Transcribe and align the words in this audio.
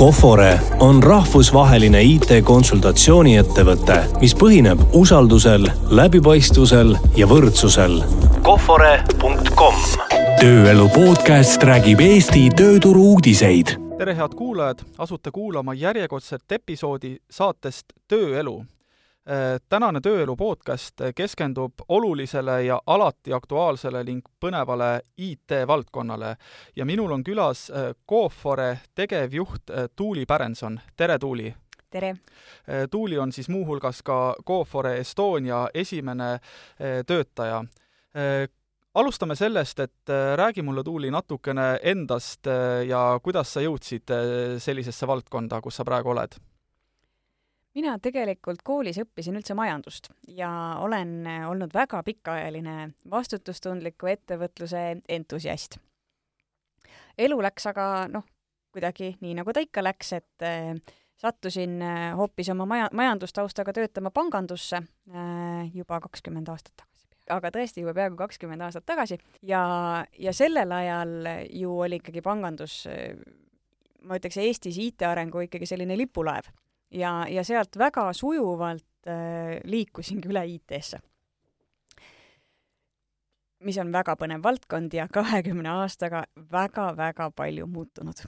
Cofore 0.00 0.60
on 0.80 1.02
rahvusvaheline 1.02 2.00
IT-konsultatsiooniettevõte, 2.02 3.98
mis 4.22 4.32
põhineb 4.32 4.80
usaldusel, 4.96 5.66
läbipaistvusel 5.92 6.94
ja 7.20 7.28
võrdsusel. 7.28 7.98
Cofore.com 8.40 9.76
tööelu 10.40 10.88
podcast 10.96 11.60
räägib 11.68 12.00
Eesti 12.00 12.46
tööturu 12.56 13.04
uudiseid. 13.12 13.76
tere, 14.00 14.16
head 14.16 14.32
kuulajad, 14.40 14.80
asute 14.98 15.30
kuulama 15.30 15.74
järjekordset 15.74 16.52
episoodi 16.52 17.18
saatest 17.30 17.92
Tööelu 18.08 18.62
tänane 19.68 20.00
Tööelu 20.02 20.34
podcast 20.36 21.02
keskendub 21.14 21.84
olulisele 21.88 22.62
ja 22.64 22.80
alati 22.86 23.32
aktuaalsele 23.32 24.02
ning 24.04 24.24
põnevale 24.42 24.88
IT-valdkonnale 25.18 26.32
ja 26.76 26.86
minul 26.86 27.12
on 27.14 27.22
külas 27.24 27.68
Cofore 28.08 28.70
äh, 28.70 28.82
tegevjuht 28.94 29.70
äh, 29.70 29.86
Tuuli 29.96 30.26
Pärenson, 30.26 30.80
tere 30.96 31.18
Tuuli! 31.18 31.54
tere! 31.90 32.14
Tuuli 32.90 33.18
on 33.18 33.32
siis 33.32 33.48
muuhulgas 33.48 34.02
ka 34.02 34.34
Cofore 34.46 34.98
Estonia 34.98 35.68
esimene 35.74 36.38
töötaja. 37.06 37.64
alustame 38.94 39.34
sellest, 39.34 39.80
et 39.80 40.12
räägi 40.36 40.62
mulle, 40.62 40.84
Tuuli, 40.84 41.10
natukene 41.10 41.78
endast 41.82 42.46
ja 42.86 43.20
kuidas 43.22 43.52
sa 43.52 43.60
jõudsid 43.60 44.14
sellisesse 44.58 45.06
valdkonda, 45.06 45.60
kus 45.60 45.76
sa 45.76 45.84
praegu 45.84 46.14
oled 46.14 46.38
mina 47.74 47.96
tegelikult 48.02 48.62
koolis 48.66 48.98
õppisin 49.02 49.38
üldse 49.38 49.54
majandust 49.58 50.10
ja 50.34 50.50
olen 50.82 51.22
olnud 51.48 51.74
väga 51.74 52.02
pikaajaline 52.06 52.90
vastutustundliku 53.10 54.10
ettevõtluse 54.10 54.84
entusiast. 55.08 55.78
elu 57.18 57.40
läks 57.42 57.66
aga 57.70 58.08
noh, 58.10 58.24
kuidagi 58.74 59.14
nii, 59.20 59.34
nagu 59.40 59.52
ta 59.52 59.62
ikka 59.62 59.84
läks, 59.84 60.12
et 60.18 60.46
äh, 60.46 60.76
sattusin 61.20 61.80
äh, 61.82 62.04
hoopis 62.16 62.50
oma 62.50 62.66
maja, 62.66 62.88
majandustaustaga 62.92 63.74
töötama 63.76 64.10
pangandusse 64.10 64.82
juba 65.74 66.00
kakskümmend 66.00 66.48
aastat 66.48 66.74
tagasi. 66.76 67.06
aga 67.30 67.50
tõesti 67.54 67.84
juba 67.84 67.94
peaaegu 67.94 68.16
kakskümmend 68.18 68.66
aastat 68.66 68.86
tagasi 68.86 69.18
ja, 69.46 69.62
ja 70.18 70.32
sellel 70.32 70.72
ajal 70.72 71.14
ju 71.50 71.76
oli 71.86 72.00
ikkagi 72.00 72.22
pangandus, 72.22 72.82
ma 74.02 74.18
ütleks 74.18 74.40
Eestis 74.42 74.78
IT 74.78 75.06
arengu 75.06 75.46
ikkagi 75.46 75.66
selline 75.66 75.98
lipulaev 75.98 76.50
ja, 76.90 77.12
ja 77.28 77.44
sealt 77.44 77.78
väga 77.78 78.10
sujuvalt 78.16 79.08
äh, 79.08 79.60
liikusingi 79.64 80.30
üle 80.30 80.44
IT-sse. 80.56 81.00
mis 83.60 83.76
on 83.76 83.90
väga 83.92 84.14
põnev 84.16 84.40
valdkond 84.42 84.94
ja 84.96 85.04
kahekümne 85.12 85.68
aastaga 85.82 86.24
väga-väga 86.52 87.30
palju 87.36 87.66
muutunud 87.66 88.22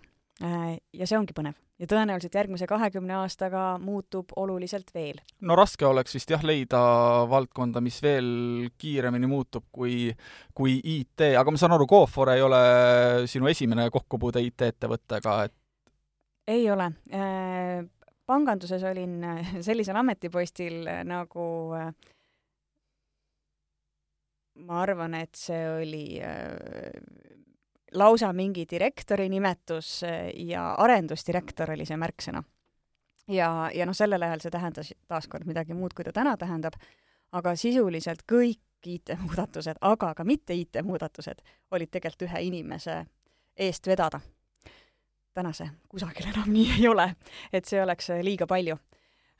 äh,. 0.44 0.76
ja 0.92 1.06
see 1.06 1.18
ongi 1.18 1.32
põnev. 1.36 1.56
ja 1.78 1.88
tõenäoliselt 1.88 2.34
järgmise 2.36 2.66
kahekümne 2.68 3.16
aastaga 3.22 3.78
muutub 3.80 4.34
oluliselt 4.36 4.94
veel. 4.94 5.18
no 5.40 5.56
raske 5.56 5.86
oleks 5.86 6.14
vist 6.14 6.30
jah, 6.30 6.44
leida 6.44 6.82
valdkonda, 7.28 7.80
mis 7.80 8.02
veel 8.02 8.68
kiiremini 8.78 9.26
muutub 9.26 9.66
kui, 9.72 10.12
kui 10.54 10.78
IT, 10.84 11.32
aga 11.38 11.50
ma 11.50 11.58
saan 11.58 11.74
aru, 11.78 11.88
Cofore 11.88 12.36
ei 12.36 12.44
ole 12.44 12.62
sinu 13.26 13.50
esimene 13.50 13.90
kokkupuude 13.90 14.44
IT-ettevõttega, 14.44 15.42
et 15.48 15.58
ei 16.52 16.70
ole 16.70 16.90
äh, 17.14 17.84
panganduses 18.32 18.82
olin 18.88 19.20
äh, 19.24 19.52
sellisel 19.60 19.98
ametipostil 20.00 20.86
äh, 20.88 21.02
nagu 21.04 21.44
äh, 21.76 21.92
ma 24.66 24.82
arvan, 24.82 25.16
et 25.16 25.36
see 25.36 25.60
oli 25.72 26.04
lausa 27.96 28.28
mingi 28.36 28.66
direktori 28.68 29.30
nimetus 29.32 30.02
ja 30.36 30.66
arendusdirektor 30.84 31.72
oli 31.72 31.86
see 31.88 31.96
märksõna. 31.96 32.42
ja, 33.32 33.48
ja 33.74 33.86
noh, 33.88 33.96
sellel 33.96 34.22
ajal 34.22 34.44
see 34.44 34.52
tähendas 34.52 34.92
taaskord 35.08 35.48
midagi 35.48 35.74
muud, 35.74 35.96
kui 35.96 36.04
ta 36.04 36.12
täna 36.12 36.36
tähendab, 36.36 36.76
aga 37.32 37.56
sisuliselt 37.56 38.26
kõik 38.28 38.60
IT-muudatused, 38.82 39.80
aga 39.80 40.12
ka 40.14 40.24
mitte 40.24 40.54
IT-muudatused 40.58 41.42
olid 41.70 41.90
tegelikult 41.90 42.28
ühe 42.28 42.44
inimese 42.50 43.04
eest 43.56 43.86
vedada 43.88 44.20
täna 45.34 45.52
see 45.56 45.68
kusagil 45.92 46.28
enam 46.32 46.50
nii 46.52 46.78
ei 46.78 46.88
ole, 46.88 47.08
et 47.52 47.68
see 47.68 47.80
oleks 47.82 48.10
äh, 48.12 48.22
liiga 48.24 48.46
palju. 48.50 48.76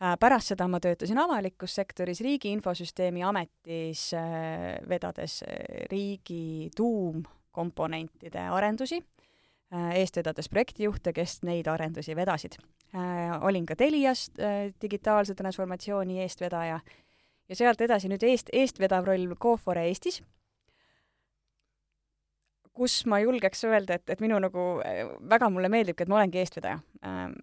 Äh, 0.02 0.16
pärast 0.20 0.52
seda 0.52 0.66
ma 0.70 0.80
töötasin 0.82 1.20
avalikus 1.22 1.76
sektoris 1.78 2.22
Riigi 2.24 2.52
Infosüsteemi 2.56 3.24
Ametis, 3.26 4.08
äh, 4.18 4.78
vedades 4.88 5.42
riigi 5.90 6.70
tuumkomponentide 6.76 8.48
arendusi, 8.50 9.02
eest 9.96 10.18
vedades 10.18 10.50
projektijuhte, 10.52 11.14
kes 11.16 11.38
neid 11.48 11.68
arendusi 11.72 12.16
vedasid. 12.16 12.58
olin 13.40 13.64
ka 13.66 13.76
Telias 13.76 14.26
digitaalse 14.82 15.34
transformatsiooni 15.34 16.20
eestvedaja 16.20 16.80
ja 17.48 17.56
sealt 17.56 17.80
edasi 17.80 18.10
nüüd 18.12 18.22
eest, 18.28 18.50
eestvedav 18.52 19.06
roll 19.08 19.32
Cofore 19.40 19.86
Eestis 19.88 20.20
kus 22.72 23.02
ma 23.06 23.20
julgeks 23.22 23.64
öelda, 23.68 23.98
et, 23.98 24.10
et 24.10 24.20
minu 24.24 24.38
nagu 24.42 24.68
väga 25.30 25.50
mulle 25.52 25.68
meeldibki, 25.72 26.04
et 26.04 26.12
ma 26.12 26.20
olengi 26.20 26.42
eestvedaja 26.42 26.80
ähm,. 27.06 27.36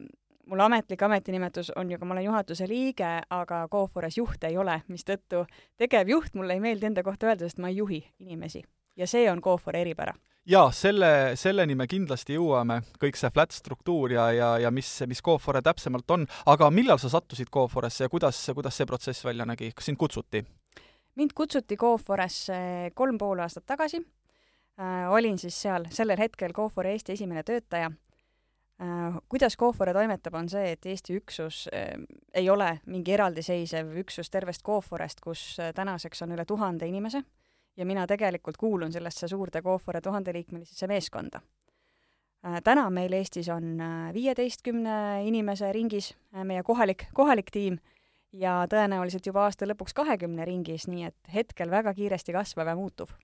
mul 0.49 0.63
ametlik 0.65 1.01
ametinimetus 1.05 1.67
on 1.77 1.91
ju 1.91 1.99
ka, 1.99 2.05
ma 2.05 2.15
olen 2.15 2.25
juhatuse 2.25 2.65
liige, 2.67 3.09
aga 3.29 3.67
Cofores 3.69 4.17
juht 4.17 4.43
ei 4.43 4.57
ole, 4.57 4.79
mistõttu 4.89 5.43
tegevjuht 5.77 6.33
mulle 6.33 6.57
ei 6.57 6.63
meeldi 6.63 6.89
enda 6.89 7.03
kohta 7.05 7.29
öelda, 7.29 7.45
sest 7.45 7.61
ma 7.61 7.69
ei 7.69 7.77
juhi 7.77 8.01
inimesi. 8.19 8.63
ja 8.97 9.07
see 9.07 9.29
on 9.31 9.41
Cofore 9.41 9.81
eripära 9.81 10.15
jaa, 10.49 10.71
selle, 10.73 11.35
selleni 11.37 11.75
me 11.77 11.85
kindlasti 11.87 12.33
jõuame, 12.33 12.81
kõik 13.01 13.17
see 13.19 13.29
flat 13.33 13.53
struktuur 13.53 14.15
ja, 14.15 14.29
ja, 14.33 14.49
ja 14.65 14.71
mis, 14.71 14.89
mis 15.07 15.21
Cofore 15.21 15.61
täpsemalt 15.61 16.11
on, 16.11 16.25
aga 16.49 16.69
millal 16.73 16.97
sa 16.97 17.11
sattusid 17.13 17.51
Coforesse 17.53 18.07
ja 18.07 18.09
kuidas, 18.09 18.41
kuidas 18.55 18.77
see 18.77 18.89
protsess 18.89 19.25
välja 19.25 19.45
nägi, 19.45 19.71
kas 19.75 19.91
sind 19.91 20.01
kutsuti? 20.01 20.43
mind 21.19 21.35
kutsuti 21.35 21.77
Coforesse 21.77 22.91
kolm 22.95 23.17
pool 23.17 23.43
aastat 23.43 23.65
tagasi 23.67 24.01
äh, 24.79 25.11
olin 25.11 25.37
siis 25.37 25.61
seal 25.61 25.87
sellel 25.93 26.19
hetkel 26.19 26.53
Cofore 26.53 26.91
Eesti 26.91 27.13
esimene 27.17 27.43
töötaja 27.43 27.91
äh,. 28.81 29.19
kuidas 29.29 29.57
Cofore 29.57 29.93
toimetab, 29.93 30.33
on 30.33 30.49
see, 30.49 30.71
et 30.71 30.85
Eesti 30.85 31.17
üksus 31.19 31.67
äh, 31.73 31.93
ei 32.33 32.49
ole 32.49 32.79
mingi 32.85 33.13
eraldiseisev 33.13 33.93
üksus 34.03 34.29
tervest 34.29 34.63
Coforest, 34.63 35.21
kus 35.21 35.59
äh, 35.59 35.73
tänaseks 35.75 36.21
on 36.25 36.35
üle 36.37 36.45
tuhande 36.45 36.87
inimese 36.87 37.23
ja 37.77 37.85
mina 37.85 38.07
tegelikult 38.07 38.57
kuulun 38.57 38.91
sellesse 38.91 39.27
suurde 39.27 39.61
Cofore 39.61 40.01
tuhandeliikmelisesse 40.01 40.87
meeskonda 40.87 41.41
äh,. 42.45 42.61
täna 42.63 42.89
meil 42.89 43.13
Eestis 43.13 43.49
on 43.49 43.79
äh, 43.81 44.13
viieteistkümne 44.13 45.23
inimese 45.25 45.71
ringis 45.73 46.13
meie 46.43 46.63
kohalik, 46.63 47.07
kohalik 47.13 47.51
tiim 47.51 47.79
ja 48.31 48.61
tõenäoliselt 48.69 49.25
juba 49.25 49.47
aasta 49.47 49.65
lõpuks 49.65 49.95
kahekümne 49.97 50.45
ringis, 50.45 50.87
nii 50.87 51.07
et 51.09 51.33
hetkel 51.33 51.71
väga 51.71 51.93
kiiresti 51.97 52.35
kasvav 52.35 52.69
ja 52.69 52.75
muutuv 52.77 53.15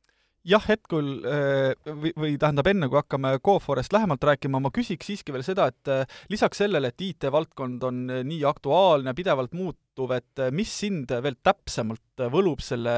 jah, 0.46 0.66
hetkel 0.70 1.10
äh, 1.26 1.94
või, 2.02 2.12
või 2.18 2.36
tähendab, 2.42 2.68
enne 2.70 2.90
kui 2.90 3.00
hakkame 3.00 3.36
Coforest 3.46 3.94
lähemalt 3.96 4.24
rääkima, 4.26 4.62
ma 4.62 4.72
küsiks 4.74 5.10
siiski 5.10 5.34
veel 5.34 5.46
seda, 5.46 5.68
et 5.72 5.92
äh, 5.92 6.20
lisaks 6.32 6.62
sellele, 6.62 6.92
et 6.94 7.02
IT-valdkond 7.02 7.84
on 7.88 8.04
äh, 8.14 8.22
nii 8.28 8.44
aktuaalne, 8.48 9.16
pidevalt 9.18 9.56
muutuv, 9.58 10.14
et 10.18 10.46
mis 10.56 10.72
sind 10.84 11.12
veel 11.24 11.40
täpsemalt 11.44 12.26
võlub 12.32 12.64
selle 12.64 12.96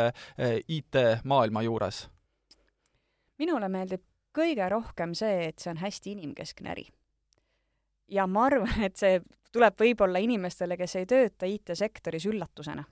IT-maailma 0.67 1.63
juures? 1.65 2.07
minule 3.37 3.67
meeldib 3.69 4.01
kõige 4.33 4.65
rohkem 4.69 5.11
see, 5.17 5.51
et 5.51 5.61
see 5.61 5.69
on 5.69 5.77
hästi 5.77 6.15
inimkeskne 6.15 6.71
äri. 6.73 6.87
ja 8.09 8.25
ma 8.27 8.47
arvan, 8.49 8.73
et 8.87 8.97
see 8.97 9.19
tuleb 9.53 9.77
võib-olla 9.79 10.21
inimestele, 10.25 10.77
kes 10.77 10.97
ei 10.97 11.09
tööta 11.09 11.49
IT-sektoris 11.49 12.25
üllatusena 12.29 12.83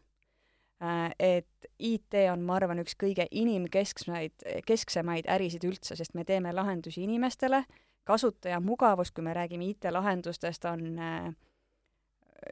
et 1.20 1.48
IT 1.80 2.18
on, 2.32 2.44
ma 2.44 2.58
arvan, 2.60 2.80
üks 2.84 2.96
kõige 3.00 3.28
inimkesksemaid, 3.32 4.46
kesksemaid 4.68 5.28
ärisid 5.32 5.64
üldse, 5.68 5.96
sest 5.96 6.16
me 6.16 6.26
teeme 6.28 6.54
lahendusi 6.54 7.04
inimestele, 7.04 7.64
kasutaja 8.06 8.60
mugavus, 8.60 9.12
kui 9.12 9.24
me 9.24 9.34
räägime 9.34 9.70
IT-lahendustest, 9.72 10.66
on 10.70 11.00
äh, 11.00 11.30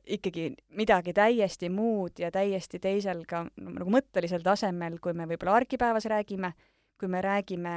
ikkagi 0.06 0.54
midagi 0.80 1.14
täiesti 1.14 1.70
muud 1.70 2.20
ja 2.20 2.32
täiesti 2.32 2.80
teisel 2.80 3.26
ka 3.30 3.46
nagu 3.56 3.92
mõttelisel 3.94 4.44
tasemel, 4.44 4.98
kui 5.04 5.14
me 5.14 5.28
võib-olla 5.30 5.60
argipäevas 5.62 6.08
räägime, 6.10 6.54
kui 7.00 7.12
me 7.12 7.22
räägime 7.22 7.76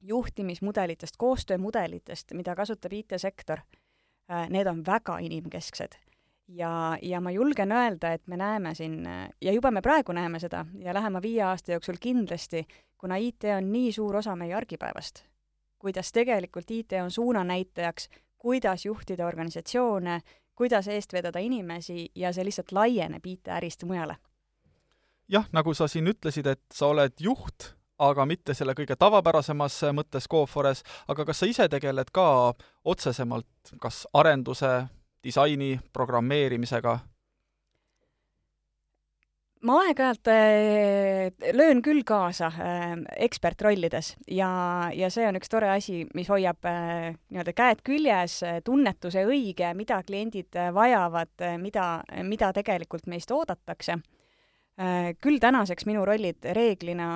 juhtimismudelitest, 0.00 1.18
koostöömudelitest, 1.20 2.32
mida 2.34 2.54
kasutab 2.56 2.94
IT-sektor, 2.96 3.60
äh, 4.30 4.48
need 4.48 4.70
on 4.70 4.86
väga 4.86 5.18
inimkesksed 5.26 5.98
ja, 6.54 6.98
ja 7.02 7.20
ma 7.20 7.30
julgen 7.30 7.72
öelda, 7.72 8.12
et 8.12 8.26
me 8.26 8.36
näeme 8.36 8.74
siin 8.74 9.04
ja 9.40 9.52
juba 9.52 9.70
me 9.70 9.82
praegu 9.82 10.12
näeme 10.12 10.40
seda 10.40 10.64
ja 10.78 10.94
lähema 10.94 11.22
viie 11.22 11.42
aasta 11.42 11.72
jooksul 11.72 12.00
kindlasti, 12.00 12.66
kuna 12.98 13.16
IT 13.16 13.44
on 13.56 13.72
nii 13.72 13.92
suur 13.92 14.16
osa 14.16 14.36
meie 14.36 14.54
argipäevast, 14.54 15.24
kuidas 15.78 16.12
tegelikult 16.12 16.70
IT 16.70 16.92
on 17.02 17.10
suunanäitajaks, 17.10 18.08
kuidas 18.38 18.84
juhtida 18.84 19.26
organisatsioone, 19.26 20.20
kuidas 20.54 20.88
eest 20.88 21.12
vedada 21.12 21.38
inimesi 21.38 22.10
ja 22.14 22.32
see 22.32 22.44
lihtsalt 22.44 22.72
laieneb 22.72 23.26
IT-ärist 23.26 23.84
mujale. 23.84 24.16
jah, 25.28 25.46
nagu 25.52 25.74
sa 25.74 25.88
siin 25.88 26.08
ütlesid, 26.10 26.46
et 26.46 26.62
sa 26.74 26.86
oled 26.90 27.12
juht, 27.20 27.74
aga 27.98 28.26
mitte 28.26 28.54
selle 28.54 28.74
kõige 28.74 28.96
tavapärasemas 28.98 29.76
mõttes 29.94 30.26
Cofores, 30.28 30.82
aga 31.08 31.24
kas 31.24 31.38
sa 31.38 31.46
ise 31.46 31.68
tegeled 31.68 32.10
ka 32.12 32.54
otsesemalt 32.84 33.74
kas 33.80 34.06
arenduse, 34.12 34.88
disaini, 35.24 35.78
programmeerimisega? 35.92 36.98
ma 39.60 39.74
aeg-ajalt 39.84 40.28
äh, 40.32 41.50
löön 41.52 41.82
küll 41.84 42.00
kaasa 42.08 42.48
äh, 42.48 42.94
ekspertrollides 43.26 44.14
ja, 44.32 44.48
ja 44.96 45.10
see 45.12 45.26
on 45.28 45.36
üks 45.36 45.52
tore 45.52 45.68
asi, 45.74 46.06
mis 46.16 46.30
hoiab 46.32 46.64
äh, 46.68 47.10
nii-öelda 47.28 47.52
käed 47.56 47.82
küljes, 47.84 48.38
tunnetuse 48.64 49.26
õige, 49.28 49.74
mida 49.76 50.00
kliendid 50.06 50.56
vajavad, 50.72 51.44
mida, 51.60 51.90
mida 52.24 52.54
tegelikult 52.56 53.06
meist 53.10 53.30
oodatakse. 53.36 54.00
küll 55.20 55.36
tänaseks 55.40 55.84
minu 55.84 56.06
rollid 56.08 56.46
reeglina 56.56 57.10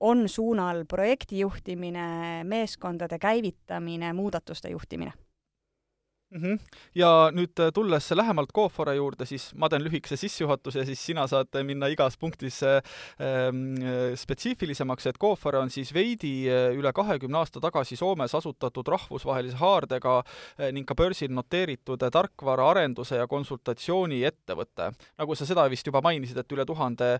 on 0.00 0.28
suunal 0.28 0.84
projekti 0.84 1.38
juhtimine, 1.40 2.44
meeskondade 2.44 3.16
käivitamine, 3.18 4.12
muudatuste 4.12 4.76
juhtimine 4.76 5.12
mm. 6.30 6.42
-hmm. 6.42 6.58
ja 6.94 7.30
nüüd 7.32 7.60
äh, 7.60 7.70
tulles 7.74 8.10
lähemalt 8.10 8.52
Cofore 8.54 8.94
juurde, 8.94 9.26
siis 9.26 9.50
ma 9.54 9.68
teen 9.68 9.82
lühikese 9.84 10.16
sissejuhatuse 10.16 10.84
siis 10.84 11.06
sina 11.06 11.26
saad 11.26 11.54
minna 11.64 11.86
igas 11.90 12.16
punktis 12.18 12.62
äh, 12.62 12.76
äh, 13.20 14.14
spetsiifilisemaks, 14.16 15.06
et 15.06 15.18
Cofore 15.18 15.58
on 15.58 15.70
siis 15.70 15.94
veidi 15.94 16.48
üle 16.76 16.92
kahekümne 16.92 17.38
aasta 17.38 17.60
tagasi 17.60 17.96
Soomes 17.96 18.34
asutatud 18.34 18.88
rahvusvahelise 18.88 19.56
haardega 19.56 20.22
ning 20.72 20.86
ka 20.86 20.94
börsil 20.94 21.32
noteeritud 21.34 22.02
tarkvaraarenduse 22.12 23.16
ja 23.16 23.26
konsultatsiooni 23.26 24.22
ettevõte. 24.24 24.92
nagu 25.18 25.34
sa 25.34 25.46
seda 25.46 25.68
vist 25.70 25.86
juba 25.86 26.00
mainisid, 26.00 26.38
et 26.38 26.52
üle 26.52 26.64
tuhande 26.66 27.18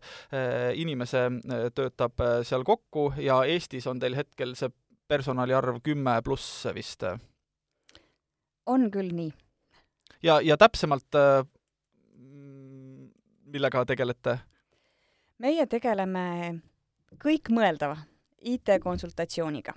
inimese 0.75 1.29
töötab 1.75 2.23
seal 2.45 2.65
kokku 2.65 3.13
ja 3.19 3.43
Eestis 3.45 3.87
on 3.87 3.99
teil 3.99 4.15
hetkel 4.15 4.55
see 4.55 4.71
personali 5.09 5.55
arv 5.55 5.81
kümme 5.83 6.21
pluss 6.23 6.67
vist 6.75 7.05
on 8.67 8.91
küll 8.91 9.13
nii. 9.15 9.33
ja, 10.23 10.41
ja 10.41 10.57
täpsemalt 10.57 11.15
äh, 11.19 11.45
millega 13.51 13.85
tegelete? 13.87 14.39
meie 15.41 15.67
tegeleme 15.67 16.25
kõikmõeldava 17.21 17.97
IT-konsultatsiooniga. 18.41 19.75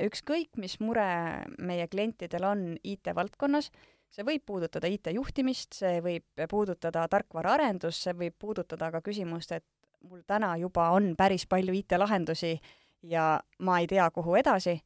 ükskõik, 0.00 0.56
mis 0.56 0.78
mure 0.80 1.44
meie 1.58 1.86
klientidel 1.88 2.44
on 2.48 2.62
IT-valdkonnas, 2.82 3.70
see 4.10 4.24
võib 4.26 4.46
puudutada 4.46 4.88
IT-juhtimist, 4.88 5.74
see 5.82 6.00
võib 6.02 6.44
puudutada 6.50 7.06
tarkvaraarendust, 7.10 8.06
see 8.06 8.16
võib 8.16 8.38
puudutada 8.38 8.90
ka 8.94 9.02
küsimust, 9.04 9.52
et 9.52 9.66
mul 10.08 10.22
täna 10.26 10.54
juba 10.56 10.90
on 10.96 11.12
päris 11.16 11.44
palju 11.46 11.74
IT-lahendusi 11.82 12.54
ja 13.02 13.40
ma 13.58 13.80
ei 13.80 13.90
tea, 13.90 14.08
kuhu 14.10 14.38
edasi, 14.40 14.78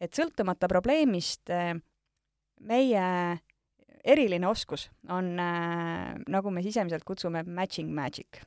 et 0.00 0.12
sõltumata 0.14 0.68
probleemist 0.68 1.52
meie 2.60 3.38
eriline 4.04 4.48
oskus 4.48 4.90
on 5.08 5.38
äh,, 5.40 6.14
nagu 6.28 6.50
me 6.50 6.62
sisemiselt 6.62 7.04
kutsume, 7.04 7.42
matching 7.42 7.90
magic 7.94 8.40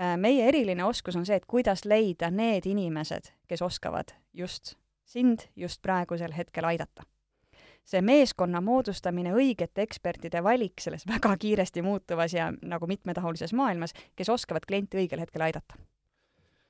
äh,. 0.00 0.16
meie 0.16 0.48
eriline 0.48 0.84
oskus 0.84 1.16
on 1.16 1.26
see, 1.26 1.36
et 1.36 1.46
kuidas 1.46 1.84
leida 1.84 2.30
need 2.30 2.66
inimesed, 2.66 3.32
kes 3.48 3.62
oskavad 3.62 4.14
just 4.32 4.74
sind 5.08 5.48
just 5.56 5.82
praegusel 5.82 6.32
hetkel 6.36 6.64
aidata. 6.64 7.02
see 7.88 8.02
meeskonna 8.04 8.60
moodustamine, 8.60 9.30
õigete 9.32 9.80
ekspertide 9.80 10.42
valik 10.44 10.80
selles 10.80 11.06
väga 11.08 11.36
kiiresti 11.40 11.82
muutuvas 11.82 12.34
ja 12.36 12.50
nagu 12.62 12.86
mitmetahulises 12.86 13.54
maailmas, 13.56 13.94
kes 14.16 14.28
oskavad 14.28 14.66
klienti 14.68 15.00
õigel 15.00 15.24
hetkel 15.24 15.46
aidata 15.46 15.78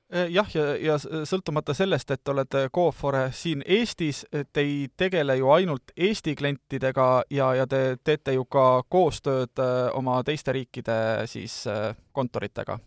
jah, 0.09 0.47
ja, 0.53 0.65
ja 0.81 0.97
sõltumata 0.99 1.73
sellest, 1.77 2.11
et 2.11 2.27
olete 2.27 2.67
Cofore 2.73 3.29
siin 3.35 3.63
Eestis, 3.65 4.25
te 4.31 4.61
ei 4.61 4.87
tegele 4.97 5.35
ju 5.37 5.49
ainult 5.53 5.93
Eesti 5.97 6.35
klientidega 6.35 7.07
ja, 7.29 7.53
ja 7.55 7.67
te 7.67 7.97
teete 8.03 8.33
ju 8.33 8.45
ka 8.45 8.83
koostööd 8.89 9.61
äh, 9.61 9.89
oma 9.93 10.21
teiste 10.23 10.55
riikide 10.55 11.27
siis 11.29 11.63
kontoritega. 12.11 12.79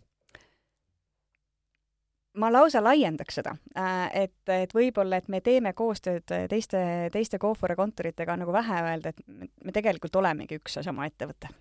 Ma 2.33 2.49
lausa 2.49 2.81
laiendaks 2.81 3.35
seda, 3.37 3.51
et, 4.09 4.39
et 4.49 4.71
võib-olla, 4.73 5.19
et 5.21 5.27
me 5.29 5.37
teeme 5.45 5.75
koostööd 5.77 6.25
teiste, 6.49 6.79
teiste 7.13 7.37
Cofore 7.37 7.75
kontoritega, 7.77 8.39
nagu 8.41 8.55
vähe 8.55 8.79
öelda, 8.87 9.13
et 9.13 9.21
me 9.63 9.75
tegelikult 9.75 10.17
olemegi 10.17 10.57
üks 10.57 10.79
ja 10.79 10.83
sama 10.87 11.05
ettevõte 11.05 11.53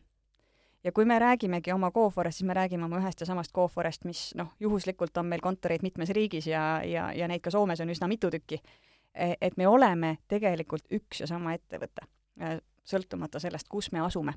ja 0.85 0.93
kui 0.93 1.05
me 1.05 1.19
räägimegi 1.19 1.73
oma 1.73 1.91
Coforest, 1.91 2.39
siis 2.39 2.47
me 2.47 2.55
räägime 2.55 2.85
oma 2.85 2.99
ühest 2.99 3.21
ja 3.21 3.27
samast 3.27 3.53
Coforest, 3.55 4.05
mis 4.05 4.33
noh, 4.35 4.53
juhuslikult 4.61 5.17
on 5.17 5.27
meil 5.27 5.41
kontoreid 5.41 5.83
mitmes 5.83 6.11
riigis 6.11 6.47
ja, 6.47 6.83
ja, 6.85 7.13
ja 7.13 7.29
neid 7.29 7.43
ka 7.45 7.51
Soomes 7.51 7.81
on 7.81 7.91
üsna 7.93 8.09
mitu 8.11 8.31
tükki. 8.31 8.61
E, 9.15 9.35
et 9.41 9.57
me 9.57 9.69
oleme 9.69 10.17
tegelikult 10.29 10.89
üks 10.91 11.21
ja 11.21 11.29
sama 11.29 11.55
ettevõte, 11.55 12.07
e, 12.41 12.57
sõltumata 12.89 13.41
sellest, 13.41 13.69
kus 13.69 13.93
me 13.93 14.01
asume. 14.01 14.35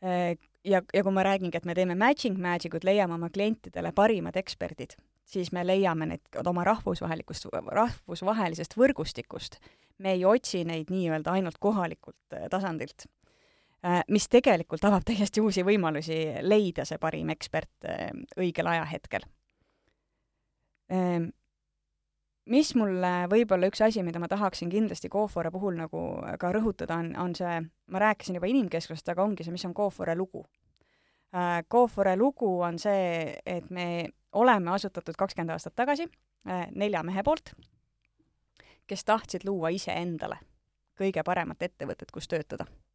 E, 0.00 0.36
ja, 0.64 0.82
ja 0.94 1.04
kui 1.04 1.12
ma 1.12 1.24
räägingi, 1.26 1.60
et 1.60 1.68
me 1.68 1.76
teeme 1.76 1.94
matching 1.94 2.40
magic 2.40 2.74
ut, 2.74 2.84
leiame 2.84 3.14
oma 3.14 3.30
klientidele 3.30 3.92
parimad 3.92 4.36
eksperdid, 4.40 4.96
siis 5.28 5.52
me 5.52 5.66
leiame 5.66 6.08
need 6.14 6.40
oma 6.46 6.64
rahvusvahelikust, 6.64 7.46
rahvusvahelisest 7.52 8.76
võrgustikust. 8.80 9.60
me 10.00 10.14
ei 10.16 10.24
otsi 10.24 10.64
neid 10.64 10.88
nii-öelda 10.88 11.30
ainult 11.36 11.58
kohalikult 11.60 12.38
tasandilt 12.50 13.04
mis 14.08 14.28
tegelikult 14.28 14.84
avab 14.84 15.04
täiesti 15.08 15.40
uusi 15.40 15.64
võimalusi 15.64 16.18
leida 16.44 16.84
see 16.84 17.00
parim 17.00 17.30
ekspert 17.32 17.88
äh, 17.88 18.10
õigel 18.36 18.68
ajahetkel. 18.68 19.24
Ähm, 20.92 21.30
mis 22.50 22.74
mulle 22.76 23.12
võib-olla 23.30 23.70
üks 23.70 23.80
asi, 23.86 24.02
mida 24.04 24.20
ma 24.20 24.28
tahaksin 24.28 24.72
kindlasti 24.72 25.08
Cofore 25.08 25.52
puhul 25.54 25.78
nagu 25.78 26.02
ka 26.40 26.50
rõhutada, 26.52 26.98
on, 27.00 27.14
on 27.16 27.36
see, 27.38 27.60
ma 27.88 28.02
rääkisin 28.04 28.36
juba 28.36 28.50
inimkeskusest, 28.50 29.08
aga 29.14 29.24
ongi 29.24 29.46
see, 29.46 29.54
mis 29.54 29.64
on 29.68 29.74
Cofore 29.76 30.16
lugu. 30.18 30.44
Cofore 31.70 32.16
äh, 32.16 32.20
lugu 32.20 32.52
on 32.66 32.78
see, 32.82 33.32
et 33.46 33.70
me 33.70 34.10
oleme 34.36 34.74
asutatud 34.74 35.16
kakskümmend 35.16 35.56
aastat 35.56 35.74
tagasi 35.78 36.06
nelja 36.72 37.02
mehe 37.04 37.22
poolt, 37.22 37.52
kes 38.88 39.04
tahtsid 39.04 39.44
luua 39.44 39.68
iseendale 39.74 40.38
kõige 40.96 41.22
paremat 41.24 41.62
ettevõtet, 41.68 42.08
kus 42.12 42.28
töötada 42.28 42.64
Äh, 42.66 42.89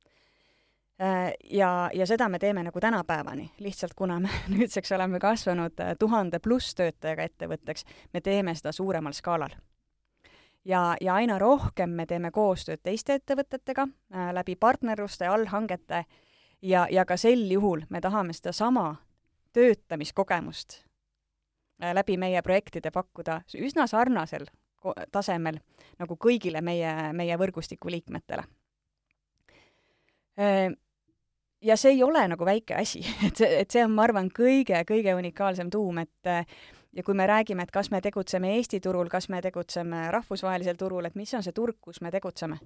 ja, 1.49 1.89
ja 1.93 2.05
seda 2.07 2.29
me 2.29 2.39
teeme 2.39 2.63
nagu 2.63 2.79
tänapäevani, 2.79 3.51
lihtsalt 3.59 3.93
kuna 3.95 4.19
me 4.19 4.29
nüüdseks 4.55 4.91
oleme 4.95 5.19
kasvanud 5.19 5.79
äh, 5.79 5.95
tuhande 5.99 6.39
pluss 6.39 6.75
töötajaga 6.75 7.23
ettevõtteks, 7.23 7.85
me 8.13 8.21
teeme 8.21 8.55
seda 8.55 8.71
suuremal 8.71 9.13
skaalal. 9.13 9.55
ja, 10.65 10.95
ja 11.01 11.13
aina 11.13 11.39
rohkem 11.39 11.89
me 11.89 12.05
teeme 12.05 12.31
koostööd 12.31 12.79
teiste 12.83 13.13
ettevõtetega 13.13 13.87
äh, 13.87 14.31
läbi 14.33 14.55
partnerluste, 14.55 15.27
allhangete 15.27 16.05
ja, 16.61 16.87
ja 16.91 17.05
ka 17.05 17.17
sel 17.17 17.51
juhul 17.51 17.83
me 17.89 18.01
tahame 18.01 18.33
sedasama 18.33 18.95
töötamiskogemust 19.53 20.79
äh, 21.83 21.93
läbi 21.93 22.17
meie 22.17 22.41
projektide 22.41 22.91
pakkuda 22.91 23.41
üsna 23.59 23.87
sarnasel 23.87 24.47
tasemel 25.11 25.59
nagu 25.99 26.15
kõigile 26.15 26.61
meie, 26.61 27.11
meie 27.13 27.37
võrgustiku 27.37 27.91
liikmetele 27.91 28.47
äh, 30.39 30.71
ja 31.65 31.77
see 31.77 31.95
ei 31.95 32.03
ole 32.03 32.27
nagu 32.27 32.45
väike 32.45 32.75
asi, 32.75 33.01
et 33.27 33.35
see, 33.35 33.51
et 33.61 33.71
see 33.71 33.83
on, 33.85 33.93
ma 33.95 34.05
arvan, 34.05 34.29
kõige-kõige 34.33 35.15
unikaalsem 35.17 35.71
tuum, 35.73 36.03
et 36.03 36.33
ja 36.95 37.03
kui 37.03 37.13
me 37.13 37.27
räägime, 37.27 37.63
et 37.63 37.71
kas 37.71 37.91
me 37.91 38.01
tegutseme 38.01 38.55
Eesti 38.55 38.79
turul, 38.79 39.09
kas 39.11 39.29
me 39.29 39.41
tegutseme 39.41 40.09
rahvusvahelisel 40.11 40.77
turul, 40.79 41.05
et 41.05 41.15
mis 41.15 41.33
on 41.33 41.43
see 41.43 41.55
turg, 41.55 41.77
kus 41.81 42.01
me 42.01 42.11
tegutseme? 42.11 42.59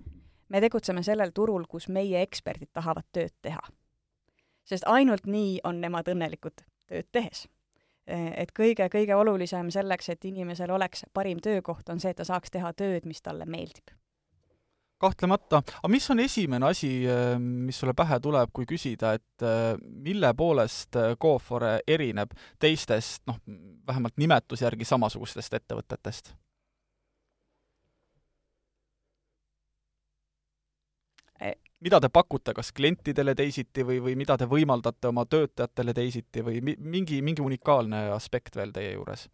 me 0.50 0.62
tegutseme 0.62 1.04
sellel 1.06 1.30
turul, 1.34 1.68
kus 1.70 1.86
meie 1.94 2.24
eksperdid 2.26 2.72
tahavad 2.74 3.06
tööd 3.14 3.34
teha. 3.42 3.62
sest 4.66 4.84
ainult 4.88 5.26
nii 5.26 5.60
on 5.64 5.82
nemad 5.82 6.10
õnnelikud 6.10 6.66
tööd 6.90 7.08
tehes. 7.12 7.48
et 8.10 8.52
kõige-kõige 8.60 9.16
olulisem 9.16 9.70
selleks, 9.72 10.10
et 10.10 10.26
inimesel 10.26 10.72
oleks 10.72 11.06
parim 11.14 11.40
töökoht, 11.40 11.90
on 11.90 12.00
see, 12.00 12.12
et 12.12 12.18
ta 12.18 12.26
saaks 12.26 12.52
teha 12.52 12.74
tööd, 12.74 13.06
mis 13.06 13.22
talle 13.22 13.46
meeldib 13.46 13.94
kahtlemata, 15.00 15.62
aga 15.80 15.92
mis 15.92 16.10
on 16.12 16.20
esimene 16.20 16.70
asi, 16.70 16.92
äh, 17.08 17.38
mis 17.40 17.80
sulle 17.80 17.96
pähe 17.98 18.20
tuleb, 18.20 18.52
kui 18.54 18.68
küsida, 18.70 19.14
et 19.16 19.46
äh, 19.46 19.72
mille 19.80 20.34
poolest 20.38 20.98
Cofore 21.22 21.78
äh, 21.78 21.82
erineb 21.96 22.36
teistest, 22.60 23.24
noh, 23.30 23.40
vähemalt 23.88 24.20
nimetuse 24.20 24.68
järgi 24.68 24.88
samasugustest 24.90 25.60
ettevõtetest? 25.62 26.36
Mida 31.80 31.96
te 32.04 32.10
pakute, 32.12 32.52
kas 32.52 32.74
klientidele 32.76 33.32
teisiti 33.40 33.86
või, 33.88 34.02
või 34.04 34.18
mida 34.20 34.36
te 34.36 34.44
võimaldate 34.52 35.08
oma 35.08 35.24
töötajatele 35.24 35.94
teisiti 35.96 36.44
või 36.44 36.60
mi-, 36.60 36.76
mingi, 36.76 37.22
mingi 37.24 37.40
unikaalne 37.40 38.10
aspekt 38.12 38.60
veel 38.60 38.76
teie 38.76 38.98
juures? 38.98 39.30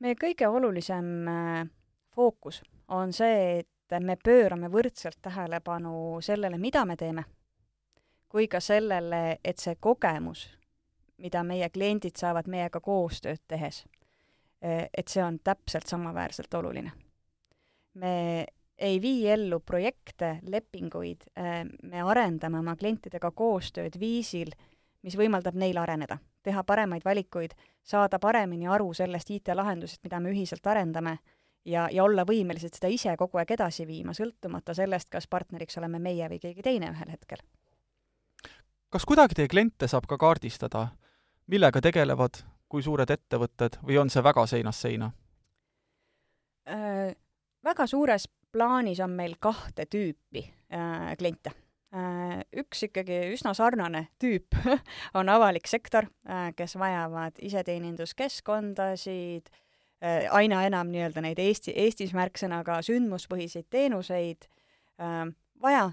meie 0.00 0.16
kõige 0.16 0.48
olulisem 0.48 1.08
fookus 2.14 2.62
on 2.88 3.12
see, 3.12 3.58
et 3.58 4.00
me 4.00 4.16
pöörame 4.16 4.70
võrdselt 4.70 5.18
tähelepanu 5.22 6.20
sellele, 6.22 6.58
mida 6.58 6.84
me 6.86 6.96
teeme, 6.96 7.24
kui 8.28 8.48
ka 8.48 8.60
sellele, 8.60 9.38
et 9.44 9.58
see 9.58 9.76
kogemus, 9.80 10.46
mida 11.18 11.42
meie 11.44 11.68
kliendid 11.70 12.16
saavad 12.16 12.48
meiega 12.48 12.80
koostööd 12.80 13.42
tehes, 13.48 13.84
et 14.62 15.08
see 15.08 15.22
on 15.24 15.38
täpselt 15.44 15.86
samaväärselt 15.86 16.54
oluline. 16.54 16.92
me 17.94 18.46
ei 18.78 19.00
vii 19.02 19.28
ellu 19.28 19.60
projekte, 19.60 20.38
lepinguid, 20.42 21.26
me 21.82 22.02
arendame 22.02 22.58
oma 22.58 22.76
klientidega 22.76 23.30
koostööd 23.30 23.98
viisil, 24.00 24.54
mis 25.02 25.16
võimaldab 25.16 25.56
neil 25.58 25.76
areneda, 25.80 26.18
teha 26.42 26.64
paremaid 26.64 27.04
valikuid, 27.04 27.52
saada 27.82 28.18
paremini 28.18 28.68
aru 28.68 28.92
sellest 28.94 29.30
IT-lahendusest, 29.30 30.02
mida 30.04 30.20
me 30.20 30.32
ühiselt 30.32 30.66
arendame, 30.66 31.18
ja, 31.64 31.88
ja 31.92 32.04
olla 32.04 32.24
võimelised 32.26 32.74
seda 32.76 32.90
ise 32.92 33.14
kogu 33.18 33.38
aeg 33.40 33.50
edasi 33.56 33.86
viima, 33.86 34.14
sõltumata 34.16 34.74
sellest, 34.74 35.08
kas 35.12 35.26
partneriks 35.30 35.78
oleme 35.78 35.98
meie 36.02 36.28
või 36.30 36.40
keegi 36.42 36.62
teine 36.62 36.90
ühel 36.92 37.10
hetkel. 37.12 37.38
kas 38.90 39.04
kuidagi 39.06 39.34
teie 39.34 39.48
kliente 39.48 39.88
saab 39.88 40.06
ka 40.10 40.18
kaardistada, 40.18 40.88
millega 41.46 41.80
tegelevad, 41.80 42.42
kui 42.68 42.82
suured 42.82 43.10
ettevõtted 43.10 43.78
või 43.82 43.98
on 43.98 44.10
see 44.10 44.22
väga 44.22 44.46
seinast 44.46 44.86
seina 44.86 45.12
äh,? 46.68 47.16
Väga 47.64 47.86
suures 47.86 48.28
plaanis 48.52 49.00
on 49.04 49.10
meil 49.10 49.34
kahte 49.36 49.84
tüüpi 49.84 50.54
äh, 50.72 51.16
kliente. 51.18 51.50
Üks 52.56 52.82
ikkagi 52.86 53.32
üsna 53.34 53.54
sarnane 53.54 54.08
tüüp 54.22 54.54
on 55.18 55.28
avalik 55.28 55.66
sektor 55.66 56.06
kes 56.56 56.78
vajavad 56.78 57.32
iseteeninduskeskkondasid 57.42 59.50
aina 60.30 60.62
enam 60.64 60.88
nii-öelda 60.88 61.20
neid 61.20 61.38
Eesti, 61.38 61.74
Eestis 61.76 62.14
märksõnaga 62.16 62.78
sündmuspõhiseid 62.82 63.66
teenuseid 63.70 64.46
äh,, 65.00 65.26
vaja 65.62 65.90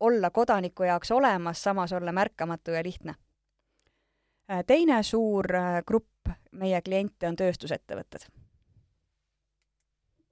olla 0.00 0.30
kodaniku 0.30 0.86
jaoks 0.86 1.10
olemas, 1.10 1.62
samas 1.62 1.92
olla 1.92 2.12
märkamatu 2.12 2.70
ja 2.70 2.82
lihtne 2.84 3.14
äh,. 4.50 4.64
teine 4.66 5.02
suur 5.02 5.54
äh, 5.56 5.82
grupp 5.86 6.30
meie 6.52 6.82
kliente 6.82 7.28
on 7.28 7.36
tööstusettevõtted 7.36 8.28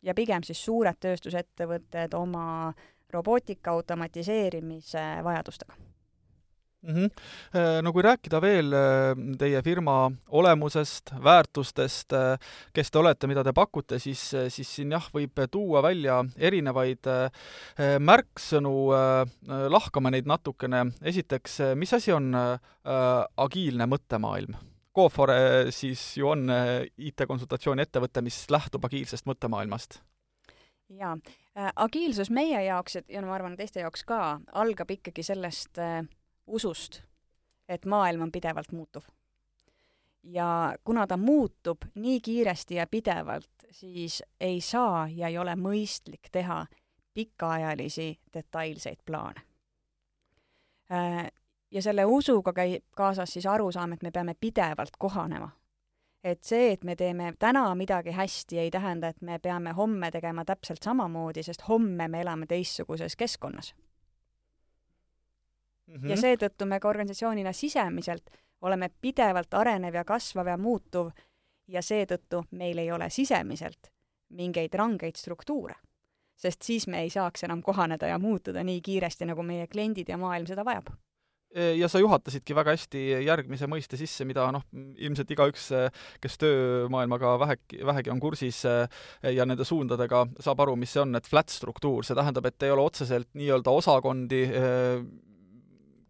ja 0.03 0.15
pigem 0.15 0.43
siis 0.47 0.65
suured 0.65 0.99
tööstusettevõtted 1.01 2.15
oma 2.15 2.73
robootika 3.13 3.71
automatiseerimise 3.71 5.03
vajadustega 5.25 5.75
mm. 6.83 6.95
-hmm. 6.95 7.83
No 7.83 7.93
kui 7.93 8.03
rääkida 8.03 8.41
veel 8.41 8.73
äh, 8.73 9.17
teie 9.39 9.63
firma 9.63 10.11
olemusest, 10.29 11.15
väärtustest, 11.25 12.13
äh, 12.13 12.39
kes 12.73 12.91
te 12.91 12.99
olete, 12.99 13.27
mida 13.27 13.45
te 13.45 13.53
pakute, 13.53 13.99
siis, 13.99 14.35
siis 14.49 14.75
siin 14.77 14.93
jah, 14.93 15.09
võib 15.15 15.47
tuua 15.51 15.83
välja 15.83 16.25
erinevaid 16.37 17.07
märksõnu, 17.99 18.75
lahkame 19.69 20.11
neid 20.11 20.27
natukene. 20.27 20.87
esiteks, 21.03 21.59
mis 21.75 21.93
asi 21.93 22.13
on 22.13 22.35
agiilne 23.37 23.87
mõttemaailm? 23.87 24.55
Cofore 24.95 25.71
siis 25.71 26.17
ju 26.17 26.29
on 26.29 26.51
IT-konsultatsiooni 26.99 27.83
ettevõte, 27.83 28.23
mis 28.23 28.51
lähtub 28.51 28.85
agiilsest 28.85 29.27
mõttemaailmast. 29.27 30.01
jaa 30.89 31.17
agiilsus 31.77 32.31
meie 32.31 32.65
jaoks 32.65 32.97
ja 33.09 33.21
no 33.21 33.29
ma 33.29 33.35
arvan, 33.35 33.57
teiste 33.57 33.81
jaoks 33.81 34.05
ka, 34.05 34.41
algab 34.53 34.91
ikkagi 34.91 35.23
sellest 35.23 35.79
äh, 35.79 36.03
usust, 36.47 37.03
et 37.69 37.85
maailm 37.85 38.23
on 38.23 38.33
pidevalt 38.33 38.73
muutuv. 38.73 39.03
ja 40.23 40.75
kuna 40.85 41.07
ta 41.07 41.17
muutub 41.17 41.79
nii 41.95 42.21
kiiresti 42.21 42.75
ja 42.75 42.87
pidevalt, 42.87 43.51
siis 43.71 44.23
ei 44.41 44.61
saa 44.61 45.09
ja 45.09 45.29
ei 45.29 45.39
ole 45.39 45.55
mõistlik 45.57 46.31
teha 46.33 46.67
pikaajalisi 47.15 48.21
detailseid 48.35 48.99
plaane 49.07 49.41
äh, 50.93 51.33
ja 51.71 51.83
selle 51.83 52.05
usuga 52.05 52.53
käib 52.53 52.85
kaasas 52.97 53.33
siis 53.33 53.47
arusaam, 53.47 53.93
et 53.93 54.03
me 54.03 54.11
peame 54.11 54.35
pidevalt 54.35 54.97
kohanema. 54.99 55.51
et 56.25 56.45
see, 56.45 56.73
et 56.73 56.85
me 56.85 56.95
teeme 56.97 57.33
täna 57.39 57.75
midagi 57.75 58.11
hästi, 58.11 58.59
ei 58.59 58.71
tähenda, 58.71 59.09
et 59.09 59.23
me 59.23 59.39
peame 59.39 59.73
homme 59.73 60.11
tegema 60.11 60.45
täpselt 60.45 60.83
samamoodi, 60.83 61.43
sest 61.43 61.69
homme 61.69 62.09
me 62.09 62.21
elame 62.21 62.47
teistsuguses 62.47 63.17
keskkonnas 63.17 63.75
mm. 65.87 65.95
-hmm. 65.95 66.09
ja 66.11 66.17
seetõttu 66.17 66.67
me 66.67 66.81
ka 66.81 66.89
organisatsioonina 66.89 67.53
sisemiselt 67.53 68.31
oleme 68.63 68.91
pidevalt 69.01 69.55
arenev 69.55 69.95
ja 69.95 70.05
kasvav 70.05 70.47
ja 70.47 70.57
muutuv 70.57 71.11
ja 71.69 71.83
seetõttu 71.83 72.45
meil 72.51 72.79
ei 72.79 72.93
ole 72.93 73.11
sisemiselt 73.11 73.93
mingeid 74.31 74.75
rangeid 74.75 75.17
struktuure. 75.17 75.75
sest 76.43 76.63
siis 76.63 76.87
me 76.89 77.01
ei 77.01 77.11
saaks 77.11 77.45
enam 77.45 77.63
kohaneda 77.63 78.07
ja 78.07 78.19
muutuda 78.19 78.65
nii 78.65 78.81
kiiresti, 78.81 79.25
nagu 79.25 79.43
meie 79.43 79.67
kliendid 79.67 80.09
ja 80.09 80.17
maailm 80.19 80.47
seda 80.47 80.65
vajab 80.65 80.91
ja 81.53 81.89
sa 81.89 82.01
juhatasidki 82.01 82.55
väga 82.57 82.75
hästi 82.75 83.01
järgmise 83.27 83.69
mõiste 83.71 83.99
sisse, 84.01 84.25
mida 84.29 84.47
noh, 84.55 84.65
ilmselt 84.73 85.31
igaüks, 85.35 85.69
kes 86.23 86.39
töömaailmaga 86.41 87.35
vähegi, 87.43 87.83
vähegi 87.87 88.13
on 88.13 88.23
kursis 88.23 88.63
ja 88.65 89.47
nende 89.49 89.67
suundadega, 89.69 90.25
saab 90.41 90.65
aru, 90.65 90.77
mis 90.81 90.95
see 90.95 91.03
on, 91.05 91.15
et 91.19 91.29
flat 91.29 91.53
struktuur, 91.53 92.07
see 92.07 92.17
tähendab, 92.19 92.49
et 92.49 92.67
ei 92.67 92.73
ole 92.73 92.87
otseselt 92.87 93.29
nii-öelda 93.39 93.77
osakondi, 93.83 94.43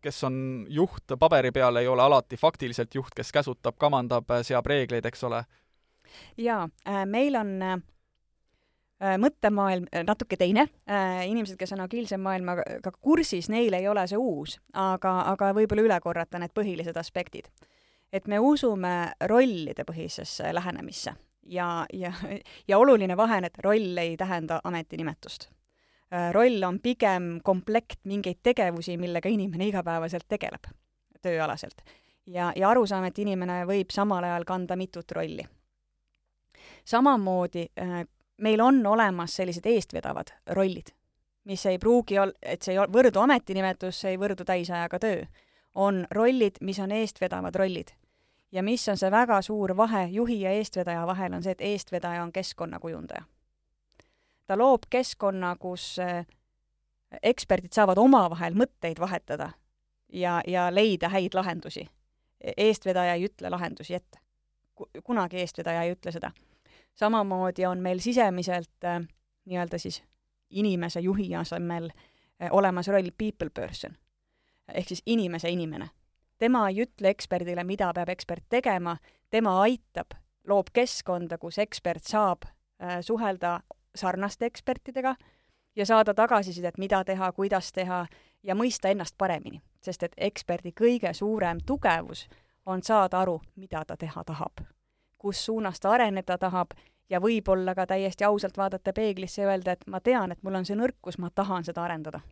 kes 0.03 0.25
on 0.29 0.37
juht 0.69 1.17
paberi 1.19 1.53
peal, 1.53 1.77
ei 1.77 1.89
ole 1.89 2.03
alati 2.03 2.37
faktiliselt 2.37 2.95
juht, 2.95 3.15
kes 3.17 3.33
käsutab, 3.33 3.79
kamandab, 3.79 4.31
seab 4.43 4.67
reegleid, 4.67 5.07
eks 5.07 5.25
ole? 5.25 5.45
jaa, 6.37 6.69
äh, 6.89 7.07
meil 7.07 7.37
on 7.39 7.55
äh, 7.63 7.79
Äh, 9.03 9.17
mõttemaailm 9.19 9.89
natuke 10.07 10.37
teine, 10.39 10.69
inimesed, 11.27 11.57
kes 11.59 11.73
on 11.75 11.81
agiilse 11.83 12.15
maailmaga 12.23 12.93
kursis, 13.03 13.49
neil 13.51 13.75
ei 13.75 13.89
ole 13.91 14.05
see 14.07 14.21
uus, 14.21 14.61
aga, 14.79 15.17
aga 15.33 15.49
võib-olla 15.57 15.83
üle 15.89 15.99
korrata 16.05 16.39
need 16.39 16.55
põhilised 16.55 16.99
aspektid. 17.01 17.51
et 18.13 18.27
me 18.29 18.39
usume 18.39 19.13
rollide 19.25 19.85
põhisesse 19.89 20.55
lähenemisse 20.55 21.15
ja, 21.49 21.87
ja, 21.93 22.13
ja 22.69 22.79
oluline 22.79 23.17
vahe 23.17 23.39
on, 23.41 23.45
et 23.45 23.59
roll 23.65 23.99
ei 23.99 24.17
tähenda 24.17 24.61
ametinimetust. 24.65 25.49
Roll 26.33 26.63
on 26.69 26.79
pigem 26.81 27.41
komplekt 27.45 28.05
mingeid 28.05 28.43
tegevusi, 28.43 28.99
millega 29.01 29.29
inimene 29.33 29.71
igapäevaselt 29.71 30.29
tegeleb, 30.29 30.69
tööalaselt. 31.23 31.83
ja, 32.27 32.53
ja 32.57 32.69
arusaam, 32.69 33.05
et 33.09 33.19
inimene 33.19 33.63
võib 33.67 33.91
samal 33.91 34.25
ajal 34.25 34.45
kanda 34.45 34.77
mitut 34.77 35.13
rolli 35.13 35.47
samamoodi 36.85 37.67
meil 38.43 38.61
on 38.61 38.87
olemas 38.87 39.37
sellised 39.37 39.67
eestvedavad 39.67 40.35
rollid, 40.47 40.93
mis 41.45 41.67
ei 41.67 41.79
pruugi 41.79 42.19
ol-, 42.19 42.35
et 42.43 42.63
see 42.63 42.75
ei 42.75 42.87
võrdu 42.93 43.23
ametinimetus, 43.23 44.01
see 44.01 44.15
ei 44.15 44.21
võrdu 44.21 44.45
täisajaga 44.45 44.99
töö. 44.99 45.25
on 45.75 46.07
rollid, 46.11 46.59
mis 46.61 46.79
on 46.79 46.93
eestvedavad 46.93 47.55
rollid. 47.55 47.95
ja 48.53 48.63
mis 48.63 48.89
on 48.89 48.97
see 48.97 49.11
väga 49.11 49.43
suur 49.43 49.77
vahe 49.77 50.07
juhi 50.11 50.41
ja 50.41 50.51
eestvedaja 50.51 51.07
vahel, 51.07 51.33
on 51.33 51.43
see, 51.43 51.53
et 51.53 51.61
eestvedaja 51.61 52.23
on 52.23 52.33
keskkonnakujundaja. 52.33 53.25
Ta 54.47 54.59
loob 54.59 54.89
keskkonna, 54.91 55.57
kus 55.57 55.99
äh, 55.99 56.27
eksperdid 57.23 57.73
saavad 57.73 57.99
omavahel 57.99 58.55
mõtteid 58.55 59.01
vahetada 59.01 59.51
ja, 60.09 60.41
ja 60.47 60.71
leida 60.75 61.09
häid 61.09 61.35
lahendusi. 61.35 61.89
eestvedaja 62.57 63.15
ei 63.15 63.25
ütle 63.25 63.51
lahendusi 63.51 63.95
ette. 63.95 64.19
kunagi 65.05 65.37
eestvedaja 65.37 65.83
ei 65.83 65.93
ütle 65.93 66.13
seda 66.13 66.33
samamoodi 66.95 67.67
on 67.67 67.79
meil 67.79 67.99
sisemiselt 67.99 68.85
äh, 68.85 69.01
nii-öelda 69.45 69.79
siis 69.79 70.03
inimese 70.51 71.01
juhi 71.01 71.35
asemel 71.37 71.91
äh, 72.43 72.49
olemas 72.51 72.89
roll 72.89 73.11
people 73.19 73.51
person 73.51 73.97
ehk 74.75 74.89
siis 74.89 75.03
inimese 75.07 75.51
inimene. 75.51 75.91
tema 76.39 76.69
ei 76.69 76.83
ütle 76.83 77.09
eksperdile, 77.09 77.65
mida 77.65 77.93
peab 77.95 78.09
ekspert 78.09 78.45
tegema, 78.49 78.97
tema 79.31 79.61
aitab, 79.63 80.15
loob 80.49 80.67
keskkonda, 80.73 81.39
kus 81.39 81.59
ekspert 81.59 82.05
saab 82.05 82.43
suhelda 83.01 83.61
sarnaste 83.95 84.47
ekspertidega 84.47 85.15
ja 85.77 85.87
saada 85.87 86.15
tagasisidet, 86.15 86.79
mida 86.79 87.05
teha, 87.05 87.33
kuidas 87.33 87.73
teha 87.73 88.07
ja 88.43 88.55
mõista 88.55 88.89
ennast 88.89 89.15
paremini. 89.19 89.63
sest 89.81 90.03
et 90.03 90.13
eksperdi 90.17 90.73
kõige 90.81 91.13
suurem 91.13 91.59
tugevus 91.67 92.29
on 92.67 92.83
saada 92.83 93.21
aru, 93.21 93.41
mida 93.57 93.85
ta 93.85 93.97
teha 93.97 94.25
tahab 94.25 94.63
kus 95.23 95.45
suunas 95.45 95.81
ta 95.81 95.95
areneda 95.95 96.39
tahab 96.39 96.75
ja 97.11 97.21
võib-olla 97.23 97.75
ka 97.79 97.87
täiesti 97.87 98.27
ausalt 98.27 98.59
vaadata 98.59 98.95
peeglisse 98.97 99.43
ja 99.43 99.51
öelda, 99.51 99.77
et 99.77 99.87
ma 99.87 100.01
tean, 100.01 100.33
et 100.35 100.43
mul 100.43 100.59
on 100.59 100.67
see 100.67 100.79
nõrkus, 100.79 101.19
ma 101.23 101.31
tahan 101.31 101.67
seda 101.69 101.85
arendada. 101.87 102.23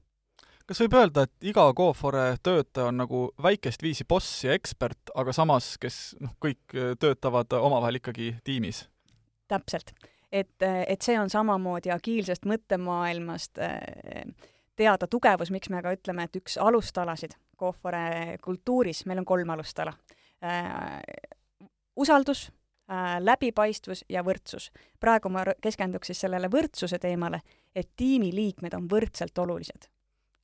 kas 0.67 0.81
võib 0.83 0.95
öelda, 0.99 1.27
et 1.27 1.51
iga 1.53 1.67
Cofore 1.77 2.25
töötaja 2.43 2.91
on 2.91 3.01
nagu 3.03 3.23
väikest 3.43 3.83
viisi 3.83 4.07
boss 4.09 4.45
ja 4.45 4.55
ekspert, 4.59 5.15
aga 5.15 5.35
samas, 5.35 5.75
kes 5.83 6.01
noh, 6.21 6.35
kõik 6.43 6.79
töötavad 7.03 7.59
omavahel 7.61 8.01
ikkagi 8.03 8.35
tiimis? 8.45 8.89
täpselt. 9.51 9.95
Et, 10.33 10.63
et 10.63 11.03
see 11.03 11.19
on 11.19 11.31
samamoodi 11.31 11.91
agiilsest 11.91 12.47
mõttemaailmast 12.47 13.59
teada 14.77 15.07
tugevus, 15.07 15.51
miks 15.51 15.71
me 15.71 15.83
ka 15.83 15.93
ütleme, 15.97 16.25
et 16.25 16.37
üks 16.41 16.57
alustalasid 16.61 17.37
Cofore 17.61 18.39
kultuuris, 18.43 19.05
meil 19.07 19.21
on 19.21 19.25
kolm 19.29 19.51
alustala. 19.51 19.93
usaldus 21.97 22.47
äh, 22.91 23.19
läbipaistvus 23.21 24.05
ja 24.09 24.23
võrdsus. 24.25 24.71
praegu 25.01 25.29
ma 25.29 25.45
keskenduks 25.61 26.07
siis 26.07 26.21
sellele 26.25 26.49
võrdsuse 26.49 26.99
teemale, 26.99 27.43
et 27.75 27.91
tiimiliikmed 27.97 28.75
on 28.75 28.89
võrdselt 28.89 29.39
olulised. 29.39 29.91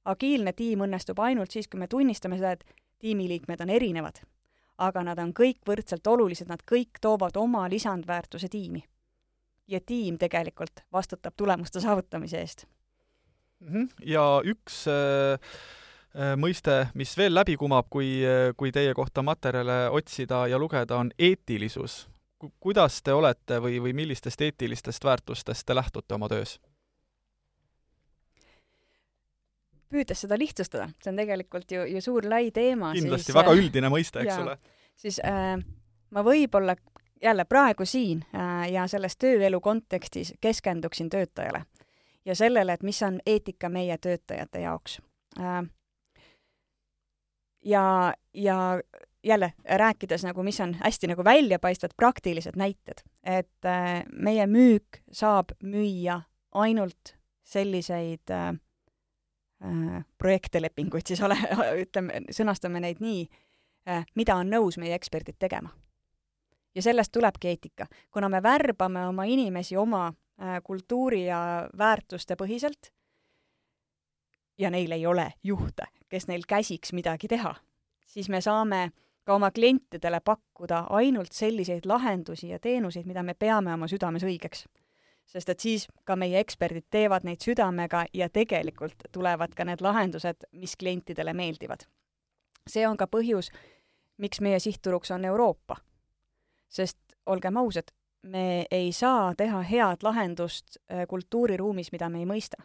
agiilne 0.05 0.53
tiim 0.53 0.81
õnnestub 0.81 1.19
ainult 1.19 1.51
siis, 1.51 1.69
kui 1.69 1.81
me 1.81 1.89
tunnistame 1.89 2.37
seda, 2.37 2.53
et 2.53 2.65
tiimiliikmed 2.99 3.61
on 3.61 3.71
erinevad. 3.71 4.21
aga 4.79 5.03
nad 5.03 5.19
on 5.19 5.33
kõik 5.33 5.65
võrdselt 5.67 6.07
olulised, 6.07 6.49
nad 6.49 6.61
kõik 6.73 7.01
toovad 7.01 7.37
oma 7.37 7.69
lisandväärtuse 7.69 8.49
tiimi. 8.49 8.85
Ja 9.67 9.81
tiim 9.81 10.19
tegelikult 10.19 10.85
vastutab 10.93 11.35
tulemuste 11.37 11.81
saavutamise 11.81 12.41
eest. 12.41 12.67
-hmm. 13.61 13.89
ja 14.05 14.41
üks 14.45 14.85
äh, 14.89 15.41
äh, 16.15 16.37
mõiste, 16.37 16.87
mis 16.95 17.17
veel 17.17 17.35
läbi 17.35 17.57
kumab, 17.57 17.87
kui, 17.91 18.23
äh, 18.25 18.53
kui 18.57 18.73
teie 18.73 18.95
kohta 18.95 19.23
materjale 19.23 19.91
otsida 19.91 20.47
ja 20.47 20.59
lugeda, 20.59 20.97
on 20.97 21.11
eetilisus. 21.19 22.09
kuidas 22.61 23.03
te 23.03 23.13
olete 23.13 23.59
või, 23.59 23.81
või 23.83 23.93
millistest 23.93 24.41
eetilistest 24.41 25.05
väärtustest 25.05 25.67
te 25.67 25.75
lähtute 25.75 26.15
oma 26.15 26.29
töös? 26.29 26.61
püüdes 29.93 30.21
seda 30.21 30.39
lihtsustada, 30.39 30.89
see 31.03 31.13
on 31.13 31.21
tegelikult 31.21 31.73
ju, 31.73 31.85
ju 31.87 32.03
suur 32.05 32.27
lai 32.29 32.51
teema. 32.55 32.93
kindlasti 32.97 33.31
siis, 33.31 33.39
väga 33.39 33.55
äh, 33.55 33.63
üldine 33.63 33.91
mõiste, 33.93 34.23
eks 34.25 34.43
ole. 34.43 34.59
siis 34.99 35.21
äh, 35.25 35.57
ma 36.11 36.25
võib-olla 36.27 36.77
jälle 37.23 37.45
praegu 37.45 37.85
siin 37.85 38.25
äh, 38.35 38.73
ja 38.73 38.87
selles 38.87 39.17
tööelu 39.17 39.61
kontekstis 39.61 40.35
keskenduksin 40.41 41.11
töötajale 41.11 41.63
ja 42.25 42.35
sellele, 42.35 42.73
et 42.73 42.83
mis 42.83 43.03
on 43.03 43.21
eetika 43.27 43.69
meie 43.69 43.99
töötajate 43.99 44.61
jaoks 44.61 45.01
äh,. 45.41 45.65
ja, 47.65 48.15
ja 48.35 48.81
jälle 49.25 49.53
rääkides 49.65 50.25
nagu, 50.25 50.43
mis 50.43 50.61
on 50.61 50.75
hästi 50.75 51.07
nagu 51.07 51.25
väljapaistvad 51.25 51.97
praktilised 51.97 52.57
näited, 52.57 53.03
et 53.23 53.65
äh, 53.65 54.05
meie 54.13 54.47
müük 54.47 55.03
saab 55.13 55.57
müüa 55.63 56.21
ainult 56.53 57.17
selliseid 57.45 58.33
projektelepinguid 60.19 61.07
siis 61.07 61.21
ole, 61.23 61.37
ütleme, 61.85 62.21
sõnastame 62.31 62.81
neid 62.81 63.01
nii, 63.01 63.25
mida 64.19 64.37
on 64.37 64.51
nõus 64.53 64.77
meie 64.79 64.95
eksperdid 64.95 65.39
tegema. 65.39 65.71
Ja 66.77 66.83
sellest 66.83 67.13
tulebki 67.13 67.49
eetika. 67.49 67.87
kuna 68.11 68.29
me 68.29 68.43
värbame 68.43 69.07
oma 69.09 69.25
inimesi 69.25 69.77
oma 69.77 70.07
äh, 70.07 70.61
kultuuri 70.65 71.27
ja 71.27 71.69
väärtuste 71.79 72.37
põhiselt 72.37 72.93
ja 74.59 74.71
neil 74.71 74.93
ei 74.93 75.07
ole 75.07 75.33
juhte, 75.45 75.89
kes 76.09 76.29
neil 76.29 76.43
käsiks 76.49 76.93
midagi 76.93 77.29
teha, 77.29 77.55
siis 78.07 78.29
me 78.29 78.41
saame 78.41 78.91
ka 79.25 79.35
oma 79.35 79.51
klientidele 79.51 80.21
pakkuda 80.21 80.87
ainult 80.91 81.33
selliseid 81.33 81.85
lahendusi 81.85 82.49
ja 82.49 82.59
teenuseid, 82.59 83.07
mida 83.07 83.23
me 83.23 83.35
peame 83.35 83.75
oma 83.75 83.89
südames 83.89 84.23
õigeks 84.23 84.67
sest 85.27 85.49
et 85.51 85.61
siis 85.61 85.87
ka 86.07 86.17
meie 86.17 86.39
eksperdid 86.41 86.87
teevad 86.91 87.27
neid 87.27 87.43
südamega 87.43 88.05
ja 88.15 88.29
tegelikult 88.31 89.09
tulevad 89.13 89.55
ka 89.57 89.67
need 89.67 89.83
lahendused, 89.83 90.47
mis 90.53 90.77
klientidele 90.77 91.35
meeldivad. 91.35 91.87
see 92.67 92.87
on 92.87 92.97
ka 92.97 93.07
põhjus, 93.07 93.51
miks 94.19 94.41
meie 94.41 94.59
sihtturuks 94.59 95.11
on 95.11 95.25
Euroopa. 95.25 95.77
Sest 96.77 96.99
olgem 97.27 97.57
ausad, 97.57 97.91
me 98.27 98.67
ei 98.71 98.93
saa 98.93 99.35
teha 99.35 99.63
head 99.63 100.03
lahendust 100.03 100.77
äh, 100.77 101.07
kultuuriruumis, 101.09 101.93
mida 101.93 102.09
me 102.09 102.23
ei 102.23 102.29
mõista. 102.29 102.63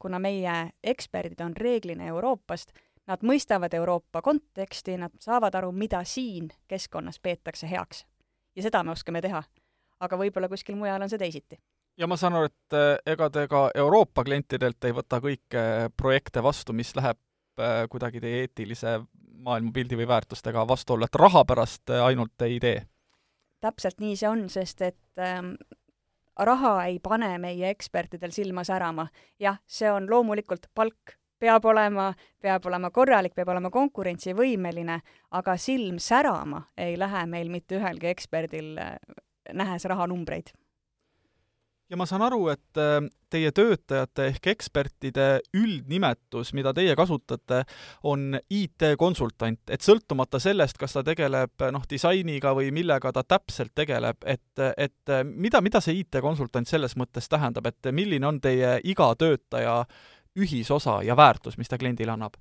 kuna 0.00 0.18
meie 0.18 0.70
eksperdid 0.82 1.40
on 1.44 1.52
reeglina 1.56 2.06
Euroopast, 2.08 2.70
nad 3.06 3.20
mõistavad 3.22 3.74
Euroopa 3.74 4.22
konteksti, 4.22 4.96
nad 4.96 5.12
saavad 5.20 5.54
aru, 5.54 5.72
mida 5.72 6.00
siin 6.04 6.48
keskkonnas 6.68 7.20
peetakse 7.20 7.70
heaks. 7.70 8.06
ja 8.56 8.62
seda 8.62 8.82
me 8.84 8.90
oskame 8.90 9.20
teha. 9.20 9.42
aga 10.00 10.16
võib-olla 10.16 10.48
kuskil 10.48 10.76
mujal 10.76 11.02
on 11.02 11.08
see 11.08 11.18
teisiti 11.18 11.60
ja 11.98 12.06
ma 12.06 12.16
saan 12.16 12.34
aru, 12.34 12.48
et 12.48 12.76
äh, 12.76 12.98
ega 13.12 13.30
te 13.30 13.46
ka 13.48 13.70
Euroopa 13.74 14.24
klientidelt 14.24 14.84
ei 14.84 14.94
võta 14.96 15.20
kõiki 15.20 15.64
projekte 15.96 16.42
vastu, 16.42 16.72
mis 16.72 16.94
läheb 16.96 17.18
äh, 17.60 17.84
kuidagi 17.90 18.20
teie 18.20 18.44
eetilise 18.44 19.00
maailmapildi 19.44 19.98
või 20.00 20.08
väärtustega 20.08 20.66
vastuollu, 20.68 21.08
et 21.08 21.20
raha 21.20 21.44
pärast 21.48 21.90
äh, 21.90 22.04
ainult 22.04 22.46
ei 22.46 22.60
tee? 22.60 22.80
Täpselt 23.60 24.00
nii 24.00 24.16
see 24.16 24.28
on, 24.28 24.48
sest 24.52 24.82
et 24.82 25.22
ähm, 25.22 25.54
raha 26.38 26.74
ei 26.86 26.98
pane 27.02 27.32
meie 27.38 27.70
ekspertidel 27.70 28.32
silma 28.32 28.64
särama. 28.64 29.08
jah, 29.40 29.60
see 29.66 29.90
on 29.90 30.08
loomulikult 30.10 30.70
palk, 30.74 31.16
peab 31.40 31.64
olema, 31.64 32.12
peab 32.40 32.66
olema 32.66 32.90
korralik, 32.90 33.34
peab 33.34 33.48
olema 33.48 33.70
konkurentsivõimeline, 33.70 35.00
aga 35.30 35.56
silm 35.56 35.98
särama 35.98 36.66
ei 36.76 36.98
lähe 36.98 37.26
meil 37.26 37.48
mitte 37.48 37.80
ühelgi 37.80 38.10
eksperdil, 38.12 38.74
nähes 39.52 39.84
rahanumbreid 39.84 40.52
ja 41.90 41.98
ma 41.98 42.06
saan 42.06 42.22
aru, 42.22 42.44
et 42.52 42.78
äh, 42.78 42.98
teie 43.30 43.50
töötajate 43.54 44.28
ehk 44.30 44.46
ekspertide 44.52 45.26
üldnimetus, 45.56 46.52
mida 46.54 46.72
teie 46.76 46.94
kasutate, 46.98 47.64
on 48.06 48.38
IT-konsultant, 48.50 49.62
et 49.70 49.84
sõltumata 49.84 50.40
sellest, 50.42 50.78
kas 50.80 50.94
ta 50.96 51.04
tegeleb 51.06 51.66
noh, 51.74 51.86
disainiga 51.90 52.54
või 52.56 52.70
millega 52.74 53.12
ta 53.14 53.24
täpselt 53.26 53.74
tegeleb, 53.74 54.22
et, 54.24 54.64
et 54.76 55.14
mida, 55.24 55.62
mida 55.64 55.82
see 55.82 55.98
IT-konsultant 56.04 56.70
selles 56.70 56.96
mõttes 57.00 57.28
tähendab, 57.30 57.66
et 57.70 57.90
milline 57.94 58.26
on 58.26 58.40
teie 58.42 58.78
iga 58.84 59.10
töötaja 59.18 59.82
ühisosa 60.38 61.00
ja 61.06 61.18
väärtus, 61.18 61.58
mis 61.58 61.68
ta 61.70 61.78
kliendile 61.78 62.14
annab? 62.14 62.38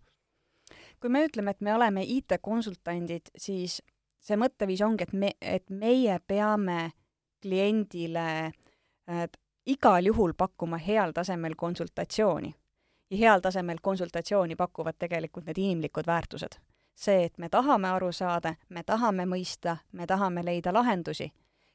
kui 0.99 1.07
me 1.07 1.21
ütleme, 1.23 1.53
et 1.55 1.61
me 1.63 1.71
oleme 1.71 2.01
IT-konsultandid, 2.03 3.29
siis 3.39 3.77
see 4.19 4.35
mõtteviis 4.35 4.81
ongi, 4.83 5.05
et 5.07 5.13
me, 5.15 5.29
et 5.39 5.69
meie 5.71 6.17
peame 6.27 6.89
kliendile 7.39 8.25
äh, 8.49 8.58
igal 9.65 10.05
juhul 10.05 10.33
pakkuma 10.37 10.77
heal 10.77 11.11
tasemel 11.11 11.55
konsultatsiooni. 11.57 12.55
ja 13.09 13.17
heal 13.17 13.39
tasemel 13.39 13.77
konsultatsiooni 13.81 14.55
pakuvad 14.55 14.93
tegelikult 14.99 15.45
need 15.45 15.57
inimlikud 15.57 16.07
väärtused. 16.07 16.59
see, 16.95 17.23
et 17.23 17.37
me 17.37 17.49
tahame 17.49 17.87
aru 17.87 18.11
saada, 18.11 18.55
me 18.69 18.83
tahame 18.83 19.25
mõista, 19.25 19.77
me 19.91 20.07
tahame 20.07 20.45
leida 20.45 20.73
lahendusi 20.73 21.31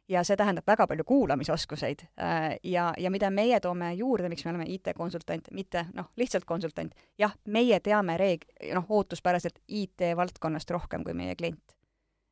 ja 0.08 0.24
see 0.24 0.36
tähendab 0.36 0.66
väga 0.66 0.86
palju 0.86 1.04
kuulamisoskuseid 1.04 2.02
äh, 2.20 2.56
ja, 2.62 2.92
ja 2.98 3.10
mida 3.10 3.30
meie 3.30 3.60
toome 3.60 3.94
juurde, 3.94 4.28
miks 4.28 4.44
me 4.44 4.50
oleme 4.50 4.64
IT-konsultant, 4.68 5.48
mitte 5.50 5.86
noh, 5.94 6.10
lihtsalt 6.16 6.44
konsultant, 6.44 6.94
jah, 7.18 7.32
meie 7.46 7.80
teame 7.80 8.16
reeg-, 8.20 8.46
noh, 8.74 8.84
ootuspäraselt 8.88 9.58
IT-valdkonnast 9.68 10.70
rohkem 10.70 11.04
kui 11.04 11.14
meie 11.14 11.34
klient 11.34 11.76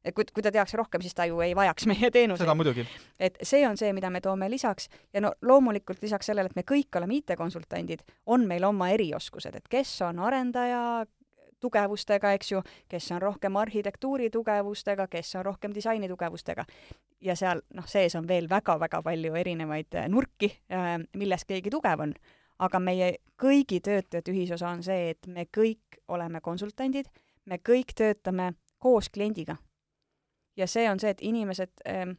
et 0.04 0.14
kui, 0.14 0.26
kui 0.34 0.42
ta 0.42 0.52
teaks 0.54 0.74
rohkem, 0.78 1.02
siis 1.02 1.14
ta 1.14 1.26
ju 1.28 1.40
ei 1.44 1.54
vajaks 1.56 1.86
meie 1.90 2.10
teenuseid. 2.10 2.44
seda 2.44 2.54
muidugi. 2.58 2.86
et 3.18 3.38
see 3.42 3.66
on 3.68 3.76
see, 3.76 3.92
mida 3.92 4.10
me 4.10 4.20
toome 4.20 4.50
lisaks 4.50 4.88
ja 5.12 5.20
no 5.20 5.32
loomulikult 5.42 6.02
lisaks 6.02 6.26
sellele, 6.26 6.50
et 6.50 6.56
me 6.56 6.66
kõik 6.66 6.98
oleme 6.98 7.20
IT-konsultandid, 7.20 8.04
on 8.26 8.46
meil 8.48 8.64
oma 8.64 8.90
erioskused, 8.94 9.56
et 9.56 9.68
kes 9.70 10.00
on 10.08 10.18
arendaja 10.18 11.06
tugevustega, 11.62 12.32
eks 12.32 12.52
ju, 12.52 12.60
kes 12.90 13.12
on 13.14 13.22
rohkem 13.22 13.56
arhitektuuri 13.56 14.30
tugevustega, 14.34 15.06
kes 15.06 15.36
on 15.38 15.44
rohkem 15.44 15.74
disaini 15.74 16.08
tugevustega. 16.10 16.64
ja 17.20 17.36
seal 17.38 17.60
noh, 17.74 17.86
sees 17.86 18.16
on 18.18 18.26
veel 18.28 18.48
väga-väga 18.50 19.02
palju 19.02 19.34
erinevaid 19.38 19.94
äh, 19.94 20.08
nurki, 20.10 20.50
äh, 20.72 20.96
milles 21.16 21.44
keegi 21.44 21.70
tugev 21.70 22.00
on. 22.00 22.14
aga 22.58 22.78
meie 22.78 23.14
kõigi 23.42 23.80
töötajate 23.82 24.30
ühisosa 24.30 24.68
on 24.68 24.82
see, 24.82 25.10
et 25.10 25.26
me 25.26 25.46
kõik 25.56 26.02
oleme 26.08 26.40
konsultandid, 26.40 27.08
me 27.46 27.58
kõik 27.58 27.94
töötame 27.98 28.52
koos 28.78 29.08
kliendiga 29.10 29.56
ja 30.56 30.66
see 30.66 30.90
on 30.90 31.00
see, 31.00 31.10
et 31.10 31.22
inimesed 31.22 31.70
ähm,, 31.88 32.16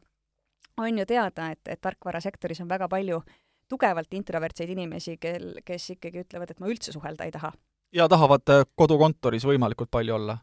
on 0.76 0.98
ju 0.98 1.06
teada, 1.06 1.50
et, 1.50 1.60
et 1.68 1.80
tarkvarasektoris 1.80 2.60
on 2.60 2.68
väga 2.68 2.88
palju 2.88 3.22
tugevalt 3.68 4.14
introvertseid 4.14 4.70
inimesi, 4.70 5.16
kel, 5.20 5.60
kes 5.64 5.90
ikkagi 5.96 6.24
ütlevad, 6.24 6.50
et 6.50 6.60
ma 6.60 6.68
üldse 6.68 6.92
suhelda 6.92 7.24
ei 7.24 7.32
taha. 7.32 7.52
ja 7.92 8.08
tahavad 8.08 8.50
äh, 8.50 8.64
kodukontoris 8.74 9.46
võimalikult 9.46 9.90
palju 9.90 10.14
olla? 10.14 10.38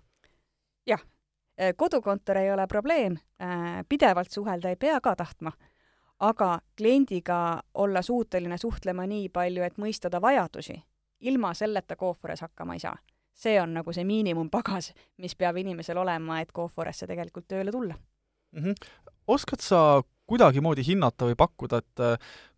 jah, 0.87 1.03
äh, 1.61 1.75
kodukontor 1.77 2.37
ei 2.37 2.51
ole 2.51 2.67
probleem, 2.67 3.17
äh, 3.41 3.83
pidevalt 3.89 4.31
suhelda 4.31 4.69
ei 4.69 4.75
pea 4.75 5.01
ka 5.01 5.15
tahtma, 5.15 5.51
aga 6.19 6.59
kliendiga 6.77 7.61
olla 7.73 8.01
suuteline 8.01 8.57
suhtlema 8.57 9.07
nii 9.07 9.29
palju, 9.29 9.63
et 9.63 9.77
mõista 9.77 10.09
ta 10.09 10.21
vajadusi, 10.21 10.81
ilma 11.19 11.53
selleta 11.53 11.95
Coforis 11.95 12.41
hakkama 12.41 12.73
ei 12.73 12.79
saa 12.79 12.97
see 13.41 13.57
on 13.61 13.73
nagu 13.73 13.93
see 13.95 14.05
miinimumpagas, 14.07 14.91
mis 15.21 15.35
peab 15.35 15.57
inimesel 15.61 15.97
olema, 15.97 16.41
et 16.41 16.51
Coforesse 16.53 17.07
tegelikult 17.09 17.47
tööle 17.49 17.71
tulla 17.73 17.95
mm. 18.51 18.63
-hmm. 18.63 18.75
oskad 19.27 19.59
sa 19.59 20.03
kuidagimoodi 20.25 20.85
hinnata 20.87 21.25
või 21.25 21.35
pakkuda, 21.37 21.77
et 21.77 21.99
äh, 21.99 22.17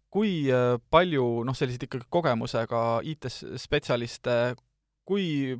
kui 0.10 0.52
äh, 0.52 0.78
palju 0.90 1.44
noh, 1.44 1.56
selliseid 1.58 1.88
ikkagi 1.88 2.10
kogemusega 2.10 3.02
IT-spetsialiste, 3.04 4.56
kui 5.06 5.58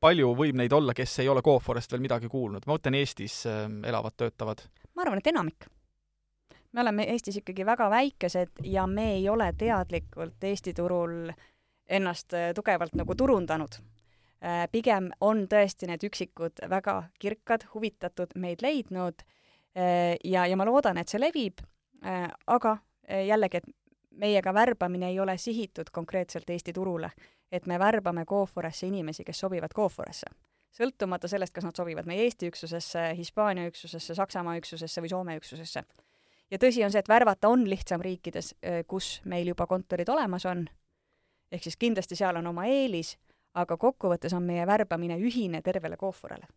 palju 0.00 0.34
võib 0.38 0.54
neid 0.54 0.72
olla, 0.72 0.94
kes 0.94 1.18
ei 1.18 1.28
ole 1.28 1.42
Coforest 1.42 1.92
veel 1.92 2.04
midagi 2.04 2.28
kuulnud, 2.28 2.66
ma 2.66 2.76
mõtlen 2.76 3.00
Eestis 3.00 3.42
äh, 3.46 3.66
elavad, 3.84 4.16
töötavad? 4.16 4.62
ma 4.94 5.02
arvan, 5.02 5.18
et 5.18 5.26
enamik. 5.26 5.66
me 6.72 6.80
oleme 6.80 7.10
Eestis 7.12 7.36
ikkagi 7.36 7.66
väga 7.66 7.90
väikesed 7.90 8.64
ja 8.64 8.86
me 8.86 9.12
ei 9.16 9.28
ole 9.28 9.52
teadlikult 9.58 10.44
Eesti 10.44 10.74
turul 10.74 11.30
ennast 11.88 12.34
tugevalt 12.54 12.94
nagu 12.94 13.14
turundanud 13.14 13.78
Äh, 13.78 13.97
pigem 14.72 15.10
on 15.20 15.46
tõesti 15.50 15.88
need 15.90 16.04
üksikud 16.06 16.62
väga 16.70 17.02
kirkad, 17.18 17.64
huvitatud 17.74 18.36
meid 18.38 18.62
leidnud 18.62 19.24
äh, 19.24 20.14
ja, 20.24 20.46
ja 20.46 20.56
ma 20.56 20.66
loodan, 20.68 20.98
et 20.98 21.10
see 21.10 21.20
levib, 21.20 21.62
äh, 22.04 22.28
aga 22.46 22.78
jällegi, 23.08 23.62
et 23.62 23.68
meiega 24.20 24.52
värbamine 24.54 25.08
ei 25.08 25.20
ole 25.20 25.38
sihitud 25.38 25.90
konkreetselt 25.92 26.50
Eesti 26.50 26.72
turule. 26.72 27.10
et 27.52 27.66
me 27.66 27.78
värbame 27.78 28.24
Coforesse 28.28 28.86
inimesi, 28.86 29.24
kes 29.24 29.38
sobivad 29.40 29.72
Coforesse. 29.74 30.26
sõltumata 30.70 31.28
sellest, 31.28 31.52
kas 31.54 31.64
nad 31.64 31.76
sobivad 31.76 32.06
meie 32.06 32.22
Eesti 32.22 32.46
üksusesse, 32.48 33.14
Hispaania 33.16 33.66
üksusesse, 33.66 34.14
Saksamaa 34.14 34.56
üksusesse 34.56 35.00
või 35.00 35.08
Soome 35.08 35.36
üksusesse. 35.36 35.82
ja 36.50 36.58
tõsi 36.58 36.84
on 36.84 36.92
see, 36.92 36.98
et 36.98 37.08
värvata 37.08 37.48
on 37.48 37.64
lihtsam 37.70 38.00
riikides, 38.00 38.54
kus 38.86 39.20
meil 39.24 39.46
juba 39.48 39.66
kontorid 39.66 40.08
olemas 40.08 40.46
on, 40.46 40.68
ehk 41.52 41.62
siis 41.62 41.76
kindlasti 41.76 42.16
seal 42.16 42.36
on 42.36 42.46
oma 42.46 42.66
eelis, 42.66 43.16
aga 43.54 43.76
kokkuvõttes 43.76 44.34
on 44.36 44.42
meie 44.42 44.66
värbamine 44.66 45.18
ühine 45.18 45.62
tervele 45.62 45.96
Kooforele 45.96 46.48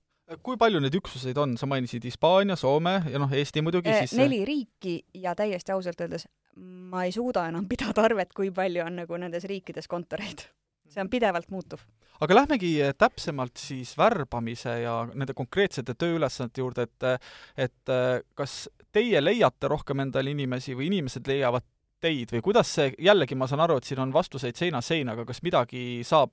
kui 0.43 0.55
palju 0.55 0.79
neid 0.79 0.95
üksuseid 0.95 1.35
on, 1.41 1.57
sa 1.59 1.67
mainisid 1.67 2.05
Hispaania, 2.07 2.55
Soome 2.55 3.01
ja 3.11 3.19
noh, 3.19 3.31
Eesti 3.35 3.63
muidugi 3.65 3.91
siis 3.91 4.13
neli 4.15 4.45
riiki 4.47 5.01
ja 5.19 5.33
täiesti 5.35 5.73
ausalt 5.75 5.99
öeldes 5.99 6.27
ma 6.55 7.05
ei 7.07 7.11
suuda 7.11 7.47
enam 7.49 7.67
pidada 7.71 8.05
arvet, 8.05 8.33
kui 8.35 8.51
palju 8.55 8.85
on 8.85 9.01
nagu 9.03 9.19
nendes 9.21 9.47
riikides 9.49 9.89
kontoreid. 9.91 10.47
see 10.91 11.01
on 11.01 11.09
pidevalt 11.09 11.49
muutuv. 11.49 11.79
aga 12.19 12.35
lähmegi 12.35 12.77
täpsemalt 12.97 13.57
siis 13.57 13.97
värbamise 13.97 14.81
ja 14.81 14.95
nende 15.13 15.33
konkreetsete 15.33 15.95
tööülesannete 15.95 16.61
juurde, 16.61 16.87
et 16.87 17.67
et 17.67 17.93
kas 18.35 18.69
teie 18.91 19.21
leiate 19.23 19.67
rohkem 19.71 19.99
endale 19.99 20.31
inimesi 20.31 20.75
või 20.75 20.91
inimesed 20.91 21.27
leiavad 21.27 21.63
teid 22.01 22.31
või 22.33 22.41
kuidas 22.41 22.73
see, 22.75 22.91
jällegi 22.99 23.35
ma 23.37 23.47
saan 23.47 23.61
aru, 23.61 23.77
et 23.77 23.87
siin 23.87 23.99
on 24.01 24.13
vastuseid 24.13 24.57
seina, 24.57 24.81
aga 25.13 25.25
kas 25.25 25.41
midagi 25.45 26.01
saab 26.03 26.31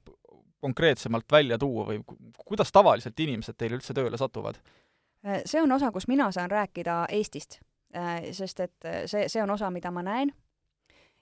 konkreetsemalt 0.61 1.33
välja 1.33 1.59
tuua 1.59 1.87
või 1.87 2.03
kuidas 2.45 2.73
tavaliselt 2.73 3.21
inimesed 3.21 3.57
teile 3.59 3.79
üldse 3.79 3.95
tööle 3.95 4.19
satuvad? 4.19 4.59
Äh, 5.27 5.43
see 5.45 5.63
on 5.63 5.73
osa, 5.73 5.91
kus 5.93 6.09
mina 6.09 6.31
saan 6.33 6.51
rääkida 6.51 7.05
Eestist, 7.13 7.61
äh, 7.97 8.23
sest 8.33 8.61
et 8.61 8.85
äh, 8.85 9.03
see, 9.07 9.29
see 9.29 9.43
on 9.43 9.51
osa, 9.51 9.71
mida 9.71 9.91
ma 9.91 10.03
näen 10.03 10.33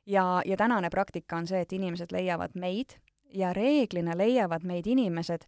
ja, 0.07 0.43
ja 0.45 0.57
tänane 0.57 0.91
praktika 0.91 1.37
on 1.37 1.47
see, 1.47 1.61
et 1.61 1.73
inimesed 1.73 2.13
leiavad 2.13 2.55
meid 2.55 2.99
ja 3.33 3.53
reeglina 3.53 4.17
leiavad 4.17 4.65
meid 4.65 4.87
inimesed, 4.87 5.43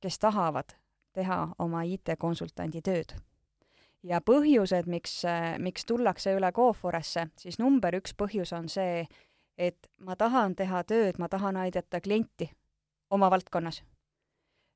kes 0.00 0.18
tahavad 0.18 0.72
teha 1.12 1.36
oma 1.58 1.82
IT-konsultandi 1.84 2.80
tööd. 2.82 3.12
ja 4.02 4.20
põhjused, 4.20 4.86
miks, 4.86 5.22
miks 5.58 5.84
tullakse 5.84 6.32
üle 6.36 6.52
Coforesse, 6.52 7.26
siis 7.36 7.58
number 7.58 7.94
üks 7.96 8.14
põhjus 8.16 8.52
on 8.56 8.68
see, 8.68 9.04
et 9.58 9.90
ma 9.98 10.16
tahan 10.16 10.54
teha 10.56 10.82
tööd, 10.84 11.18
ma 11.18 11.28
tahan 11.28 11.56
aidata 11.56 12.00
klienti 12.00 12.50
oma 13.10 13.30
valdkonnas. 13.30 13.82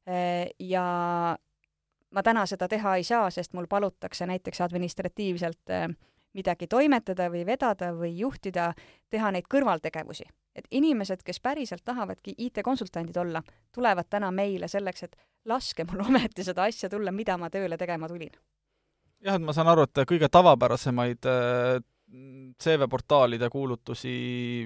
Äh, 0.08 0.48
ja 0.58 0.84
ma 2.10 2.22
täna 2.22 2.46
seda 2.46 2.68
teha 2.68 2.96
ei 2.96 3.04
saa, 3.04 3.30
sest 3.30 3.52
mul 3.52 3.68
palutakse 3.70 4.26
näiteks 4.26 4.60
administratiivselt 4.60 5.70
äh, 5.70 5.88
midagi 6.32 6.66
toimetada 6.70 7.28
või 7.30 7.44
vedada 7.46 7.92
või 7.94 8.12
juhtida, 8.18 8.72
teha 9.10 9.30
neid 9.30 9.48
kõrvaltegevusi. 9.50 10.24
et 10.54 10.66
inimesed, 10.70 11.22
kes 11.22 11.38
päriselt 11.40 11.84
tahavadki 11.84 12.34
IT-konsultandid 12.38 13.16
olla, 13.16 13.42
tulevad 13.72 14.08
täna 14.10 14.30
meile 14.30 14.68
selleks, 14.68 15.02
et 15.02 15.16
laske 15.44 15.84
mul 15.84 16.02
ometi 16.08 16.44
seda 16.44 16.62
asja 16.62 16.88
tulla, 16.88 17.12
mida 17.12 17.36
ma 17.38 17.50
tööle 17.50 17.76
tegema 17.76 18.08
tulin. 18.08 18.32
jah, 19.20 19.34
et 19.34 19.42
ma 19.42 19.52
saan 19.52 19.68
aru, 19.68 19.86
et 19.86 20.02
kõige 20.08 20.28
tavapärasemaid 20.28 21.26
äh, 21.26 21.82
CV-portaalide 22.10 23.48
kuulutusi 23.50 24.12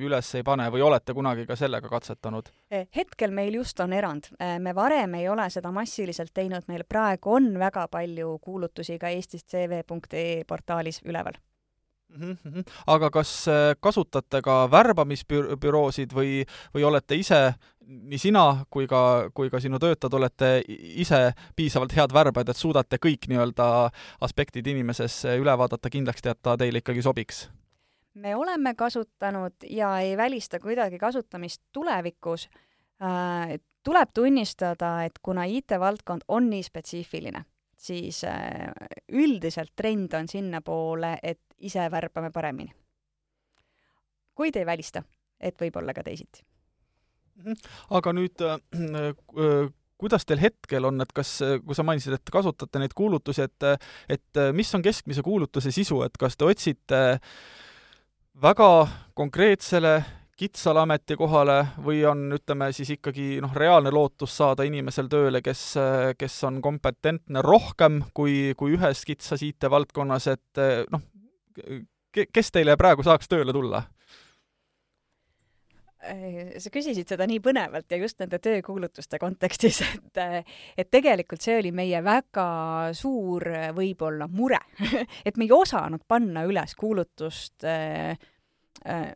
üles 0.03 0.31
ei 0.39 0.43
pane 0.47 0.71
või 0.73 0.85
olete 0.87 1.15
kunagi 1.15 1.47
ka 1.47 1.57
sellega 1.59 1.89
katsetanud? 1.93 2.49
Hetkel 2.97 3.35
meil 3.37 3.59
just 3.61 3.81
on 3.85 3.93
erand. 3.93 4.31
Me 4.59 4.75
varem 4.75 5.15
ei 5.21 5.29
ole 5.29 5.49
seda 5.53 5.73
massiliselt 5.75 6.33
teinud, 6.35 6.65
meil 6.69 6.87
praegu 6.89 7.37
on 7.37 7.53
väga 7.61 7.87
palju 7.93 8.39
kuulutusi 8.43 8.99
ka 8.99 9.13
Eestis 9.13 9.45
cv.ee 9.45 10.45
portaalis 10.49 11.03
üleval. 11.05 11.37
Aga 12.87 13.11
kas 13.11 13.33
äh, 13.49 13.75
kasutate 13.81 14.41
ka 14.45 14.65
värbamisbüroosid 14.71 16.15
või, 16.15 16.43
või 16.75 16.87
olete 16.87 17.19
ise, 17.19 17.41
nii 17.85 18.21
sina 18.21 18.45
kui 18.71 18.87
ka, 18.91 19.31
kui 19.35 19.51
ka 19.53 19.61
sinu 19.61 19.81
töötajad 19.83 20.19
olete 20.19 20.53
ise 20.69 21.35
piisavalt 21.57 21.97
head 21.97 22.15
värbajad, 22.15 22.53
et 22.53 22.61
suudate 22.61 23.01
kõik 23.03 23.29
nii-öelda 23.31 23.69
aspektid 24.25 24.67
inimeses 24.67 25.25
üle 25.35 25.59
vaadata, 25.59 25.93
kindlaks 25.93 26.25
teha, 26.25 26.37
et 26.37 26.43
ta 26.43 26.57
teile 26.61 26.83
ikkagi 26.85 27.05
sobiks? 27.05 27.49
me 28.15 28.37
oleme 28.39 28.77
kasutanud 28.79 29.65
ja 29.67 29.97
ei 29.99 30.17
välista 30.17 30.61
kuidagi 30.63 30.99
kasutamist 30.99 31.63
tulevikus 31.73 32.49
äh,. 33.03 33.59
tuleb 33.85 34.09
tunnistada, 34.15 35.03
et 35.05 35.19
kuna 35.23 35.45
IT-valdkond 35.45 36.23
on 36.29 36.47
nii 36.51 36.63
spetsiifiline 36.63 37.45
siis 37.85 38.23
äh, 38.25 38.73
üldiselt 39.13 39.75
trend 39.77 40.15
on 40.17 40.29
sinnapoole, 40.29 41.19
et 41.23 41.41
ise 41.59 41.85
värbame 41.91 42.31
paremini. 42.33 42.73
kuid 44.35 44.57
ei 44.57 44.67
välista, 44.67 45.03
et 45.41 45.61
võib 45.61 45.77
olla 45.79 45.95
ka 45.95 46.03
teisiti. 46.03 46.43
Mhm. 47.35 47.55
aga 47.91 48.13
nüüd 48.13 48.43
äh, 48.47 48.59
äh, 48.79 49.73
kuidas 49.99 50.27
teil 50.27 50.41
hetkel 50.43 50.85
on, 50.85 51.01
et 51.01 51.13
kas, 51.15 51.39
kui 51.65 51.75
sa 51.75 51.83
mainisid, 51.87 52.17
et 52.17 52.31
kasutate 52.33 52.79
neid 52.79 52.95
kuulutusi, 52.95 53.43
et 53.43 53.63
et 54.09 54.41
mis 54.53 54.75
on 54.75 54.83
keskmise 54.83 55.23
kuulutuse 55.23 55.71
sisu, 55.71 56.03
et 56.03 56.17
kas 56.19 56.37
te 56.37 56.45
otsite 56.45 57.01
väga 58.43 58.71
konkreetsele 59.15 60.03
kitsale 60.37 60.83
ametikohale 60.83 61.59
või 61.85 62.03
on, 62.09 62.27
ütleme 62.35 62.71
siis 62.75 62.91
ikkagi 62.97 63.39
noh, 63.45 63.55
reaalne 63.55 63.93
lootus 63.95 64.37
saada 64.37 64.67
inimesel 64.67 65.09
tööle, 65.13 65.43
kes, 65.45 65.63
kes 66.19 66.39
on 66.49 66.61
kompetentne 66.65 67.43
rohkem 67.45 68.03
kui, 68.15 68.55
kui 68.59 68.75
ühes 68.75 69.05
kitsas 69.07 69.45
IT-valdkonnas, 69.47 70.31
et 70.35 70.63
noh, 70.91 71.05
kes 72.33 72.55
teile 72.55 72.77
praegu 72.81 73.07
saaks 73.07 73.31
tööle 73.31 73.55
tulla? 73.55 73.85
sa 76.61 76.69
küsisid 76.69 77.09
seda 77.09 77.27
nii 77.29 77.41
põnevalt 77.41 77.89
ja 77.89 77.99
just 78.01 78.19
nende 78.21 78.37
töökuulutuste 78.43 79.19
kontekstis, 79.23 79.81
et 79.87 80.21
et 80.77 80.91
tegelikult 80.93 81.41
see 81.45 81.57
oli 81.63 81.73
meie 81.73 82.03
väga 82.05 82.47
suur 82.97 83.47
võib-olla 83.77 84.29
mure 84.29 84.61
et 85.27 85.39
me 85.41 85.49
ei 85.49 85.55
osanud 85.57 86.05
panna 86.09 86.45
üles 86.49 86.77
kuulutust 86.77 87.65
äh, 87.65 88.19
äh, 88.85 89.09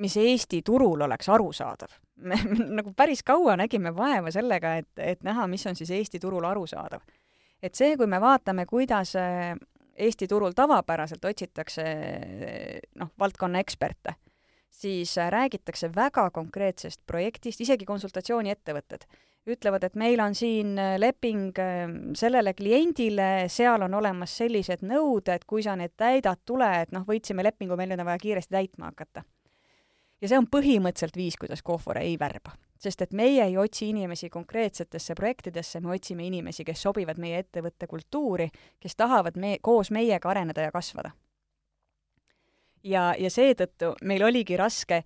mis 0.00 0.16
Eesti 0.16 0.62
turul 0.62 1.00
oleks 1.00 1.28
arusaadav. 1.28 1.92
me 2.28 2.36
nagu 2.76 2.92
päris 2.96 3.22
kaua 3.24 3.56
nägime 3.56 3.94
vaeva 3.96 4.32
sellega, 4.32 4.76
et, 4.80 4.90
et 4.96 5.22
näha, 5.24 5.46
mis 5.48 5.66
on 5.66 5.76
siis 5.76 5.90
Eesti 5.96 6.20
turul 6.20 6.44
arusaadav. 6.44 7.00
et 7.62 7.74
see, 7.74 7.96
kui 7.96 8.06
me 8.08 8.20
vaatame, 8.20 8.66
kuidas 8.66 9.14
äh, 9.16 9.54
Eesti 9.96 10.28
turul 10.28 10.56
tavapäraselt 10.56 11.24
otsitakse 11.24 11.84
noh, 12.96 13.10
valdkonna 13.18 13.60
eksperte, 13.60 14.14
siis 14.68 15.16
äh, 15.18 15.30
räägitakse 15.30 15.90
väga 15.96 16.30
konkreetsest 16.30 17.02
projektist, 17.06 17.60
isegi 17.60 17.84
konsultatsiooniettevõtted 17.84 19.04
ütlevad, 19.50 19.84
et 19.84 19.96
meil 19.96 20.20
on 20.20 20.34
siin 20.36 20.78
äh, 20.78 20.94
leping 21.00 21.56
sellele 22.16 22.54
kliendile, 22.54 23.48
seal 23.48 23.82
on 23.84 23.96
olemas 23.96 24.36
sellised 24.40 24.84
nõuded, 24.84 25.44
kui 25.48 25.64
sa 25.64 25.76
need 25.76 25.96
täidad, 25.96 26.40
tule, 26.44 26.70
et 26.84 26.92
noh, 26.92 27.04
võitsime 27.08 27.44
lepingu, 27.44 27.76
meil 27.76 27.96
on 27.96 28.04
vaja 28.08 28.24
kiiresti 28.24 28.56
täitma 28.56 28.92
hakata 28.92 29.24
ja 30.20 30.28
see 30.28 30.38
on 30.38 30.48
põhimõtteliselt 30.50 31.16
viis, 31.16 31.36
kuidas 31.40 31.62
Kohvore 31.62 32.02
ei 32.04 32.18
värba. 32.18 32.56
sest 32.80 33.02
et 33.02 33.12
meie 33.12 33.44
ei 33.44 33.58
otsi 33.60 33.90
inimesi 33.90 34.30
konkreetsetesse 34.30 35.14
projektidesse, 35.14 35.80
me 35.80 35.90
otsime 35.92 36.24
inimesi, 36.26 36.64
kes 36.64 36.82
sobivad 36.82 37.18
meie 37.20 37.38
ettevõtte 37.38 37.86
kultuuri, 37.86 38.48
kes 38.80 38.96
tahavad 38.96 39.36
me-, 39.36 39.58
koos 39.62 39.90
meiega 39.90 40.30
areneda 40.30 40.60
ja 40.60 40.72
kasvada. 40.72 41.10
ja, 42.84 43.14
ja 43.18 43.30
seetõttu 43.30 43.94
meil 44.02 44.22
oligi 44.22 44.56
raske 44.56 45.02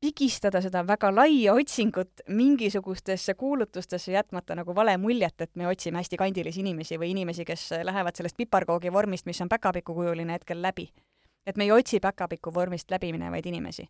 pigistada 0.00 0.62
seda 0.64 0.80
väga 0.86 1.10
laia 1.14 1.52
otsingut 1.52 2.22
mingisugustesse 2.28 3.34
kuulutustesse, 3.34 4.12
jätmata 4.12 4.54
nagu 4.54 4.74
vale 4.74 4.96
muljet, 4.96 5.40
et 5.40 5.56
me 5.56 5.68
otsime 5.68 5.98
hästi 5.98 6.16
kandilisi 6.16 6.60
inimesi 6.60 6.96
või 6.98 7.10
inimesi, 7.10 7.44
kes 7.44 7.70
lähevad 7.84 8.16
sellest 8.16 8.36
piparkoogi 8.36 8.92
vormist, 8.92 9.26
mis 9.26 9.40
on 9.40 9.48
päkapikukujuline 9.48 10.32
hetkel 10.32 10.62
läbi. 10.62 10.88
et 11.46 11.56
me 11.56 11.64
ei 11.64 11.72
otsi 11.72 12.00
päkapiku 12.00 12.54
vormist 12.54 12.90
läbi 12.90 13.12
minevaid 13.12 13.46
inimesi 13.46 13.88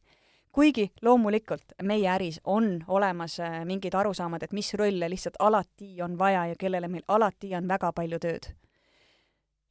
kuigi 0.53 0.91
loomulikult 1.03 1.75
meie 1.83 2.09
äris 2.11 2.41
on 2.45 2.85
olemas 2.89 3.41
äh, 3.41 3.65
mingid 3.65 3.95
arusaamad, 3.95 4.43
et 4.43 4.53
mis 4.53 4.75
rolle 4.75 5.11
lihtsalt 5.11 5.39
alati 5.39 6.03
on 6.03 6.19
vaja 6.19 6.47
ja 6.47 6.55
kellele 6.59 6.89
meil 6.89 7.05
alati 7.09 7.55
on 7.57 7.69
väga 7.69 7.93
palju 7.93 8.19
tööd. 8.19 8.51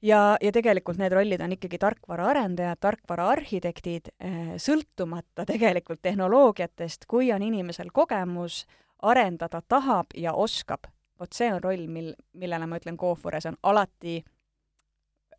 ja, 0.01 0.37
ja 0.41 0.51
tegelikult 0.51 0.97
need 0.97 1.11
rollid 1.11 1.41
on 1.41 1.51
ikkagi 1.51 1.77
tarkvaraarendajad, 1.77 2.79
tarkvaraarhitektid, 2.79 4.13
äh, 4.23 4.53
sõltumata 4.57 5.45
tegelikult 5.45 6.01
tehnoloogiatest, 6.01 7.05
kui 7.07 7.33
on 7.33 7.43
inimesel 7.43 7.91
kogemus, 7.93 8.65
arendada 9.01 9.61
tahab 9.67 10.15
ja 10.15 10.33
oskab, 10.33 10.87
vot 11.19 11.33
see 11.33 11.51
on 11.53 11.63
roll, 11.63 11.87
mil, 11.87 12.13
millele 12.33 12.67
ma 12.67 12.79
ütlen, 12.79 12.97
Coofores 12.97 13.45
on 13.45 13.59
alati 13.63 14.23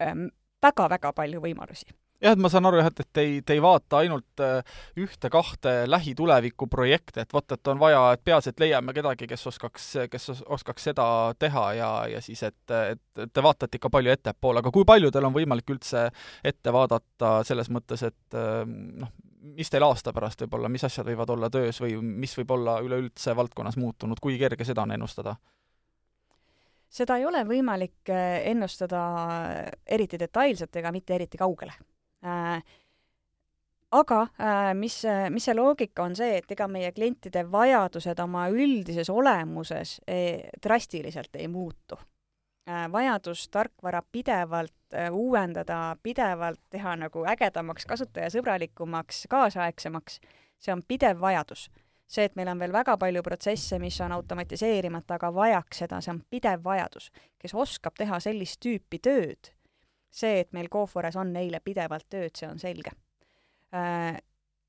ähm, 0.02 0.28
väga-väga 0.62 1.12
palju 1.16 1.40
võimalusi 1.40 1.88
jah, 2.20 2.34
et 2.34 2.40
ma 2.42 2.50
saan 2.52 2.68
aru 2.68 2.80
jah, 2.80 2.90
et, 2.90 3.02
et 3.02 3.10
te 3.16 3.24
ei, 3.24 3.38
te 3.46 3.56
ei 3.56 3.62
vaata 3.64 4.00
ainult 4.04 4.42
äh, 4.44 4.60
ühte-kahte 5.00 5.74
lähituleviku 5.88 6.68
projekte, 6.70 7.24
et 7.24 7.32
vot, 7.32 7.46
et 7.56 7.72
on 7.72 7.80
vaja, 7.80 8.02
et 8.14 8.24
peaasi, 8.24 8.52
et 8.52 8.64
leiame 8.64 8.94
kedagi, 8.96 9.28
kes 9.30 9.46
oskaks, 9.50 9.88
kes 10.12 10.30
oskaks 10.46 10.90
seda 10.90 11.06
teha 11.40 11.66
ja, 11.78 11.90
ja 12.14 12.20
siis, 12.24 12.42
et, 12.46 12.76
et 12.92 13.24
te 13.32 13.44
vaatate 13.44 13.80
ikka 13.80 13.92
palju 13.92 14.12
ettepoole, 14.12 14.62
aga 14.62 14.72
kui 14.74 14.86
palju 14.88 15.12
teil 15.12 15.28
on 15.30 15.36
võimalik 15.36 15.72
üldse 15.72 16.08
ette 16.44 16.74
vaadata 16.74 17.40
selles 17.48 17.72
mõttes, 17.72 18.04
et 18.10 18.38
äh, 18.38 18.64
noh, 18.66 19.12
mis 19.56 19.72
teil 19.72 19.86
aasta 19.86 20.12
pärast 20.12 20.44
võib 20.44 20.58
olla, 20.58 20.68
mis 20.72 20.84
asjad 20.84 21.08
võivad 21.08 21.30
olla 21.32 21.48
töös 21.52 21.80
või 21.80 21.94
mis 22.02 22.36
võib 22.36 22.52
olla 22.58 22.76
üleüldse 22.84 23.32
valdkonnas 23.36 23.80
muutunud, 23.80 24.20
kui 24.20 24.36
kerge 24.40 24.68
seda 24.68 24.84
on 24.84 24.92
ennustada? 24.98 25.36
seda 26.90 27.20
ei 27.20 27.22
ole 27.22 27.44
võimalik 27.46 28.10
ennustada 28.10 29.00
eriti 29.86 30.18
detailselt 30.18 30.74
ega 30.76 30.90
mitte 30.90 31.14
eriti 31.14 31.38
kaugele 31.38 31.76
aga 33.90 34.20
mis, 34.74 35.02
mis 35.30 35.44
see 35.48 35.56
loogika 35.56 36.04
on 36.04 36.16
see, 36.16 36.38
et 36.38 36.52
ega 36.54 36.68
meie 36.70 36.92
klientide 36.92 37.42
vajadused 37.50 38.18
oma 38.22 38.46
üldises 38.52 39.10
olemuses 39.10 39.98
ei, 40.06 40.44
drastiliselt 40.62 41.36
ei 41.36 41.48
muutu. 41.48 41.98
vajadus 42.92 43.48
tarkvara 43.48 44.02
pidevalt 44.12 44.94
uuendada, 45.10 45.96
pidevalt 46.02 46.60
teha 46.70 46.96
nagu 46.96 47.24
ägedamaks, 47.26 47.86
kasutajasõbralikumaks, 47.86 49.24
kaasaegsemaks, 49.30 50.20
see 50.60 50.72
on 50.72 50.82
pidev 50.88 51.20
vajadus. 51.20 51.70
see, 52.10 52.24
et 52.24 52.34
meil 52.34 52.48
on 52.50 52.58
veel 52.58 52.72
väga 52.72 52.96
palju 52.98 53.22
protsesse, 53.22 53.78
mis 53.78 54.00
on 54.00 54.12
automatiseerimata, 54.12 55.14
aga 55.14 55.34
vajaks 55.34 55.78
seda, 55.78 56.00
see 56.00 56.10
on 56.10 56.22
pidev 56.30 56.64
vajadus. 56.64 57.10
kes 57.38 57.54
oskab 57.54 57.94
teha 57.98 58.20
sellist 58.20 58.60
tüüpi 58.60 58.98
tööd, 58.98 59.50
see, 60.10 60.40
et 60.40 60.52
meil 60.52 60.68
Cofores 60.68 61.16
on 61.16 61.32
neile 61.32 61.60
pidevalt 61.64 62.08
tööd, 62.10 62.34
see 62.36 62.48
on 62.48 62.58
selge 62.58 62.92
äh,. 63.74 64.18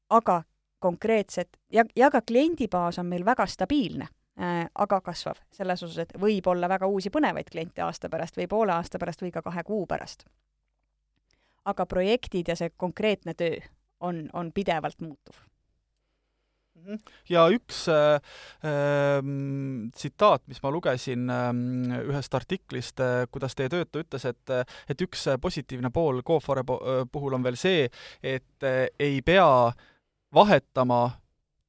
aga 0.09 0.41
konkreetsed 0.79 1.57
ja, 1.73 1.85
ja 1.95 2.11
ka 2.11 2.21
kliendibaas 2.21 2.99
on 2.99 3.09
meil 3.09 3.25
väga 3.25 3.45
stabiilne 3.45 4.07
äh,, 4.39 4.65
aga 4.75 5.01
kasvav. 5.01 5.41
selles 5.51 5.83
osas, 5.83 6.05
et 6.05 6.15
võib 6.21 6.47
olla 6.47 6.69
väga 6.69 6.87
uusi 6.87 7.09
põnevaid 7.09 7.49
kliente 7.51 7.81
aasta 7.81 8.09
pärast 8.09 8.37
või 8.37 8.47
poole 8.47 8.73
aasta 8.73 8.99
pärast 8.99 9.21
või 9.21 9.31
ka 9.31 9.41
kahe 9.41 9.63
kuu 9.63 9.85
pärast. 9.87 10.25
aga 11.65 11.85
projektid 11.85 12.47
ja 12.47 12.55
see 12.55 12.69
konkreetne 12.77 13.33
töö 13.33 13.61
on, 13.99 14.29
on 14.33 14.51
pidevalt 14.51 15.01
muutuv. 15.01 15.50
Ja 17.29 17.45
üks 17.53 17.83
äh, 17.91 18.17
äh, 18.65 19.21
tsitaat, 19.95 20.45
mis 20.51 20.61
ma 20.63 20.71
lugesin 20.73 21.29
äh, 21.29 21.51
ühest 22.07 22.35
artiklist 22.37 22.99
äh,, 23.03 23.25
kuidas 23.31 23.55
teie 23.57 23.71
töötaja 23.71 24.05
ütles, 24.05 24.27
et, 24.29 24.55
et 24.89 25.05
üks 25.07 25.27
positiivne 25.41 25.91
pool 25.93 26.21
GoFore 26.25 26.65
puhul 26.65 27.37
on 27.37 27.45
veel 27.45 27.59
see, 27.59 27.87
et 28.23 28.67
äh, 28.67 28.87
ei 28.99 29.21
pea 29.25 29.47
vahetama 30.33 31.03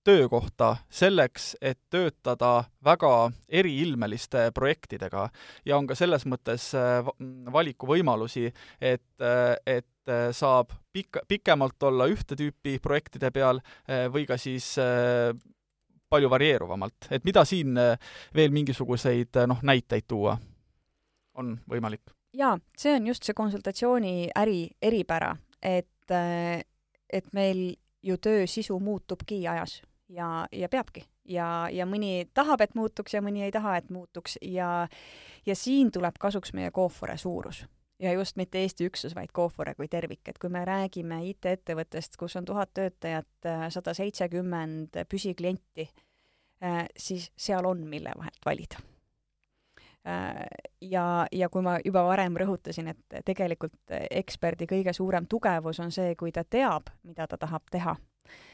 töökohta 0.04 0.76
selleks, 0.90 1.56
et 1.60 1.78
töötada 1.90 2.64
väga 2.84 3.30
eriilmeliste 3.48 4.50
projektidega. 4.54 5.28
Ja 5.64 5.78
on 5.78 5.86
ka 5.86 5.94
selles 5.98 6.26
mõttes 6.26 6.72
äh, 6.78 7.06
valikuvõimalusi, 7.52 8.48
et, 8.80 9.04
äh, 9.22 9.56
et 9.66 9.86
äh, 9.86 9.91
saab 10.34 10.72
pikk, 10.92 11.20
pikemalt 11.28 11.82
olla 11.86 12.08
ühte 12.10 12.36
tüüpi 12.38 12.78
projektide 12.82 13.30
peal 13.30 13.60
või 14.12 14.24
ka 14.26 14.38
siis 14.40 14.72
palju 16.10 16.30
varieeruvamalt, 16.32 17.06
et 17.14 17.24
mida 17.24 17.44
siin 17.48 17.78
veel 18.34 18.50
mingisuguseid 18.52 19.38
noh, 19.46 19.62
näiteid 19.62 20.08
tuua 20.10 20.34
on 21.38 21.54
võimalik? 21.70 22.10
jaa, 22.32 22.56
see 22.78 22.96
on 22.96 23.06
just 23.06 23.24
see 23.28 23.36
konsultatsiooni 23.36 24.30
äri 24.38 24.70
eripära, 24.82 25.34
et, 25.62 26.14
et 27.12 27.32
meil 27.36 27.64
ju 28.02 28.18
töö 28.18 28.46
sisu 28.46 28.78
muutubki 28.80 29.42
ajas 29.48 29.82
ja, 30.08 30.46
ja 30.52 30.68
peabki. 30.68 31.04
ja, 31.28 31.68
ja 31.70 31.86
mõni 31.86 32.28
tahab, 32.34 32.60
et 32.60 32.74
muutuks 32.74 33.14
ja 33.14 33.22
mõni 33.22 33.44
ei 33.46 33.52
taha, 33.52 33.76
et 33.76 33.90
muutuks 33.90 34.38
ja 34.42 34.88
ja 35.46 35.54
siin 35.56 35.90
tuleb 35.92 36.18
kasuks 36.18 36.52
meie 36.52 36.70
Coofore 36.70 37.16
suurus. 37.18 37.64
Ja 38.02 38.12
just 38.12 38.36
mitte 38.36 38.62
Eesti 38.62 38.86
üksus, 38.90 39.14
vaid 39.14 39.32
Coofore 39.34 39.74
kui 39.78 39.88
tervik, 39.88 40.22
et 40.28 40.38
kui 40.42 40.50
me 40.50 40.64
räägime 40.66 41.22
IT-ettevõttest, 41.30 42.18
kus 42.20 42.36
on 42.36 42.48
tuhat 42.48 42.72
töötajat, 42.74 43.50
sada 43.74 43.94
seitsekümmend 43.94 45.02
püsiklienti, 45.08 45.88
äh, 46.64 46.84
siis 46.96 47.30
seal 47.36 47.66
on, 47.68 47.86
mille 47.88 48.12
vahelt 48.18 48.46
valida 48.46 48.82
äh, 50.06 50.44
ja, 50.80 51.26
ja 51.32 51.48
kui 51.48 51.62
ma 51.62 51.78
juba 51.84 52.04
varem 52.10 52.36
rõhutasin, 52.42 52.90
et 52.94 53.20
tegelikult 53.24 53.98
eksperdi 54.10 54.66
kõige 54.70 54.94
suurem 54.96 55.30
tugevus 55.30 55.80
on 55.80 55.94
see, 55.94 56.16
kui 56.18 56.32
ta 56.32 56.44
teab, 56.44 56.90
mida 57.06 57.26
ta 57.30 57.38
tahab 57.38 57.70
teha 57.70 57.96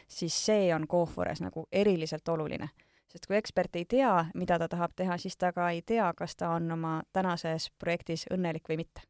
siis 0.09 0.47
see 0.47 0.75
on 0.75 0.89
Coofores 0.89 1.41
nagu 1.41 1.67
eriliselt 1.73 2.29
oluline. 2.29 2.69
sest 3.09 3.27
kui 3.27 3.37
ekspert 3.37 3.77
ei 3.77 3.85
tea, 3.85 4.25
mida 4.35 4.59
ta 4.59 4.69
tahab 4.69 4.93
teha, 4.97 5.17
siis 5.17 5.37
ta 5.37 5.53
ka 5.53 5.71
ei 5.71 5.83
tea, 5.83 6.13
kas 6.17 6.37
ta 6.37 6.51
on 6.51 6.73
oma 6.73 7.03
tänases 7.13 7.71
projektis 7.79 8.27
õnnelik 8.33 8.69
või 8.69 8.77
mitte. 8.77 9.01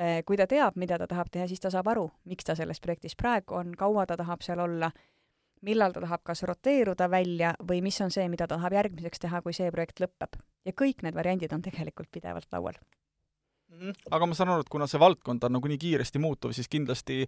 Äh, 0.00 0.22
kui 0.24 0.38
ta 0.40 0.46
teab, 0.48 0.76
mida 0.80 0.96
ta 0.98 1.06
tahab 1.06 1.28
teha, 1.32 1.46
siis 1.48 1.60
ta 1.60 1.70
saab 1.70 1.90
aru, 1.92 2.06
miks 2.24 2.46
ta 2.48 2.54
selles 2.56 2.80
projektis 2.80 3.16
praegu 3.16 3.58
on, 3.58 3.74
kaua 3.76 4.06
ta 4.08 4.16
tahab 4.16 4.40
seal 4.42 4.62
olla, 4.64 4.88
millal 5.66 5.92
ta 5.92 6.00
tahab 6.00 6.24
kas 6.24 6.42
roteeruda 6.48 7.10
välja 7.10 7.52
või 7.68 7.82
mis 7.84 8.00
on 8.00 8.10
see, 8.14 8.28
mida 8.28 8.46
ta 8.46 8.56
tahab 8.56 8.78
järgmiseks 8.78 9.26
teha, 9.26 9.42
kui 9.44 9.52
see 9.52 9.68
projekt 9.70 10.00
lõpeb. 10.00 10.40
ja 10.64 10.72
kõik 10.72 11.02
need 11.02 11.14
variandid 11.14 11.52
on 11.52 11.62
tegelikult 11.62 12.10
pidevalt 12.12 12.48
laual 12.52 12.80
Mhm. 13.70 13.92
aga 14.10 14.26
ma 14.26 14.34
saan 14.34 14.50
aru, 14.50 14.64
et 14.64 14.70
kuna 14.72 14.86
see 14.90 14.98
valdkond 14.98 15.44
on 15.46 15.52
nagunii 15.54 15.78
kiiresti 15.78 16.18
muutuv, 16.18 16.50
siis 16.56 16.66
kindlasti 16.68 17.20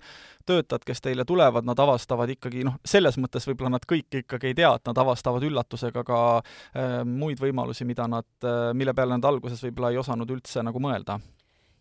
töötajad, 0.48 0.82
kes 0.88 1.00
teile 1.04 1.24
tulevad, 1.24 1.66
nad 1.68 1.78
avastavad 1.78 2.32
ikkagi 2.35 2.64
noh, 2.66 2.80
selles 2.85 3.18
mõttes 3.22 3.46
võib-olla 3.46 3.76
nad 3.76 3.87
kõik 3.87 4.18
ikkagi 4.24 4.50
ei 4.50 4.56
tea, 4.58 4.72
et 4.74 4.90
nad 4.90 4.98
avastavad 4.98 5.46
üllatusega 5.46 6.02
ka 6.08 6.18
äh, 6.40 6.96
muid 7.06 7.38
võimalusi, 7.42 7.87
mida 7.87 8.08
nad 8.11 8.26
äh,, 8.42 8.72
mille 8.74 8.94
peale 8.94 9.14
nad 9.14 9.30
alguses 9.30 9.62
võib-olla 9.62 9.92
ei 9.94 10.02
osanud 10.02 10.35
üldse 10.35 10.66
nagu 10.66 10.82
mõelda. 10.82 11.20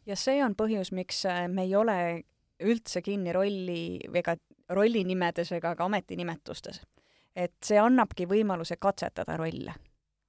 Ja 0.06 0.16
see 0.16 0.44
on 0.44 0.56
põhjus, 0.56 0.92
miks 0.92 1.26
äh, 1.26 1.48
me 1.48 1.64
ei 1.68 1.76
ole 1.76 2.24
üldse 2.62 3.02
kinni 3.02 3.34
rolli 3.34 4.00
ega 4.14 4.36
rollinimedes 4.70 5.52
ega 5.52 5.76
ka 5.76 5.86
ametinimetustes. 5.86 6.82
et 7.36 7.56
see 7.64 7.80
annabki 7.80 8.26
võimaluse 8.28 8.76
katsetada 8.80 9.38
rolle 9.38 9.74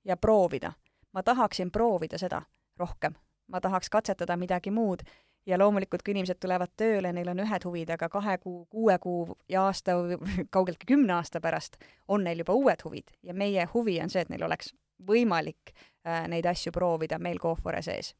ja 0.05 0.17
proovida. 0.17 0.73
ma 1.13 1.23
tahaksin 1.23 1.71
proovida 1.71 2.19
seda 2.19 2.43
rohkem 2.79 3.15
ma 3.53 3.61
tahaks 3.61 3.91
katsetada 3.91 4.37
midagi 4.37 4.71
muud 4.71 5.03
ja 5.47 5.59
loomulikult, 5.59 6.03
kui 6.03 6.15
inimesed 6.15 6.39
tulevad 6.41 6.71
tööle, 6.79 7.13
neil 7.13 7.29
on 7.33 7.43
ühed 7.43 7.65
huvid, 7.67 7.91
aga 7.91 8.09
kahe 8.09 8.37
kuu, 8.39 8.65
kuue 8.71 8.97
kuu 9.03 9.37
ja 9.51 9.67
aasta 9.67 9.97
kaugeltki 10.55 10.89
kümne 10.95 11.17
aasta 11.19 11.41
pärast 11.41 11.77
on 12.09 12.25
neil 12.25 12.45
juba 12.45 12.57
uued 12.59 12.85
huvid 12.85 13.13
ja 13.23 13.35
meie 13.35 13.67
huvi 13.75 13.99
on 14.03 14.11
see, 14.11 14.23
et 14.23 14.33
neil 14.33 14.47
oleks 14.47 14.73
võimalik 15.09 15.75
äh, 15.75 16.29
neid 16.31 16.47
asju 16.47 16.73
proovida 16.73 17.19
meil 17.19 17.41
Coofore 17.43 17.83
sees. 17.83 18.15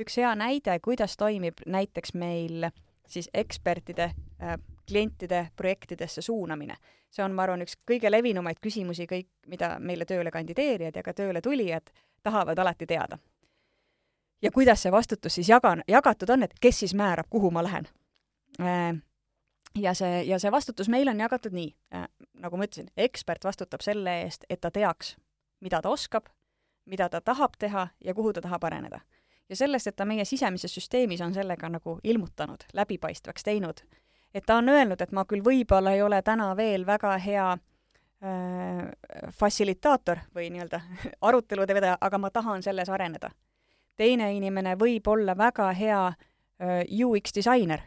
Üks 0.00 0.16
hea 0.16 0.34
näide, 0.34 0.78
kuidas 0.82 1.16
toimib 1.16 1.60
näiteks 1.66 2.14
meil 2.14 2.70
siis 3.10 3.30
ekspertide 3.34 4.12
äh, 4.42 4.56
klientide 4.88 5.48
projektidesse 5.56 6.22
suunamine. 6.22 6.76
see 7.10 7.24
on, 7.24 7.32
ma 7.34 7.42
arvan, 7.42 7.62
üks 7.62 7.74
kõige 7.90 8.10
levinumaid 8.10 8.60
küsimusi 8.62 9.06
kõik, 9.10 9.28
mida 9.46 9.78
meile 9.78 10.04
tööle 10.06 10.30
kandideerijad 10.30 10.96
ja 10.96 11.02
ka 11.02 11.12
tööle 11.12 11.40
tulijad 11.40 11.90
tahavad 12.22 12.58
alati 12.58 12.86
teada 12.86 13.18
ja 14.42 14.50
kuidas 14.50 14.82
see 14.82 14.92
vastutus 14.92 15.34
siis 15.34 15.48
jagan-, 15.48 15.84
jagatud 15.88 16.28
on, 16.30 16.42
et 16.42 16.54
kes 16.60 16.80
siis 16.80 16.94
määrab, 16.94 17.26
kuhu 17.30 17.50
ma 17.50 17.62
lähen. 17.64 17.88
Äh, 18.60 18.96
ja 19.74 19.94
see, 19.94 20.22
ja 20.24 20.38
see 20.38 20.52
vastutus 20.52 20.88
meil 20.88 21.08
on 21.08 21.20
jagatud 21.20 21.54
nii, 21.54 21.74
äh, 21.94 22.08
nagu 22.42 22.56
ma 22.56 22.66
ütlesin, 22.68 22.90
ekspert 22.96 23.44
vastutab 23.44 23.84
selle 23.84 24.20
eest, 24.22 24.44
et 24.50 24.60
ta 24.60 24.70
teaks, 24.70 25.16
mida 25.60 25.82
ta 25.82 25.90
oskab, 25.90 26.28
mida 26.86 27.08
ta 27.08 27.20
tahab 27.20 27.58
teha 27.58 27.88
ja 28.04 28.14
kuhu 28.14 28.32
ta 28.32 28.40
tahab 28.40 28.64
areneda. 28.64 29.00
Ja 29.50 29.56
sellest, 29.56 29.90
et 29.90 29.96
ta 29.96 30.06
meie 30.06 30.24
sisemises 30.24 30.74
süsteemis 30.74 31.20
on 31.20 31.34
sellega 31.34 31.68
nagu 31.68 31.98
ilmutanud, 32.04 32.64
läbipaistvaks 32.72 33.44
teinud, 33.44 33.82
et 34.34 34.46
ta 34.46 34.56
on 34.62 34.68
öelnud, 34.68 35.00
et 35.00 35.12
ma 35.12 35.24
küll 35.26 35.44
võib-olla 35.44 35.92
ei 35.96 36.02
ole 36.02 36.22
täna 36.22 36.52
veel 36.56 36.86
väga 36.86 37.16
hea 37.18 37.50
äh, 37.52 38.88
fassilitaator 39.34 40.24
või 40.34 40.50
nii-öelda 40.54 40.80
arutelude 41.28 41.74
vedaja, 41.74 41.98
aga 42.00 42.18
ma 42.18 42.30
tahan 42.30 42.62
selles 42.62 42.88
areneda 42.88 43.34
teine 44.00 44.32
inimene 44.32 44.76
võib 44.80 45.08
olla 45.12 45.36
väga 45.36 45.70
hea 45.76 46.00
UX 46.60 47.34
disainer, 47.36 47.82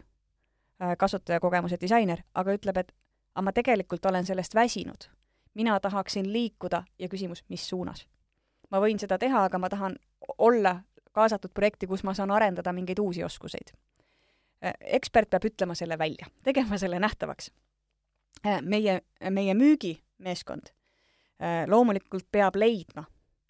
kasutajakogemuse 0.98 1.78
disainer, 1.82 2.24
aga 2.34 2.56
ütleb, 2.58 2.80
et 2.82 2.92
aga 3.34 3.46
ma 3.48 3.54
tegelikult 3.54 4.06
olen 4.10 4.26
sellest 4.26 4.56
väsinud. 4.56 5.10
mina 5.54 5.80
tahaksin 5.80 6.34
liikuda 6.34 6.84
ja 7.00 7.08
küsimus, 7.10 7.44
mis 7.50 7.68
suunas. 7.70 8.08
ma 8.70 8.80
võin 8.82 9.00
seda 9.00 9.18
teha, 9.18 9.44
aga 9.46 9.58
ma 9.58 9.70
tahan 9.70 9.96
olla 10.38 10.82
kaasatud 11.14 11.54
projekti, 11.54 11.88
kus 11.88 12.04
ma 12.04 12.14
saan 12.14 12.32
arendada 12.32 12.74
mingeid 12.74 13.00
uusi 13.00 13.24
oskuseid. 13.24 13.74
ekspert 14.80 15.30
peab 15.30 15.46
ütlema 15.46 15.76
selle 15.76 15.98
välja, 15.98 16.28
tegema 16.44 16.78
selle 16.78 17.00
nähtavaks. 17.00 17.52
meie, 18.62 19.02
meie 19.30 19.54
müügimeeskond 19.54 20.72
loomulikult 21.68 22.26
peab 22.32 22.56
leidma 22.56 23.04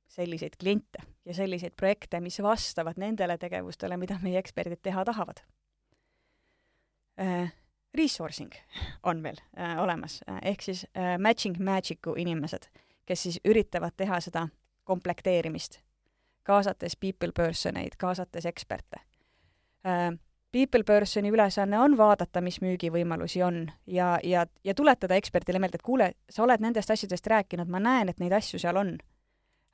selliseid 0.07 0.53
kliente 0.59 0.99
ja 1.25 1.33
selliseid 1.33 1.73
projekte, 1.77 2.19
mis 2.19 2.41
vastavad 2.41 2.97
nendele 2.97 3.37
tegevustele, 3.37 3.97
mida 3.97 4.17
meie 4.21 4.39
eksperdid 4.39 4.81
teha 4.83 5.05
tahavad. 5.05 5.41
Resourcing 7.93 8.51
on 9.03 9.25
äh, 9.25 9.79
olemas 9.79 10.23
ehk 10.41 10.61
siis 10.61 10.85
matching 11.19 11.57
magic'u 11.59 12.15
inimesed, 12.17 12.65
kes 13.05 13.23
siis 13.23 13.39
üritavad 13.45 13.93
teha 13.97 14.19
seda 14.19 14.47
komplekteerimist, 14.83 15.79
kaasates 16.43 16.95
people 16.99 17.31
person 17.35 17.77
eid, 17.77 17.97
kaasates 17.97 18.45
eksperte 18.45 18.99
äh, 19.87 20.11
people 20.51 20.83
person'i 20.83 21.31
ülesanne 21.33 21.79
on 21.79 21.97
vaadata, 21.97 22.41
mis 22.41 22.59
müügivõimalusi 22.61 23.41
on 23.43 23.65
ja, 23.87 24.19
ja, 24.23 24.45
ja 24.63 24.73
tuletada 24.73 25.15
eksperdile 25.15 25.59
meelde, 25.59 25.81
et 25.81 25.85
kuule, 25.85 26.11
sa 26.29 26.43
oled 26.43 26.61
nendest 26.61 26.91
asjadest 26.91 27.27
rääkinud, 27.27 27.69
ma 27.69 27.79
näen, 27.79 28.09
et 28.09 28.19
neid 28.21 28.35
asju 28.37 28.59
seal 28.61 28.77
on 28.77 28.97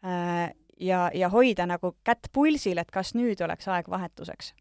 Äh, 0.06 0.56
ja, 0.80 1.12
ja 1.14 1.30
hoida 1.30 1.66
nagu 1.68 1.98
kätt 2.04 2.30
pulsil, 2.32 2.80
et 2.80 2.92
kas 2.92 3.12
nüüd 3.16 3.42
oleks 3.44 3.68
aeg 3.68 3.90
vahetuseks. 3.92 4.54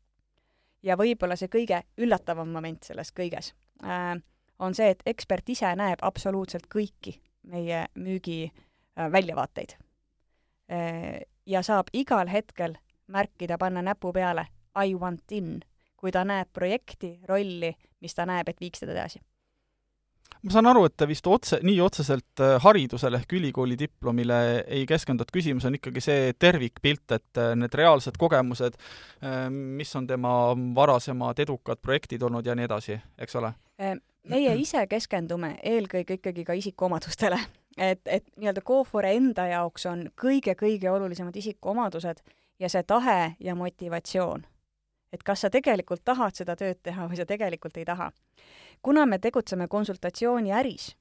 ja 0.83 0.95
võib-olla 0.97 1.35
see 1.37 1.51
kõige 1.51 1.83
üllatavam 1.99 2.51
moment 2.55 2.87
selles 2.87 3.11
kõiges 3.15 3.53
äh, 3.83 4.19
on 4.59 4.75
see, 4.75 4.91
et 4.91 5.03
ekspert 5.07 5.49
ise 5.49 5.71
näeb 5.79 6.03
absoluutselt 6.03 6.67
kõiki 6.75 7.21
meie 7.43 7.87
müügi 7.95 8.51
väljavaateid. 8.99 9.77
Ja 11.49 11.63
saab 11.65 11.89
igal 11.93 12.29
hetkel 12.29 12.77
märkida, 13.09 13.59
panna 13.59 13.83
näpu 13.83 14.13
peale 14.13 14.47
I 14.85 14.95
want 14.95 15.33
in, 15.33 15.61
kui 15.97 16.13
ta 16.13 16.25
näeb 16.25 16.53
projekti, 16.53 17.19
rolli, 17.29 17.73
mis 18.01 18.15
ta 18.15 18.27
näeb, 18.29 18.49
et 18.49 18.61
viiks 18.61 18.85
teda 18.85 18.95
edasi. 18.95 19.21
Ma 20.39 20.53
saan 20.55 20.69
aru, 20.71 20.85
et 20.87 20.95
te 20.95 21.07
vist 21.11 21.27
otse, 21.27 21.59
nii 21.67 21.81
otseselt 21.83 22.43
äh, 22.45 22.55
haridusele 22.63 23.19
ehk 23.19 23.33
ülikooli 23.41 23.75
diplomile 23.79 24.37
ei 24.71 24.85
keskendunud, 24.87 25.33
küsimus 25.35 25.67
on 25.67 25.75
ikkagi 25.75 26.03
see 26.05 26.29
tervikpilt, 26.39 27.17
et 27.17 27.41
äh, 27.43 27.57
need 27.59 27.75
reaalsed 27.75 28.21
kogemused, 28.21 28.79
äh, 29.25 29.49
mis 29.51 29.91
on 29.99 30.07
tema 30.07 30.35
varasemad 30.77 31.43
edukad 31.43 31.83
projektid 31.83 32.23
olnud 32.23 32.47
ja 32.47 32.55
nii 32.55 32.69
edasi, 32.71 33.01
eks 33.19 33.41
ole? 33.41 33.55
meie 34.29 34.53
ise 34.61 34.83
keskendume 34.91 35.55
eelkõige 35.65 36.19
ikkagi 36.19 36.43
ka 36.45 36.55
isikuomadustele, 36.59 37.39
et, 37.79 38.01
et 38.07 38.25
nii-öelda 38.37 38.61
Cofore 38.61 39.15
enda 39.15 39.47
jaoks 39.47 39.87
on 39.87 40.09
kõige-kõige 40.21 40.91
olulisemad 40.91 41.37
isikuomadused 41.37 42.23
ja 42.59 42.69
see 42.69 42.83
tahe 42.83 43.35
ja 43.41 43.55
motivatsioon. 43.55 44.47
et 45.13 45.23
kas 45.23 45.41
sa 45.41 45.51
tegelikult 45.51 46.05
tahad 46.05 46.35
seda 46.37 46.57
tööd 46.57 46.83
teha 46.83 47.09
või 47.09 47.17
sa 47.17 47.25
tegelikult 47.27 47.77
ei 47.77 47.85
taha 47.85 48.11
kuna 48.83 49.07
me 49.07 49.19
tegutseme 49.19 49.69
konsultatsiooniäris, 49.69 50.97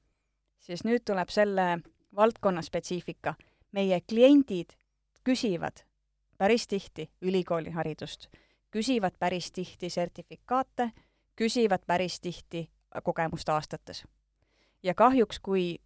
siis 0.58 0.84
nüüd 0.84 1.04
tuleb 1.04 1.28
selle 1.28 1.78
valdkonna 2.16 2.62
spetsiifika. 2.62 3.34
meie 3.72 4.00
kliendid 4.00 4.70
küsivad 5.24 5.84
päris 6.38 6.66
tihti 6.66 7.10
ülikooliharidust, 7.22 8.28
küsivad 8.70 9.18
päris 9.18 9.52
tihti 9.52 9.90
sertifikaate, 9.90 10.90
küsivad 11.36 11.84
päris 11.86 12.20
tihti 12.20 12.70
kogemust 13.04 13.48
aastates. 13.48 14.04
ja 14.82 14.94
kahjuks, 14.94 15.38
kui 15.38 15.78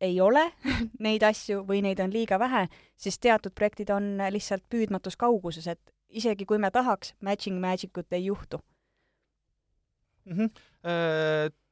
ei 0.00 0.20
ole 0.20 0.44
neid 1.06 1.22
asju 1.26 1.64
või 1.68 1.82
neid 1.84 2.00
on 2.02 2.12
liiga 2.12 2.38
vähe, 2.40 2.66
siis 2.96 3.18
teatud 3.18 3.54
projektid 3.54 3.90
on 3.94 4.16
lihtsalt 4.30 4.64
püüdmatus 4.70 5.16
kauguses, 5.20 5.66
et 5.70 5.94
isegi 6.14 6.46
kui 6.46 6.58
me 6.58 6.70
tahaks, 6.74 7.14
matching 7.20 7.60
magic 7.60 7.96
ut 7.98 8.12
ei 8.12 8.26
juhtu 8.26 8.60
mm. 10.24 10.38
-hmm. 10.38 10.50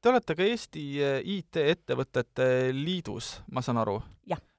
Te 0.03 0.09
olete 0.09 0.35
ka 0.35 0.43
Eesti 0.43 0.83
äh, 0.99 1.21
IT-ettevõtete 1.23 2.73
liidus, 2.75 3.43
ma 3.51 3.63
saan 3.63 3.79
aru? 3.79 4.01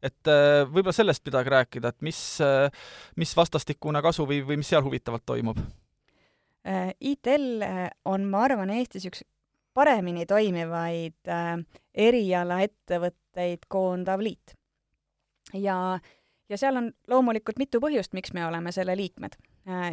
et 0.03 0.27
äh, 0.27 0.63
võib-olla 0.67 0.93
sellest 0.93 1.25
midagi 1.25 1.49
rääkida, 1.49 1.87
et 1.89 2.01
mis, 2.01 2.39
mis 3.15 3.35
vastastikune 3.35 4.01
kasu 4.01 4.27
või, 4.27 4.41
või 4.47 4.57
mis 4.57 4.69
seal 4.69 4.83
huvitavat 4.83 5.25
toimub? 5.25 5.57
ITL 6.99 7.63
on, 8.05 8.23
ma 8.31 8.43
arvan, 8.43 8.69
Eestis 8.69 9.05
üks 9.05 9.23
paremini 9.73 10.25
toimivaid 10.25 11.27
erialaettevõtteid 11.93 13.22
koondav 13.67 14.21
liit. 14.21 14.55
ja, 15.53 15.99
ja 16.49 16.57
seal 16.57 16.77
on 16.77 16.91
loomulikult 17.07 17.59
mitu 17.59 17.81
põhjust, 17.83 18.13
miks 18.13 18.33
me 18.33 18.45
oleme 18.45 18.71
selle 18.71 18.95
liikmed. 18.97 19.37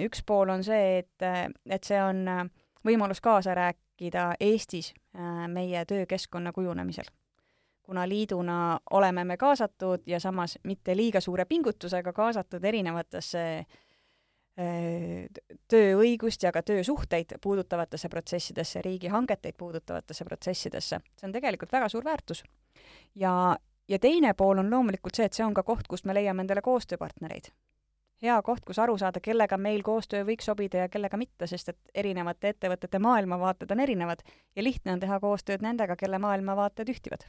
üks 0.06 0.22
pool 0.26 0.48
on 0.48 0.64
see, 0.64 0.98
et, 0.98 1.54
et 1.66 1.84
see 1.84 2.02
on 2.02 2.50
võimalus 2.86 3.20
kaasa 3.20 3.54
rääkida 3.54 4.34
Eestis 4.40 4.92
äh, 4.94 5.48
meie 5.48 5.84
töökeskkonna 5.84 6.52
kujunemisel. 6.52 7.04
kuna 7.82 8.08
liiduna 8.08 8.80
oleme 8.90 9.24
me 9.24 9.36
kaasatud 9.36 10.02
ja 10.06 10.20
samas 10.20 10.58
mitte 10.62 10.96
liiga 10.96 11.20
suure 11.20 11.44
pingutusega 11.44 12.12
kaasatud 12.12 12.64
erinevatesse 12.64 13.58
äh, 13.58 13.78
tööõigust 15.70 16.42
ja 16.42 16.52
ka 16.52 16.62
töösuhteid 16.62 17.38
puudutavatesse 17.42 18.08
protsessidesse, 18.08 18.82
riigihangeteid 18.84 19.56
puudutavatesse 19.56 20.24
protsessidesse. 20.24 21.00
see 21.16 21.28
on 21.28 21.32
tegelikult 21.32 21.72
väga 21.72 21.88
suur 21.88 22.04
väärtus. 22.04 22.44
ja, 23.14 23.56
ja 23.88 23.98
teine 23.98 24.34
pool 24.34 24.58
on 24.58 24.70
loomulikult 24.70 25.14
see, 25.14 25.24
et 25.24 25.32
see 25.32 25.44
on 25.44 25.54
ka 25.54 25.62
koht, 25.62 25.88
kust 25.88 26.04
me 26.04 26.14
leiame 26.14 26.42
endale 26.42 26.62
koostööpartnereid 26.62 27.52
hea 28.22 28.42
koht, 28.42 28.64
kus 28.64 28.78
aru 28.78 28.98
saada, 28.98 29.20
kellega 29.20 29.56
meil 29.56 29.82
koostöö 29.82 30.24
võiks 30.28 30.44
sobida 30.50 30.84
ja 30.84 30.88
kellega 30.88 31.16
mitte, 31.16 31.46
sest 31.46 31.72
et 31.72 31.78
erinevate 31.94 32.54
ettevõtete 32.54 32.98
maailmavaated 32.98 33.70
on 33.70 33.80
erinevad 33.80 34.24
ja 34.56 34.62
lihtne 34.62 34.92
on 34.92 35.00
teha 35.00 35.20
koostööd 35.20 35.64
nendega, 35.64 35.96
kelle 35.96 36.18
maailmavaated 36.18 36.92
ühtivad 36.92 37.24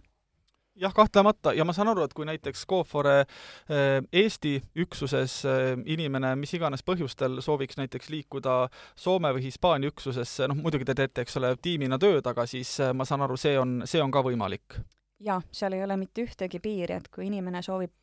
jah, 0.76 0.94
kahtlemata 0.94 1.54
ja 1.54 1.66
ma 1.66 1.74
saan 1.74 1.92
aru, 1.92 2.06
et 2.06 2.14
kui 2.14 2.26
näiteks 2.28 2.66
Cofore 2.70 3.18
äh, 3.22 4.00
Eesti 4.14 4.58
üksuses 4.76 5.42
äh, 5.46 5.74
inimene 5.86 6.34
mis 6.40 6.54
iganes 6.58 6.86
põhjustel 6.88 7.42
sooviks 7.44 7.78
näiteks 7.80 8.10
liikuda 8.14 8.56
Soome 8.96 9.34
või 9.36 9.46
Hispaania 9.48 9.92
üksusesse, 9.92 10.48
noh 10.48 10.60
muidugi 10.62 10.88
te 10.88 10.96
teete, 10.98 11.26
eks 11.26 11.38
ole, 11.42 11.54
tiimina 11.62 12.00
tööd, 12.02 12.26
aga 12.28 12.48
siis 12.50 12.74
äh, 12.80 12.96
ma 12.96 13.08
saan 13.08 13.26
aru, 13.28 13.38
see 13.38 13.58
on, 13.60 13.82
see 13.86 14.02
on 14.04 14.12
ka 14.14 14.24
võimalik? 14.26 14.80
jah, 15.22 15.44
seal 15.54 15.76
ei 15.78 15.84
ole 15.86 16.00
mitte 16.02 16.24
ühtegi 16.26 16.58
piiri, 16.60 16.98
et 16.98 17.12
kui 17.14 17.28
inimene 17.28 17.62
soovib 17.62 17.94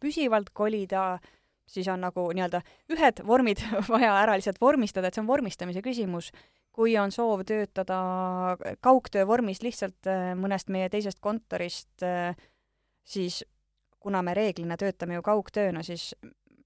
püsivalt 0.00 0.54
kolida 0.56 1.18
siis 1.68 1.88
on 1.88 2.00
nagu 2.00 2.24
nii-öelda 2.32 2.62
ühed 2.92 3.22
vormid 3.26 3.62
vaja 3.92 4.14
ära 4.22 4.36
lihtsalt 4.38 4.60
vormistada, 4.60 5.08
et 5.08 5.16
see 5.16 5.24
on 5.24 5.30
vormistamise 5.30 5.82
küsimus. 5.84 6.30
Kui 6.72 6.96
on 6.98 7.12
soov 7.12 7.44
töötada 7.48 7.98
kaugtöö 8.80 9.26
vormis 9.28 9.62
lihtsalt 9.62 10.08
äh, 10.08 10.32
mõnest 10.38 10.72
meie 10.72 10.88
teisest 10.92 11.20
kontorist, 11.20 11.92
äh, 12.06 12.36
siis 13.04 13.42
kuna 14.00 14.22
me 14.22 14.34
reeglina 14.34 14.76
töötame 14.80 15.18
ju 15.18 15.22
kaugtööna, 15.22 15.84
siis 15.86 16.12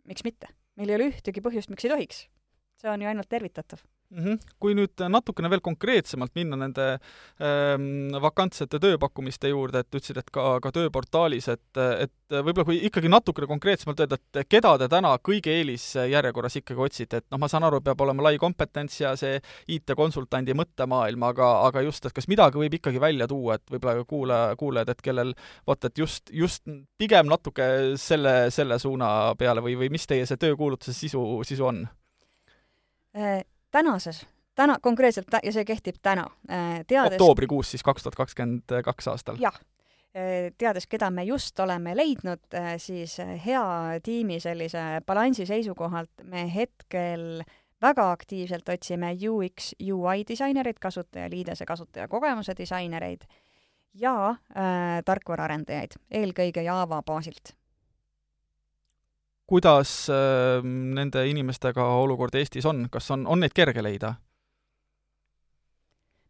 miks 0.07 0.25
mitte? 0.25 0.53
meil 0.77 0.93
ei 0.93 0.99
ole 0.99 1.11
ühtegi 1.11 1.41
põhjust, 1.41 1.71
miks 1.73 1.87
ei 1.87 1.93
tohiks. 1.93 2.25
see 2.77 2.91
on 2.93 3.03
ju 3.03 3.09
ainult 3.09 3.29
tervitatav 3.29 3.81
mm. 4.11 4.25
-hmm. 4.25 4.39
kui 4.61 4.75
nüüd 4.77 5.03
natukene 5.09 5.51
veel 5.51 5.63
konkreetsemalt 5.65 6.35
minna 6.35 6.59
nende 6.61 6.87
ähm, 7.41 8.15
vakantsete 8.23 8.79
tööpakkumiste 8.83 9.51
juurde, 9.51 9.83
et 9.83 9.89
ütlesid, 9.95 10.21
et 10.21 10.31
ka, 10.33 10.59
ka 10.63 10.73
tööportaalis, 10.75 11.49
et, 11.53 11.81
et 12.07 12.13
võib-olla 12.31 12.67
kui 12.69 12.81
ikkagi 12.89 13.11
natukene 13.11 13.49
konkreetsemalt 13.51 14.01
öelda, 14.03 14.19
et 14.19 14.49
keda 14.51 14.77
te 14.79 14.89
täna 14.93 15.13
kõige 15.23 15.53
eelisjärjekorras 15.55 16.59
ikkagi 16.61 16.85
otsite, 16.89 17.23
et 17.23 17.27
noh, 17.31 17.41
ma 17.43 17.49
saan 17.51 17.67
aru, 17.69 17.81
peab 17.85 18.01
olema 18.01 18.29
lai 18.29 18.37
kompetents 18.43 19.01
ja 19.01 19.15
see 19.19 19.41
IT-konsultandi 19.77 20.57
mõttemaailm, 20.59 21.27
aga, 21.31 21.51
aga 21.69 21.85
just, 21.87 22.07
et 22.07 22.17
kas 22.17 22.29
midagi 22.29 22.61
võib 22.61 22.79
ikkagi 22.79 23.03
välja 23.03 23.29
tuua, 23.31 23.59
et 23.59 23.75
võib-olla 23.75 24.05
kuulaja, 24.05 24.57
kuulajad, 24.61 24.95
et 24.95 25.03
kellel 25.03 25.35
vot, 25.67 25.85
et 25.85 25.99
just, 25.99 26.31
just 26.33 26.65
pigem 26.99 27.31
natuke 27.31 27.97
selle, 28.01 28.51
selle 28.55 28.79
suuna 28.83 29.35
peale 29.39 29.63
või, 29.65 29.77
või 29.79 29.93
mis 29.93 30.07
teie 30.07 30.27
see 30.27 30.41
töökuulutuse 30.41 30.95
sisu, 30.97 31.23
sisu 31.47 31.69
on? 31.69 31.85
Tänases, 33.71 34.27
täna, 34.55 34.79
konkreetselt 34.83 35.31
ta, 35.31 35.41
ja 35.43 35.53
see 35.53 35.65
kehtib 35.69 36.01
täna, 36.03 36.29
äh, 36.51 36.81
teades 36.87 37.19
oktoobrikuus 37.19 37.71
siis 37.75 37.83
kaks 37.87 38.07
tuhat 38.07 38.19
kakskümmend 38.19 38.77
kaks 38.85 39.09
aastal? 39.13 39.41
jah, 39.41 39.59
äh, 40.17 40.53
teades, 40.59 40.87
keda 40.87 41.11
me 41.11 41.25
just 41.29 41.61
oleme 41.61 41.97
leidnud, 41.97 42.47
äh, 42.55 42.75
siis 42.83 43.19
hea 43.47 43.67
tiimi 44.03 44.41
sellise 44.41 45.03
balansi 45.07 45.47
seisukohalt 45.47 46.25
me 46.25 46.47
hetkel 46.55 47.45
väga 47.83 48.11
aktiivselt 48.11 48.69
otsime 48.69 49.13
UX, 49.29 49.75
UI 49.93 50.25
disainereid, 50.29 50.79
kasutajaliidese 50.81 51.67
kasutajakogemuse 51.67 52.55
disainereid 52.59 53.27
ja 53.95 54.17
äh, 54.31 55.03
tarkvaraarendajaid, 55.05 55.97
eelkõige 56.11 56.65
Java 56.67 57.03
baasilt 57.03 57.55
kuidas 59.47 60.09
äh, 60.11 60.63
nende 60.65 61.27
inimestega 61.31 61.85
olukord 62.03 62.35
Eestis 62.35 62.67
on, 62.67 62.87
kas 62.91 63.11
on, 63.11 63.27
on 63.27 63.41
neid 63.45 63.55
kerge 63.55 63.83
leida? 63.83 64.15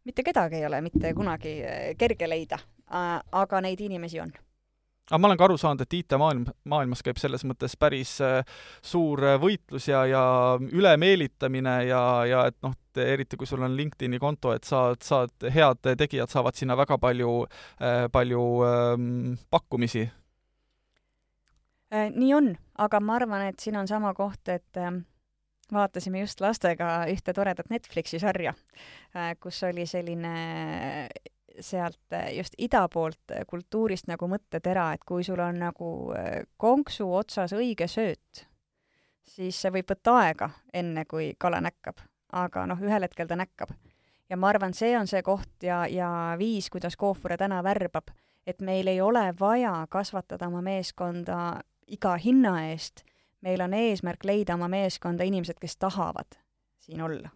mitte 0.07 0.23
kedagi 0.23 0.55
ei 0.55 0.65
ole 0.65 0.81
mitte 0.81 1.13
kunagi 1.13 1.57
äh, 1.67 1.87
kerge 1.99 2.29
leida, 2.29 2.59
aga 2.87 3.61
neid 3.61 3.81
inimesi 3.83 4.21
on. 4.23 4.31
Aga 5.07 5.21
ma 5.23 5.29
olen 5.29 5.39
ka 5.39 5.45
aru 5.47 5.55
saanud, 5.55 5.81
et 5.85 5.93
IT-maailm, 6.01 6.41
maailmas 6.67 6.99
käib 7.03 7.19
selles 7.21 7.45
mõttes 7.47 7.77
päris 7.79 8.17
äh, 8.23 8.41
suur 8.83 9.21
äh, 9.23 9.37
võitlus 9.39 9.87
ja, 9.87 10.01
ja 10.09 10.23
ülemeelitamine 10.59 11.75
ja, 11.87 12.01
ja 12.27 12.41
et 12.51 12.57
noh, 12.65 12.75
eriti 12.99 13.39
kui 13.39 13.47
sul 13.47 13.63
on 13.63 13.77
LinkedIni 13.77 14.19
konto, 14.19 14.51
et 14.51 14.67
saad, 14.67 14.99
saad, 15.05 15.31
head 15.53 15.93
tegijad 16.01 16.33
saavad 16.33 16.59
sinna 16.59 16.75
väga 16.75 16.97
palju 16.99 17.31
äh,, 17.45 18.07
palju 18.11 18.43
äh, 18.67 18.91
pakkumisi. 19.53 20.03
Äh, 21.93 22.09
nii 22.11 22.33
on, 22.35 22.51
aga 22.77 22.99
ma 22.99 23.15
arvan, 23.15 23.47
et 23.49 23.59
siin 23.59 23.77
on 23.79 23.87
sama 23.87 24.13
koht, 24.13 24.49
et 24.49 24.77
ähm, 24.81 25.01
vaatasime 25.73 26.21
just 26.23 26.41
lastega 26.41 27.05
ühte 27.11 27.33
toredat 27.33 27.69
Netflixi 27.69 28.19
sarja, 28.19 28.53
äh, 29.15 29.33
kus 29.39 29.63
oli 29.67 29.85
selline 29.89 30.35
äh, 31.05 31.33
sealt 31.59 32.13
just 32.35 32.53
ida 32.57 32.83
poolt 32.93 33.33
kultuurist 33.49 34.07
nagu 34.07 34.27
mõttetera, 34.29 34.91
et 34.93 35.01
kui 35.05 35.23
sul 35.25 35.39
on 35.41 35.57
nagu 35.57 35.87
konksu 36.61 37.07
otsas 37.17 37.55
õige 37.57 37.87
sööt, 37.89 38.43
siis 39.37 39.61
see 39.61 39.73
võib 39.73 39.89
võtta 39.91 40.15
aega, 40.21 40.49
enne 40.73 41.05
kui 41.09 41.33
kala 41.39 41.61
näkkab. 41.63 42.03
aga 42.33 42.65
noh, 42.67 42.81
ühel 42.83 43.05
hetkel 43.07 43.27
ta 43.27 43.35
näkkab. 43.35 43.69
ja 44.29 44.37
ma 44.37 44.49
arvan, 44.49 44.73
see 44.73 44.97
on 44.97 45.07
see 45.07 45.21
koht 45.23 45.63
ja, 45.63 45.85
ja 45.87 46.35
viis, 46.37 46.69
kuidas 46.69 46.97
Coofure 46.97 47.37
täna 47.37 47.63
värbab, 47.63 48.11
et 48.45 48.61
meil 48.61 48.87
ei 48.87 49.01
ole 49.01 49.33
vaja 49.39 49.87
kasvatada 49.89 50.47
oma 50.47 50.61
meeskonda 50.61 51.61
iga 51.87 52.17
hinna 52.17 52.65
eest. 52.69 53.03
meil 53.41 53.61
on 53.61 53.73
eesmärk 53.73 54.23
leida 54.25 54.53
oma 54.53 54.67
meeskonda 54.67 55.23
inimesed, 55.23 55.59
kes 55.61 55.77
tahavad 55.77 56.39
siin 56.79 57.01
olla. 57.01 57.29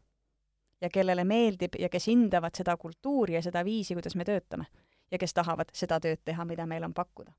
ja 0.82 0.90
kellele 0.90 1.24
meeldib 1.24 1.76
ja 1.80 1.90
kes 1.90 2.08
hindavad 2.08 2.56
seda 2.58 2.78
kultuuri 2.78 3.34
ja 3.34 3.42
seda 3.42 3.66
viisi, 3.66 3.94
kuidas 3.94 4.16
me 4.16 4.26
töötame. 4.26 4.66
ja 5.12 5.18
kes 5.18 5.34
tahavad 5.34 5.70
seda 5.74 6.00
tööd 6.00 6.22
teha, 6.26 6.46
mida 6.46 6.66
meil 6.66 6.84
on 6.84 6.94
pakkuda 6.94 7.32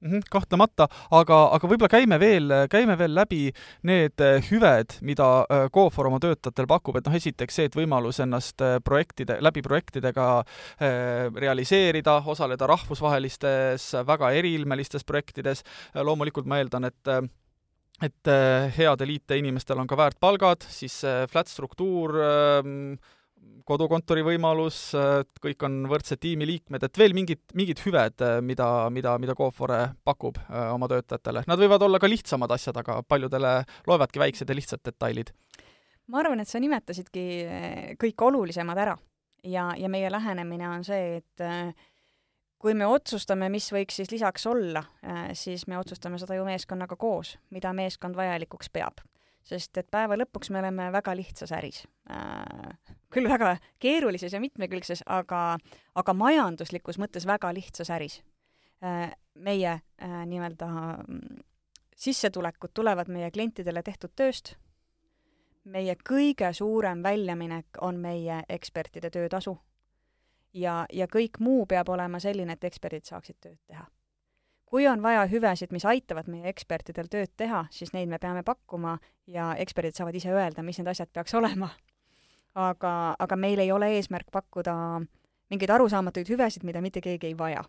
mm. 0.00 0.10
-hmm, 0.10 0.22
kahtlemata, 0.30 0.88
aga, 1.10 1.38
aga 1.54 1.68
võib-olla 1.68 1.90
käime 1.92 2.18
veel, 2.20 2.52
käime 2.70 2.96
veel 2.98 3.14
läbi 3.14 3.50
need 3.82 4.20
äh, 4.20 4.40
hüved, 4.50 4.98
mida 5.02 5.28
Cofor 5.72 6.06
äh, 6.06 6.12
oma 6.12 6.20
töötajatel 6.20 6.66
pakub, 6.66 6.96
et 6.96 7.06
noh, 7.06 7.16
esiteks 7.16 7.54
see, 7.54 7.68
et 7.70 7.76
võimalus 7.76 8.20
ennast 8.20 8.60
äh, 8.60 8.78
projektide, 8.84 9.38
läbi 9.40 9.62
projektidega 9.62 10.44
realiseerida, 10.80 12.22
osaleda 12.26 12.66
rahvusvahelistes 12.66 13.92
väga 14.06 14.30
eriilmelistes 14.32 15.04
projektides, 15.04 15.62
loomulikult 15.94 16.46
ma 16.46 16.60
eeldan, 16.60 16.84
et 16.84 17.30
et 18.00 18.30
headel 18.76 19.10
IT-inimestel 19.12 19.78
on 19.78 19.86
ka 19.86 19.96
väärt 19.96 20.16
palgad, 20.20 20.64
siis 20.64 21.02
flat 21.28 21.48
struktuur 21.48 22.16
äh,, 22.16 22.70
kodukontori 23.70 24.22
võimalus, 24.26 24.78
kõik 25.42 25.66
on 25.66 25.82
võrdsed 25.90 26.20
tiimiliikmed, 26.22 26.84
et 26.86 26.98
veel 26.98 27.14
mingid, 27.16 27.42
mingid 27.58 27.82
hüved, 27.84 28.24
mida, 28.46 28.68
mida, 28.92 29.16
mida 29.22 29.36
Coofore 29.38 29.80
pakub 30.06 30.40
äh, 30.42 30.70
oma 30.74 30.88
töötajatele. 30.90 31.44
Nad 31.50 31.60
võivad 31.60 31.84
olla 31.86 32.00
ka 32.02 32.10
lihtsamad 32.10 32.50
asjad, 32.56 32.80
aga 32.80 33.00
paljudele 33.06 33.60
loevadki 33.88 34.22
väiksed 34.22 34.50
ja 34.50 34.56
lihtsad 34.58 34.82
detailid. 34.86 35.32
ma 36.10 36.24
arvan, 36.24 36.40
et 36.42 36.50
sa 36.50 36.58
nimetasidki 36.58 37.26
äh, 37.44 37.78
kõik 38.00 38.26
olulisemad 38.26 38.78
ära 38.82 38.96
ja, 39.44 39.70
ja 39.78 39.88
meie 39.88 40.10
lähenemine 40.10 40.68
on 40.68 40.84
see, 40.84 41.20
et 41.22 41.76
kui 42.60 42.74
me 42.74 42.88
otsustame, 42.90 43.48
mis 43.48 43.70
võiks 43.72 43.96
siis 43.96 44.10
lisaks 44.12 44.44
olla, 44.46 44.82
siis 45.32 45.64
me 45.66 45.78
otsustame 45.80 46.18
seda 46.20 46.36
ju 46.36 46.44
meeskonnaga 46.44 46.98
koos, 47.00 47.38
mida 47.54 47.72
meeskond 47.72 48.18
vajalikuks 48.18 48.68
peab 48.68 49.00
sest 49.46 49.78
et 49.80 49.88
päeva 49.90 50.16
lõpuks 50.18 50.50
me 50.52 50.60
oleme 50.60 50.90
väga 50.92 51.14
lihtsas 51.16 51.52
äris 51.56 51.82
äh,. 52.10 52.96
küll 53.10 53.28
väga 53.28 53.56
keerulises 53.82 54.32
ja 54.32 54.40
mitmekülgses, 54.40 55.02
aga, 55.06 55.58
aga 55.94 56.14
majanduslikus 56.14 56.98
mõttes 56.98 57.26
väga 57.26 57.52
lihtsas 57.54 57.90
äris 57.90 58.20
äh,. 58.84 59.12
meie 59.34 59.72
äh, 59.72 60.18
nii-öelda 60.26 60.68
mm, 61.06 61.40
sissetulekud 61.96 62.74
tulevad 62.74 63.08
meie 63.08 63.30
klientidele 63.30 63.82
tehtud 63.82 64.12
tööst, 64.16 64.54
meie 65.64 65.96
kõige 66.08 66.52
suurem 66.56 67.02
väljaminek 67.02 67.80
on 67.80 68.00
meie 68.00 68.42
ekspertide 68.48 69.10
töötasu. 69.10 69.58
ja, 70.54 70.86
ja 70.92 71.06
kõik 71.06 71.38
muu 71.40 71.66
peab 71.66 71.88
olema 71.88 72.20
selline, 72.20 72.52
et 72.52 72.64
eksperdid 72.64 73.04
saaksid 73.04 73.36
tööd 73.40 73.58
teha 73.66 73.86
kui 74.70 74.86
on 74.86 75.02
vaja 75.02 75.24
hüvesid, 75.26 75.72
mis 75.74 75.84
aitavad 75.88 76.28
meie 76.30 76.48
ekspertidel 76.50 77.10
tööd 77.10 77.32
teha, 77.36 77.64
siis 77.74 77.90
neid 77.92 78.08
me 78.10 78.20
peame 78.22 78.44
pakkuma 78.46 78.96
ja 79.26 79.50
eksperdid 79.58 79.96
saavad 79.98 80.14
ise 80.14 80.30
öelda, 80.30 80.62
mis 80.62 80.78
need 80.78 80.90
asjad 80.92 81.10
peaks 81.12 81.34
olema. 81.40 81.70
aga, 82.54 82.92
aga 83.18 83.36
meil 83.36 83.58
ei 83.62 83.72
ole 83.72 83.92
eesmärk 83.96 84.30
pakkuda 84.32 84.74
mingeid 85.50 85.70
arusaamatuid 85.70 86.30
hüvesid, 86.30 86.64
mida 86.66 86.80
mitte 86.80 87.00
keegi 87.00 87.26
ei 87.26 87.38
vaja. 87.38 87.64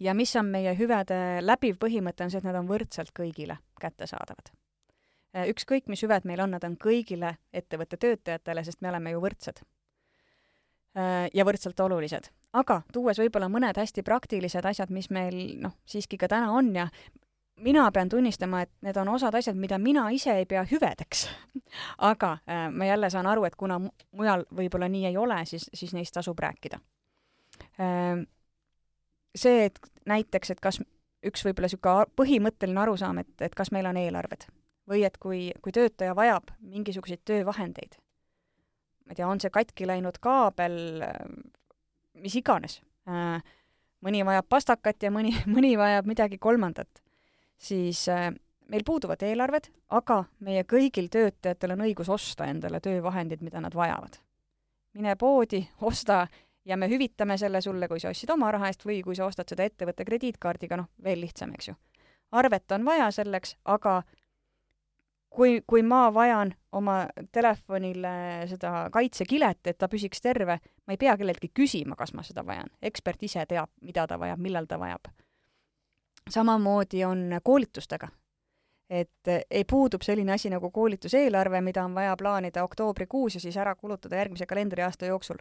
ja 0.00 0.14
mis 0.14 0.36
on 0.36 0.46
meie 0.52 0.74
hüvede 0.76 1.40
läbiv 1.40 1.76
põhimõte, 1.80 2.24
on 2.24 2.30
see, 2.30 2.40
et 2.40 2.48
nad 2.48 2.56
on 2.56 2.68
võrdselt 2.68 3.12
kõigile 3.16 3.58
kättesaadavad. 3.80 4.52
ükskõik, 5.48 5.88
mis 5.88 6.04
hüved 6.04 6.24
meil 6.24 6.40
on, 6.40 6.50
nad 6.50 6.64
on 6.64 6.76
kõigile 6.76 7.36
ettevõtte 7.52 7.96
töötajatele, 7.96 8.64
sest 8.64 8.80
me 8.80 8.88
oleme 8.92 9.16
ju 9.16 9.24
võrdsed. 9.24 9.64
Ja 10.96 11.44
võrdselt 11.44 11.80
olulised 11.80 12.30
aga 12.56 12.80
tuues 12.92 13.18
võib-olla 13.20 13.48
mõned 13.52 13.76
hästi 13.76 14.02
praktilised 14.06 14.64
asjad, 14.64 14.92
mis 14.94 15.10
meil 15.14 15.58
noh, 15.60 15.76
siiski 15.88 16.18
ka 16.20 16.28
täna 16.30 16.50
on 16.54 16.70
ja 16.76 16.88
mina 17.62 17.88
pean 17.92 18.08
tunnistama, 18.08 18.62
et 18.62 18.70
need 18.86 18.96
on 19.00 19.08
osad 19.12 19.34
asjad, 19.34 19.56
mida 19.58 19.78
mina 19.82 20.06
ise 20.14 20.34
ei 20.40 20.46
pea 20.46 20.64
hüvedeks 20.68 21.26
aga 22.12 22.36
äh, 22.48 22.66
ma 22.72 22.88
jälle 22.88 23.10
saan 23.10 23.26
aru, 23.26 23.44
et 23.44 23.56
kuna 23.56 23.80
mujal 23.80 24.46
võib-olla 24.54 24.88
nii 24.88 25.10
ei 25.10 25.16
ole, 25.16 25.42
siis, 25.46 25.68
siis 25.74 25.94
neist 25.96 26.14
tasub 26.14 26.38
rääkida 26.38 26.80
äh,. 27.80 28.24
see, 29.36 29.64
et 29.68 29.80
näiteks, 30.06 30.50
et 30.50 30.60
kas 30.60 30.80
üks 31.26 31.44
võib-olla 31.44 31.68
niisugune 31.68 32.08
põhimõtteline 32.16 32.80
arusaam, 32.80 33.18
et, 33.24 33.34
et 33.40 33.54
kas 33.54 33.72
meil 33.74 33.86
on 33.90 33.96
eelarved 34.00 34.48
või 34.88 35.04
et 35.04 35.18
kui, 35.20 35.50
kui 35.60 35.72
töötaja 35.74 36.14
vajab 36.16 36.54
mingisuguseid 36.64 37.20
töövahendeid, 37.28 37.98
ma 39.08 39.14
ei 39.14 39.16
tea, 39.16 39.28
on 39.28 39.40
see 39.40 39.52
katki 39.52 39.86
läinud 39.88 40.18
kaabel, 40.20 40.74
mis 42.20 42.34
iganes. 42.36 42.82
Mõni 44.04 44.20
vajab 44.28 44.46
pastakat 44.52 45.06
ja 45.06 45.10
mõni, 45.10 45.32
mõni 45.56 45.72
vajab 45.80 46.10
midagi 46.10 46.38
kolmandat. 46.38 47.00
siis 47.58 48.04
meil 48.68 48.84
puuduvad 48.84 49.22
eelarved, 49.24 49.70
aga 49.96 50.20
meie 50.44 50.62
kõigil 50.68 51.08
töötajatel 51.10 51.72
on 51.74 51.86
õigus 51.88 52.10
osta 52.12 52.46
endale 52.46 52.80
töövahendid, 52.84 53.40
mida 53.42 53.60
nad 53.64 53.74
vajavad. 53.74 54.20
mine 54.92 55.16
poodi, 55.16 55.62
osta 55.80 56.26
ja 56.64 56.76
me 56.76 56.88
hüvitame 56.88 57.38
selle 57.38 57.60
sulle, 57.60 57.88
kui 57.88 58.00
sa 58.00 58.12
ostsid 58.12 58.30
oma 58.30 58.50
raha 58.52 58.68
eest 58.68 58.84
või 58.84 59.00
kui 59.02 59.16
sa 59.16 59.24
ostad 59.24 59.48
seda 59.48 59.64
ettevõtte 59.64 60.04
krediitkaardiga, 60.04 60.76
noh, 60.76 60.88
veel 61.02 61.20
lihtsam, 61.20 61.52
eks 61.54 61.68
ju. 61.68 61.74
arvet 62.32 62.72
on 62.72 62.84
vaja 62.84 63.10
selleks, 63.10 63.56
aga 63.64 64.02
kui, 65.30 65.62
kui 65.66 65.82
ma 65.82 66.08
vajan 66.14 66.52
oma 66.72 66.98
telefonile 67.32 68.12
seda 68.50 68.88
kaitsekilet, 68.92 69.60
et 69.66 69.78
ta 69.78 69.88
püsiks 69.90 70.22
terve, 70.24 70.58
ma 70.86 70.94
ei 70.94 71.00
pea 71.00 71.16
kelleltki 71.18 71.50
küsima, 71.54 71.96
kas 71.96 72.14
ma 72.14 72.24
seda 72.26 72.44
vajan. 72.46 72.70
ekspert 72.82 73.22
ise 73.22 73.44
teab, 73.48 73.70
mida 73.82 74.06
ta 74.06 74.18
vajab, 74.18 74.40
millal 74.40 74.66
ta 74.66 74.78
vajab. 74.78 75.12
samamoodi 76.30 77.04
on 77.04 77.40
koolitustega. 77.42 78.08
et 78.90 79.28
ei 79.50 79.64
puudub 79.64 80.02
selline 80.02 80.32
asi 80.32 80.50
nagu 80.50 80.70
koolituseelarve, 80.70 81.60
mida 81.60 81.84
on 81.84 81.94
vaja 81.94 82.16
plaanida 82.16 82.64
oktoobrikuus 82.64 83.34
ja 83.34 83.40
siis 83.40 83.56
ära 83.56 83.74
kulutada 83.74 84.16
järgmise 84.16 84.46
kalendriaasta 84.46 85.06
jooksul. 85.06 85.36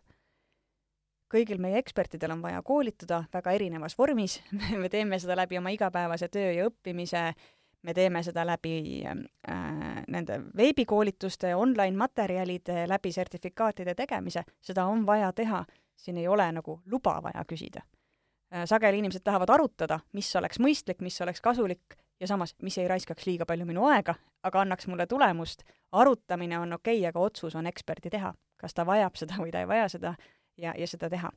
kõigil 1.33 1.59
meie 1.59 1.77
ekspertidel 1.77 2.31
on 2.31 2.41
vaja 2.41 2.61
koolitada 2.63 3.23
väga 3.33 3.51
erinevas 3.51 3.97
vormis 3.97 4.41
me 4.81 4.89
teeme 4.89 5.19
seda 5.19 5.35
läbi 5.35 5.57
oma 5.57 5.69
igapäevase 5.69 6.27
töö 6.27 6.51
ja 6.51 6.67
õppimise 6.69 7.17
äh, 7.17 7.35
me 7.83 7.93
teeme 7.93 8.23
seda 8.23 8.45
läbi 8.45 9.03
äh, 9.05 9.15
nende 10.07 10.41
veebikoolituste, 10.57 11.55
online 11.55 11.97
materjalide, 11.97 12.87
läbi 12.87 13.11
sertifikaatide 13.11 13.95
tegemise, 13.95 14.43
seda 14.61 14.85
on 14.85 15.05
vaja 15.05 15.31
teha, 15.33 15.65
siin 15.95 16.17
ei 16.17 16.27
ole 16.27 16.51
nagu 16.51 16.81
luba 16.85 17.19
vaja 17.23 17.45
küsida 17.47 17.81
äh,. 18.53 18.65
sageli 18.65 18.99
inimesed 18.99 19.23
tahavad 19.23 19.49
arutada, 19.49 19.99
mis 20.13 20.35
oleks 20.35 20.59
mõistlik, 20.59 21.01
mis 21.01 21.21
oleks 21.21 21.41
kasulik 21.41 21.97
ja 22.19 22.27
samas, 22.27 22.55
mis 22.61 22.77
ei 22.77 22.87
raiskaks 22.87 23.25
liiga 23.25 23.45
palju 23.45 23.65
minu 23.65 23.85
aega, 23.85 24.15
aga 24.43 24.61
annaks 24.61 24.87
mulle 24.87 25.07
tulemust. 25.07 25.63
arutamine 25.91 26.59
on 26.59 26.73
okei 26.73 26.99
okay,, 26.99 27.09
aga 27.09 27.19
otsus 27.19 27.55
on 27.55 27.67
eksperdi 27.67 28.09
teha, 28.09 28.33
kas 28.57 28.73
ta 28.73 28.85
vajab 28.85 29.15
seda 29.15 29.37
või 29.37 29.51
ta 29.51 29.59
ei 29.59 29.67
vaja 29.67 29.89
seda 29.89 30.15
ja, 30.57 30.73
ja 30.77 30.87
seda 30.87 31.09
teha 31.09 31.31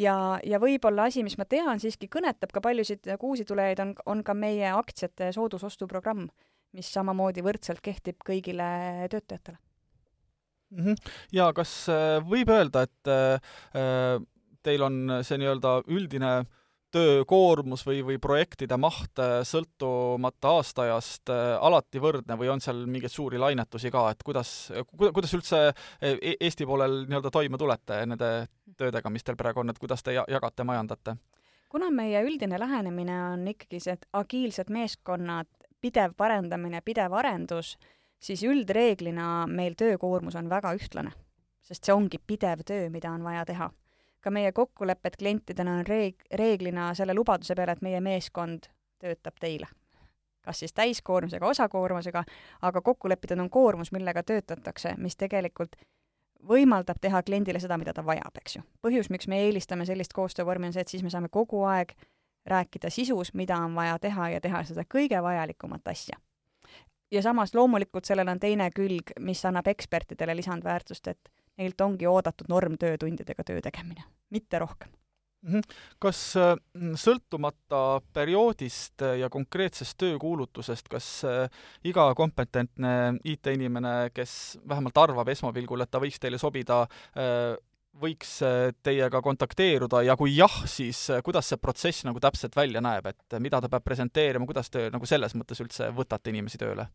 ja, 0.00 0.16
ja 0.44 0.60
võib-olla 0.62 1.08
asi, 1.10 1.24
mis 1.26 1.36
ma 1.40 1.46
tean, 1.48 1.80
siiski 1.82 2.08
kõnetab 2.12 2.52
ka 2.54 2.62
paljusid 2.64 3.08
uusi 3.20 3.46
tulejaid, 3.48 3.80
on, 3.84 3.94
on 4.06 4.24
ka 4.26 4.34
meie 4.36 4.72
aktsiate 4.74 5.30
soodusostuprogramm, 5.36 6.28
mis 6.76 6.90
samamoodi 6.92 7.44
võrdselt 7.46 7.82
kehtib 7.84 8.20
kõigile 8.26 8.68
töötajatele 9.12 9.58
mm. 10.70 10.84
-hmm. 10.84 11.10
ja 11.32 11.50
kas 11.56 11.88
äh, 11.92 12.18
võib 12.24 12.52
öelda, 12.52 12.86
et 12.86 13.12
äh, 13.12 14.20
teil 14.62 14.82
on 14.82 15.20
see 15.24 15.38
nii-öelda 15.40 15.80
üldine 15.86 16.32
äh, 16.40 16.46
töökoormus 16.94 17.82
või, 17.86 18.00
või 18.06 18.18
projektide 18.22 18.76
maht 18.80 19.18
äh, 19.22 19.40
sõltumata 19.46 20.54
aastaajast 20.58 21.32
äh, 21.32 21.56
alati 21.60 22.00
võrdne 22.02 22.36
või 22.38 22.50
on 22.52 22.62
seal 22.62 22.84
mingeid 22.86 23.12
suuri 23.12 23.40
lainetusi 23.42 23.90
ka, 23.94 24.06
et 24.14 24.22
kuidas, 24.26 24.52
kuidas 24.96 25.34
üldse 25.36 25.62
e-, 26.00 26.36
Eesti 26.40 26.66
poolel 26.66 27.04
nii-öelda 27.08 27.32
toime 27.34 27.58
tulete 27.58 28.02
nende 28.06 28.30
töödega, 28.78 29.10
mis 29.10 29.26
teil 29.26 29.38
praegu 29.38 29.62
on, 29.62 29.72
et 29.72 29.80
kuidas 29.82 30.04
te 30.06 30.14
jagate, 30.16 30.64
majandate? 30.64 31.16
kuna 31.72 31.90
meie 31.92 32.22
üldine 32.24 32.58
lähenemine 32.60 33.16
on 33.32 33.48
ikkagi 33.50 33.80
see, 33.82 33.96
et 33.98 34.06
agiilsed 34.16 34.70
meeskonnad, 34.72 35.48
pidev 35.82 36.14
parendamine, 36.16 36.80
pidev 36.86 37.12
arendus, 37.18 37.74
siis 38.22 38.44
üldreeglina 38.46 39.46
meil 39.50 39.74
töökoormus 39.76 40.38
on 40.38 40.48
väga 40.48 40.72
ühtlane, 40.78 41.12
sest 41.66 41.84
see 41.84 41.96
ongi 41.96 42.22
pidev 42.22 42.62
töö, 42.64 42.86
mida 42.94 43.10
on 43.12 43.26
vaja 43.26 43.44
teha 43.48 43.68
ka 44.20 44.30
meie 44.30 44.52
kokkulepped 44.52 45.18
klientidena 45.18 45.78
on 45.78 45.86
reeg-, 45.86 46.26
reeglina 46.34 46.94
selle 46.94 47.14
lubaduse 47.14 47.54
peale, 47.54 47.72
et 47.76 47.82
meie 47.82 48.00
meeskond 48.00 48.70
töötab 48.98 49.36
teile. 49.40 49.66
kas 50.46 50.58
siis 50.62 50.72
täiskoormusega, 50.72 51.46
osakoormusega, 51.46 52.24
aga 52.62 52.80
kokku 52.80 53.08
lepitud 53.08 53.40
on 53.42 53.50
koormus, 53.50 53.90
millega 53.92 54.22
töötatakse, 54.22 54.94
mis 54.96 55.16
tegelikult 55.16 55.74
võimaldab 56.48 57.00
teha 57.00 57.22
kliendile 57.22 57.60
seda, 57.60 57.78
mida 57.78 57.92
ta 57.92 58.04
vajab, 58.06 58.38
eks 58.38 58.56
ju. 58.56 58.62
põhjus, 58.82 59.10
miks 59.10 59.28
me 59.28 59.40
eelistame 59.46 59.86
sellist 59.86 60.12
koostöövormi, 60.12 60.66
on 60.70 60.76
see, 60.76 60.84
et 60.86 60.94
siis 60.94 61.02
me 61.02 61.10
saame 61.10 61.28
kogu 61.32 61.64
aeg 61.66 61.96
rääkida 62.46 62.90
sisus, 62.90 63.34
mida 63.34 63.58
on 63.58 63.74
vaja 63.74 63.98
teha 63.98 64.28
ja 64.36 64.40
teha 64.40 64.62
seda 64.64 64.84
kõige 64.94 65.22
vajalikumat 65.22 65.88
asja. 65.88 66.16
ja 67.10 67.22
samas 67.22 67.54
loomulikult 67.54 68.04
sellel 68.04 68.28
on 68.28 68.40
teine 68.40 68.70
külg, 68.70 69.12
mis 69.20 69.44
annab 69.44 69.66
ekspertidele 69.66 70.36
lisandväärtust, 70.36 71.08
et 71.08 71.32
neilt 71.56 71.80
ongi 71.80 72.06
oodatud 72.06 72.48
normtöötundidega 72.52 73.44
töö 73.44 73.60
tegemine, 73.64 74.04
mitte 74.30 74.58
rohkem 74.58 74.92
Mhm. 75.46 75.62
kas 76.02 76.20
äh, 76.40 76.56
sõltumata 76.98 78.00
perioodist 78.14 79.02
ja 79.20 79.28
konkreetsest 79.30 79.94
töökuulutusest, 80.00 80.88
kas 80.90 81.06
äh, 81.28 81.46
iga 81.86 82.08
kompetentne 82.18 83.20
IT-inimene, 83.22 84.10
kes 84.16 84.58
vähemalt 84.66 84.98
arvab 84.98 85.30
esmapilgul, 85.30 85.84
et 85.84 85.92
ta 85.92 86.02
võiks 86.02 86.18
teile 86.22 86.40
sobida, 86.42 86.82
äh, 87.14 87.54
võiks 87.96 88.34
teiega 88.84 89.22
kontakteeruda 89.24 90.02
ja 90.04 90.18
kui 90.20 90.34
jah, 90.36 90.52
siis 90.68 90.98
kuidas 91.24 91.46
see 91.48 91.56
protsess 91.56 92.04
nagu 92.04 92.20
täpselt 92.20 92.56
välja 92.58 92.82
näeb, 92.84 93.06
et 93.08 93.38
mida 93.40 93.62
ta 93.62 93.70
peab 93.72 93.86
presenteerima, 93.86 94.44
kuidas 94.44 94.68
te 94.68 94.90
nagu 94.92 95.08
selles 95.08 95.32
mõttes 95.32 95.62
üldse 95.64 95.88
võtate 95.96 96.34
inimesi 96.34 96.60
tööle? 96.60 96.90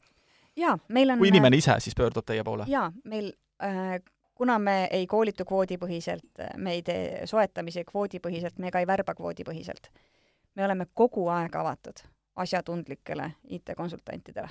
jaa, 0.60 0.76
meil 0.92 1.16
on 1.16 1.24
kui 1.24 1.32
inimene 1.32 1.58
ise 1.58 1.80
siis 1.82 1.96
pöördub 1.98 2.28
teie 2.28 2.44
poole? 2.46 2.68
jaa, 2.70 2.92
meil 3.08 3.32
äh, 3.64 3.96
kuna 4.42 4.60
me 4.60 4.88
ei 4.92 5.04
koolitu 5.08 5.46
kvoodipõhiselt, 5.46 6.40
me 6.58 6.72
ei 6.74 6.82
tee 6.82 7.28
soetamisi 7.30 7.84
kvoodipõhiselt, 7.86 8.56
me 8.58 8.72
ka 8.74 8.80
ei 8.82 8.88
värba 8.90 9.14
kvoodipõhiselt, 9.14 9.92
me 10.58 10.66
oleme 10.66 10.88
kogu 10.98 11.28
aeg 11.30 11.56
avatud 11.56 12.02
asjatundlikele 12.42 13.28
IT-konsultantidele. 13.54 14.50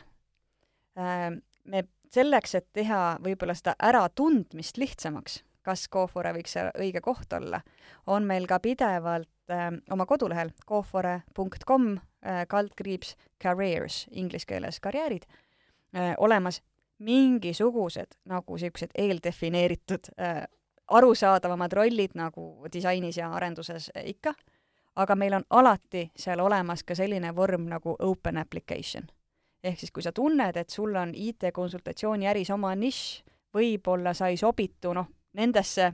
Ähm, 0.99 1.41
me 1.64 1.82
selleks, 2.14 2.55
et 2.55 2.68
teha 2.72 3.01
võib-olla 3.24 3.57
seda 3.59 3.74
äratundmist 3.82 4.78
lihtsamaks, 4.78 5.41
kas 5.66 5.88
Cofore 5.91 6.36
võiks 6.38 6.55
see 6.55 6.70
õige 6.78 7.03
koht 7.03 7.34
olla, 7.34 7.59
on 8.07 8.30
meil 8.30 8.47
ka 8.47 8.61
pidevalt 8.62 9.51
äh, 9.51 9.72
oma 9.91 10.07
kodulehel 10.07 10.55
cofore.com 10.70 11.97
äh, 11.97 12.45
kaldkriips 12.47 13.16
careers, 13.43 14.05
inglise 14.11 14.47
keeles 14.47 14.78
karjäärid 14.78 15.26
äh,, 15.26 16.14
olemas 16.18 16.62
mingisugused 17.01 18.17
nagu 18.29 18.57
niisugused 18.57 18.93
eeldefineeritud 18.99 20.13
äh, 20.21 20.45
arusaadavamad 20.91 21.73
rollid 21.73 22.11
nagu 22.15 22.67
disainis 22.73 23.17
ja 23.17 23.31
arenduses 23.33 23.91
ikka, 24.05 24.35
aga 24.97 25.17
meil 25.17 25.35
on 25.39 25.45
alati 25.51 26.11
seal 26.17 26.41
olemas 26.41 26.85
ka 26.85 26.95
selline 26.95 27.35
vorm 27.37 27.69
nagu 27.71 27.97
open 27.99 28.37
application. 28.37 29.07
ehk 29.65 29.79
siis, 29.79 29.91
kui 29.93 30.03
sa 30.03 30.13
tunned, 30.13 30.57
et 30.57 30.71
sul 30.71 30.95
on 30.97 31.11
IT-konsultatsiooni 31.15 32.27
äris 32.27 32.51
oma 32.51 32.75
nišš, 32.75 33.25
võib-olla 33.55 34.15
sa 34.15 34.31
ei 34.33 34.37
sobitu 34.37 34.95
noh, 34.97 35.07
nendesse 35.33 35.93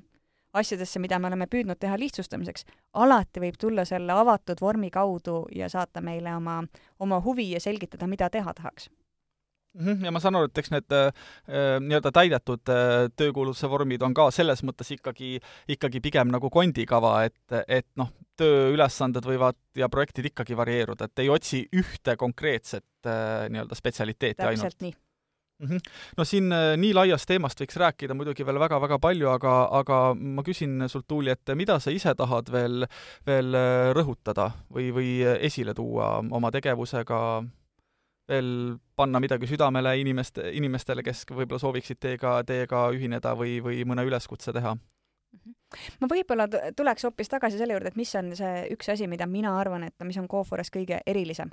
asjadesse, 0.53 0.99
mida 0.99 1.19
me 1.19 1.27
oleme 1.27 1.47
püüdnud 1.47 1.79
teha 1.79 1.99
lihtsustamiseks, 1.99 2.65
alati 2.93 3.41
võib 3.41 3.59
tulla 3.61 3.85
selle 3.85 4.13
avatud 4.13 4.61
vormi 4.61 4.91
kaudu 4.91 5.47
ja 5.55 5.69
saata 5.69 6.01
meile 6.01 6.37
oma, 6.37 6.63
oma 6.99 7.21
huvi 7.21 7.51
ja 7.51 7.61
selgitada, 7.61 8.07
mida 8.07 8.31
teha 8.31 8.55
tahaks 8.55 8.89
ja 10.05 10.13
ma 10.15 10.21
saan 10.23 10.39
aru, 10.39 10.51
et 10.51 10.61
eks 10.63 10.73
need 10.73 10.95
äh, 10.97 11.09
äh, 11.49 11.77
nii-öelda 11.83 12.13
täidetud 12.15 12.73
äh, 12.73 13.07
töökuulutuse 13.19 13.71
vormid 13.71 14.05
on 14.07 14.15
ka 14.17 14.29
selles 14.35 14.63
mõttes 14.67 14.93
ikkagi, 14.97 15.37
ikkagi 15.77 16.03
pigem 16.05 16.33
nagu 16.33 16.51
kondikava, 16.53 17.19
et, 17.29 17.59
et 17.69 17.89
noh, 18.01 18.13
tööülesanded 18.41 19.27
võivad 19.27 19.59
ja 19.77 19.89
projektid 19.93 20.31
ikkagi 20.33 20.57
varieeruda, 20.59 21.09
et 21.09 21.25
ei 21.25 21.33
otsi 21.33 21.65
ühte 21.77 22.17
konkreetset 22.21 22.87
nii-öelda 23.07 23.77
spetsialiteeti 23.79 24.41
täpselt 24.41 24.65
ainult. 24.65 24.81
nii 24.83 24.93
mm. 24.93 25.69
-hmm. 25.69 25.93
no 26.19 26.25
siin 26.25 26.53
nii 26.53 26.93
laiast 26.97 27.29
teemast 27.29 27.61
võiks 27.61 27.79
rääkida 27.81 28.17
muidugi 28.19 28.47
veel 28.47 28.61
väga-väga 28.61 28.99
palju, 28.99 29.31
aga, 29.33 29.55
aga 29.81 30.01
ma 30.15 30.45
küsin 30.45 30.89
sult, 30.89 31.07
Tuuli, 31.09 31.31
et 31.31 31.55
mida 31.55 31.79
sa 31.81 31.95
ise 31.95 32.15
tahad 32.15 32.51
veel, 32.53 32.89
veel 33.27 33.57
rõhutada 33.97 34.51
või, 34.73 34.91
või 34.93 35.13
esile 35.41 35.75
tuua 35.75 36.19
oma 36.31 36.51
tegevusega 36.51 37.21
veel 38.29 38.79
panna 38.97 39.21
midagi 39.23 39.47
südamele 39.47 39.97
inimeste, 40.01 40.51
inimestele, 40.59 41.05
kes 41.07 41.25
võib-olla 41.31 41.63
sooviksid 41.63 42.01
teiega, 42.03 42.41
teiega 42.47 42.89
ühineda 42.95 43.35
või, 43.39 43.59
või 43.63 43.85
mõne 43.89 44.07
üleskutse 44.09 44.55
teha? 44.57 44.77
Mhm. 45.37 45.55
ma 46.01 46.09
võib-olla 46.11 46.47
tuleks 46.77 47.05
hoopis 47.05 47.29
tagasi 47.29 47.59
selle 47.59 47.75
juurde, 47.77 47.93
et 47.93 47.97
mis 47.99 48.15
on 48.17 48.31
see 48.39 48.67
üks 48.73 48.89
asi, 48.93 49.07
mida 49.11 49.27
mina 49.27 49.57
arvan, 49.61 49.85
et 49.85 50.05
mis 50.05 50.17
on 50.17 50.29
Cofores 50.29 50.71
kõige 50.73 51.01
erilisem. 51.07 51.51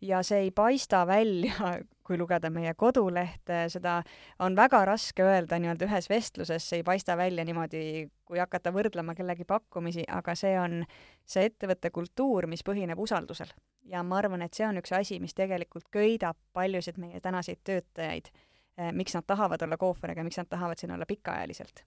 Ja 0.00 0.22
see 0.22 0.46
ei 0.46 0.50
paista 0.50 1.06
välja, 1.06 1.74
kui 2.06 2.18
lugeda 2.20 2.50
meie 2.52 2.74
kodulehte, 2.74 3.64
seda 3.72 4.00
on 4.44 4.56
väga 4.56 4.82
raske 4.84 5.24
öelda 5.24 5.58
nii-öelda 5.58 5.88
ühes 5.88 6.10
vestluses, 6.10 6.68
see 6.68 6.82
ei 6.82 6.86
paista 6.86 7.16
välja 7.16 7.44
niimoodi, 7.44 8.08
kui 8.24 8.40
hakata 8.42 8.72
võrdlema 8.74 9.14
kellegi 9.16 9.46
pakkumisi, 9.48 10.04
aga 10.08 10.34
see 10.36 10.58
on 10.60 10.82
see 11.24 11.48
ettevõtte 11.48 11.90
kultuur, 11.94 12.46
mis 12.50 12.64
põhineb 12.66 13.00
usaldusel 13.00 13.54
ja 13.84 14.02
ma 14.02 14.18
arvan, 14.18 14.44
et 14.44 14.56
see 14.56 14.66
on 14.66 14.78
üks 14.80 14.92
asi, 14.96 15.18
mis 15.20 15.36
tegelikult 15.36 15.88
köidab 15.94 16.38
paljusid 16.56 16.98
meie 17.00 17.20
tänaseid 17.24 17.60
töötajaid, 17.64 18.30
eh, 18.78 18.92
miks 18.92 19.14
nad 19.16 19.26
tahavad 19.26 19.62
olla 19.62 19.78
Cooperiga, 19.80 20.24
miks 20.24 20.40
nad 20.40 20.48
tahavad 20.50 20.80
siin 20.80 20.94
olla 20.94 21.06
pikaajaliselt. 21.06 21.84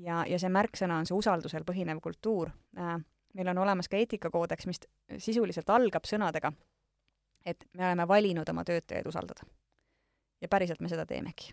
ja, 0.00 0.24
ja 0.26 0.38
see 0.40 0.48
märksõna 0.48 0.96
on 0.98 1.06
see 1.06 1.16
usaldusel 1.16 1.64
põhinev 1.68 2.00
kultuur. 2.00 2.50
Eh, 2.76 2.96
meil 3.34 3.48
on 3.52 3.58
olemas 3.58 3.88
ka 3.88 3.98
eetikakoodeks, 4.00 4.66
mis 4.66 4.80
sisuliselt 5.18 5.70
algab 5.70 6.06
sõnadega, 6.08 6.52
et 7.50 7.64
me 7.76 7.86
oleme 7.86 8.08
valinud 8.08 8.48
oma 8.48 8.64
töötajaid 8.64 9.06
usaldada. 9.06 9.46
ja 10.40 10.48
päriselt 10.48 10.80
me 10.80 10.88
seda 10.88 11.06
teemegi 11.06 11.52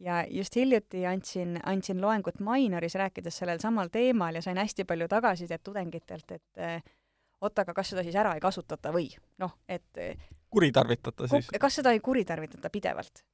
ja 0.00 0.24
just 0.30 0.56
hiljuti 0.56 1.06
andsin, 1.06 1.58
andsin 1.66 2.00
loengut 2.00 2.40
Mainoris, 2.40 2.94
rääkides 2.94 3.38
sellel 3.38 3.58
samal 3.58 3.88
teemal 3.92 4.34
ja 4.34 4.42
sain 4.42 4.56
hästi 4.56 4.84
palju 4.84 5.08
tagasisidet 5.08 5.62
tudengitelt, 5.64 6.30
et 6.30 6.62
eh, 6.62 6.82
oot, 7.40 7.58
aga 7.58 7.74
kas 7.74 7.94
seda 7.94 8.04
siis 8.06 8.16
ära 8.16 8.34
ei 8.34 8.40
kasutata 8.40 8.92
või 8.94 9.08
noh, 9.38 9.58
et 9.68 9.98
kuritarvitata 10.50 11.28
siis? 11.28 11.50
kas 11.60 11.80
seda 11.80 11.92
ei 11.94 12.00
kuritarvitata 12.00 12.70
pidevalt? 12.70 13.24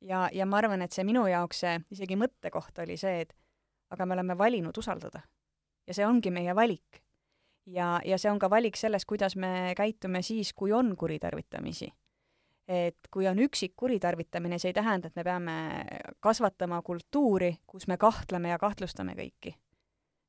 ja, 0.00 0.28
ja 0.32 0.46
ma 0.46 0.60
arvan, 0.60 0.82
et 0.82 0.92
see 0.92 1.06
minu 1.06 1.26
jaoks 1.30 1.64
see 1.64 1.78
isegi 1.94 2.18
mõttekoht 2.20 2.82
oli 2.84 2.96
see, 3.00 3.24
et 3.24 3.34
aga 3.94 4.06
me 4.06 4.16
oleme 4.18 4.38
valinud 4.38 4.78
usaldada. 4.78 5.22
ja 5.86 5.94
see 5.94 6.06
ongi 6.06 6.30
meie 6.30 6.54
valik. 6.56 7.03
Ja, 7.66 8.00
ja 8.04 8.18
see 8.18 8.30
on 8.30 8.38
ka 8.38 8.50
valik 8.50 8.76
selles, 8.76 9.04
kuidas 9.04 9.36
me 9.36 9.74
käitume 9.76 10.22
siis, 10.22 10.52
kui 10.52 10.72
on 10.72 10.96
kuritarvitamisi. 10.96 11.92
et 12.68 12.96
kui 13.10 13.26
on 13.28 13.38
üksik 13.38 13.74
kuritarvitamine, 13.76 14.58
see 14.58 14.70
ei 14.70 14.74
tähenda, 14.74 15.08
et 15.08 15.16
me 15.16 15.24
peame 15.24 15.56
kasvatama 16.20 16.82
kultuuri, 16.82 17.58
kus 17.66 17.86
me 17.86 17.96
kahtleme 17.96 18.48
ja 18.48 18.58
kahtlustame 18.58 19.12
kõiki 19.18 19.52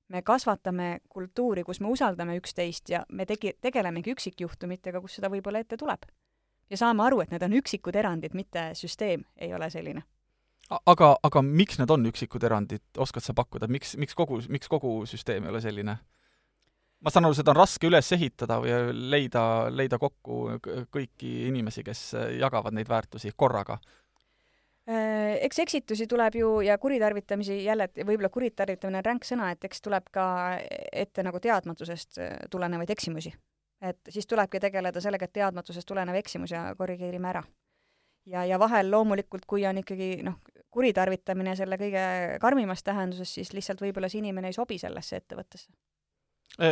me 0.09 0.21
kasvatame 0.21 0.99
kultuuri, 1.09 1.63
kus 1.63 1.79
me 1.81 1.89
usaldame 1.89 2.37
üksteist 2.37 2.89
ja 2.89 3.03
me 3.11 3.25
tegi-, 3.25 3.55
tegelemegi 3.61 4.13
üksikjuhtumitega, 4.13 5.01
kus 5.01 5.17
seda 5.19 5.31
võib-olla 5.33 5.63
ette 5.63 5.77
tuleb. 5.77 6.05
ja 6.69 6.77
saame 6.77 7.03
aru, 7.03 7.21
et 7.21 7.31
need 7.31 7.43
on 7.45 7.53
üksikud 7.53 7.95
erandid, 7.95 8.33
mitte 8.33 8.71
süsteem 8.73 9.25
ei 9.37 9.53
ole 9.53 9.69
selline. 9.69 10.03
aga, 10.85 11.15
aga 11.23 11.41
miks 11.41 11.79
need 11.79 11.89
on 11.89 12.05
üksikud 12.05 12.43
erandid, 12.43 12.83
oskad 12.97 13.23
sa 13.23 13.33
pakkuda, 13.33 13.67
miks, 13.67 13.95
miks 13.97 14.15
kogu, 14.15 14.41
miks 14.49 14.67
kogu 14.67 15.05
süsteem 15.05 15.43
ei 15.43 15.49
ole 15.49 15.61
selline? 15.61 15.97
Ma 17.05 17.13
saan 17.13 17.27
aru, 17.27 17.37
seda 17.37 17.53
on 17.53 17.61
raske 17.61 17.87
üles 17.87 18.11
ehitada 18.17 18.57
või 18.63 18.73
leida, 19.13 19.43
leida 19.69 19.99
kokku 20.01 20.57
kõiki 20.91 21.35
inimesi, 21.51 21.83
kes 21.85 22.07
jagavad 22.39 22.73
neid 22.73 22.89
väärtusi 22.89 23.31
korraga 23.37 23.77
Äh, 24.89 25.39
eks 25.41 25.59
eksitusi 25.59 26.05
tuleb 26.07 26.35
ju 26.37 26.49
ja 26.61 26.77
kuritarvitamisi 26.77 27.63
jälle, 27.63 27.87
võib-olla 27.97 28.29
kuritarvitamine 28.29 28.99
on 28.99 29.05
ränk 29.05 29.23
sõna, 29.25 29.47
et 29.49 29.63
eks 29.65 29.81
tuleb 29.81 30.11
ka 30.13 30.25
ette 30.93 31.23
nagu 31.25 31.41
teadmatusest 31.41 32.19
äh, 32.21 32.35
tulenevaid 32.53 32.93
eksimusi. 32.93 33.33
et 33.81 33.97
siis 34.09 34.27
tulebki 34.27 34.59
tegeleda 34.59 35.01
sellega, 35.01 35.25
et 35.25 35.33
teadmatusest 35.33 35.87
tulenev 35.87 36.15
eksimus 36.15 36.51
ja 36.51 36.75
korrigeerime 36.77 37.29
ära. 37.29 37.43
ja, 38.25 38.45
ja 38.45 38.59
vahel 38.59 38.91
loomulikult, 38.91 39.45
kui 39.47 39.65
on 39.65 39.77
ikkagi 39.81 40.21
noh, 40.23 40.37
kuritarvitamine 40.69 41.55
selle 41.55 41.81
kõige 41.81 42.05
karmimas 42.41 42.83
tähenduses, 42.83 43.33
siis 43.33 43.53
lihtsalt 43.53 43.81
võib-olla 43.81 44.09
see 44.09 44.21
inimene 44.21 44.53
ei 44.53 44.53
sobi 44.53 44.77
sellesse 44.77 45.15
ettevõttesse 45.17 45.71
Äh, 45.71 45.94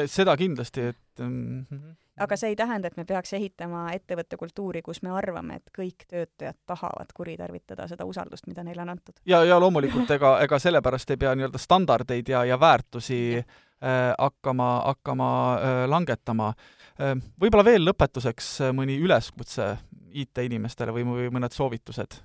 seda 0.07 0.38
kindlasti, 0.38 0.82
et 0.82 1.19
mm 1.19 1.65
-hmm. 1.71 1.95
aga 2.19 2.38
see 2.38 2.49
ei 2.49 2.55
tähenda, 2.55 2.88
et 2.88 2.97
me 2.97 3.05
peaks 3.05 3.34
ehitama 3.34 3.91
ettevõtte 3.91 4.38
kultuuri, 4.38 4.82
kus 4.82 5.01
me 5.01 5.09
arvame, 5.09 5.55
et 5.55 5.71
kõik 5.78 6.05
töötajad 6.07 6.55
tahavad 6.65 7.11
kuritarvitada 7.13 7.88
seda 7.88 8.05
usaldust, 8.05 8.47
mida 8.47 8.63
neile 8.63 8.82
on 8.82 8.89
antud. 8.89 9.19
ja, 9.26 9.43
ja 9.43 9.59
loomulikult 9.59 10.11
ega, 10.11 10.39
ega 10.39 10.59
sellepärast 10.59 11.09
ei 11.09 11.17
pea 11.17 11.36
nii-öelda 11.36 11.57
standardeid 11.57 12.30
ja, 12.30 12.45
ja 12.45 12.59
väärtusi 12.59 13.38
äh, 13.38 14.13
hakkama, 14.19 14.82
hakkama 14.86 15.30
äh, 15.55 15.89
langetama 15.89 16.53
äh,. 16.99 17.17
võib-olla 17.41 17.65
veel 17.65 17.86
lõpetuseks 17.86 18.61
äh, 18.61 18.74
mõni 18.74 18.99
üleskutse 18.99 19.78
IT-inimestele 20.13 20.93
või, 20.93 21.03
või 21.03 21.30
mõned 21.34 21.51
soovitused? 21.51 22.21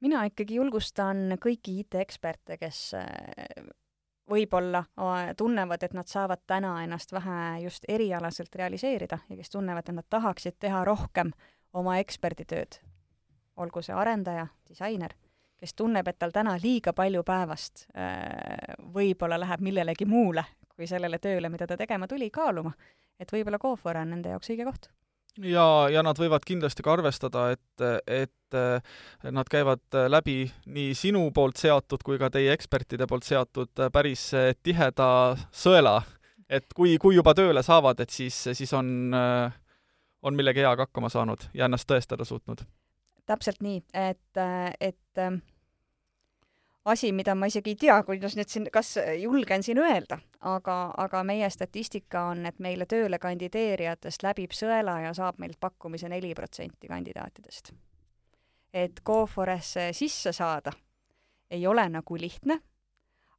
mina 0.00 0.24
ikkagi 0.28 0.56
julgustan 0.56 1.36
kõiki 1.40 1.80
IT-eksperte, 1.82 2.56
kes 2.60 2.94
äh, 2.94 3.06
võib-olla 4.30 4.84
tunnevad, 5.36 5.82
et 5.82 5.94
nad 5.96 6.08
saavad 6.08 6.44
täna 6.46 6.76
ennast 6.84 7.12
vähe 7.12 7.60
just 7.64 7.84
erialaselt 7.88 8.54
realiseerida 8.54 9.18
ja 9.28 9.36
kes 9.36 9.50
tunnevad, 9.50 9.88
et 9.88 9.96
nad 9.96 10.06
tahaksid 10.10 10.58
teha 10.58 10.84
rohkem 10.84 11.32
oma 11.72 11.98
eksperditööd, 12.02 12.80
olgu 13.56 13.82
see 13.82 13.94
arendaja, 13.94 14.46
disainer, 14.68 15.14
kes 15.60 15.74
tunneb, 15.76 16.08
et 16.08 16.18
tal 16.18 16.32
täna 16.32 16.56
liiga 16.62 16.94
palju 16.96 17.22
päevast 17.26 17.86
äh, 17.94 18.74
võib-olla 18.94 19.40
läheb 19.40 19.60
millelegi 19.60 20.08
muule 20.08 20.44
kui 20.80 20.88
sellele 20.88 21.20
tööle, 21.20 21.50
mida 21.52 21.68
ta 21.68 21.76
tegema 21.76 22.08
tuli, 22.08 22.30
kaaluma, 22.32 22.72
et 23.20 23.28
võib-olla 23.34 23.60
Cofor 23.60 24.00
on 24.00 24.14
nende 24.14 24.32
jaoks 24.32 24.48
õige 24.54 24.64
koht. 24.64 24.88
Ja, 25.36 25.64
ja 25.92 26.02
nad 26.02 26.18
võivad 26.18 26.46
kindlasti 26.48 26.82
ka 26.82 26.94
arvestada, 26.96 27.50
et, 27.54 27.84
et 28.08 28.32
et 28.58 29.32
nad 29.36 29.48
käivad 29.50 29.98
läbi 30.08 30.44
nii 30.66 30.94
sinu 30.98 31.26
poolt 31.34 31.60
seatud 31.60 32.02
kui 32.06 32.18
ka 32.18 32.30
teie 32.30 32.52
ekspertide 32.54 33.06
poolt 33.10 33.26
seatud 33.26 33.84
päris 33.92 34.30
tiheda 34.62 35.10
sõela. 35.52 36.00
et 36.48 36.66
kui, 36.74 36.96
kui 36.98 37.14
juba 37.14 37.34
tööle 37.34 37.62
saavad, 37.62 38.00
et 38.00 38.10
siis, 38.10 38.34
siis 38.52 38.72
on, 38.74 39.14
on 40.22 40.34
millegi 40.34 40.64
heaga 40.64 40.88
hakkama 40.88 41.08
saanud 41.08 41.46
ja 41.54 41.64
ennast 41.70 41.88
tõestada 41.90 42.24
suutnud. 42.24 42.64
täpselt 43.26 43.62
nii, 43.62 43.82
et, 43.94 44.42
et 44.80 45.42
asi, 46.84 47.12
mida 47.12 47.34
ma 47.34 47.48
isegi 47.50 47.74
ei 47.74 47.78
tea, 47.78 47.96
kuidas 48.06 48.36
nüüd 48.38 48.50
siin, 48.50 48.66
kas 48.72 48.94
julgen 49.20 49.64
siin 49.66 49.80
öelda, 49.82 50.20
aga, 50.40 50.78
aga 51.00 51.22
meie 51.26 51.50
statistika 51.52 52.26
on, 52.32 52.44
et 52.48 52.58
meile 52.62 52.86
tööle 52.90 53.20
kandideerijatest 53.22 54.24
läbib 54.26 54.56
sõela 54.56 55.00
ja 55.04 55.14
saab 55.16 55.40
meilt 55.42 55.60
pakkumise 55.60 56.08
neli 56.08 56.34
protsenti 56.34 56.90
kandidaatidest. 56.90 57.72
Et 58.72 59.02
Coforesse 59.06 59.90
sisse 59.96 60.32
saada 60.32 60.72
ei 61.50 61.66
ole 61.66 61.88
nagu 61.88 62.16
lihtne, 62.16 62.60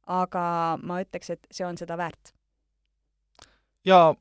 aga 0.06 0.44
ma 0.82 1.00
ütleks, 1.00 1.30
et 1.30 1.46
see 1.50 1.64
on 1.66 1.78
seda 1.80 1.96
väärt. 1.96 2.34
ja 3.84 4.14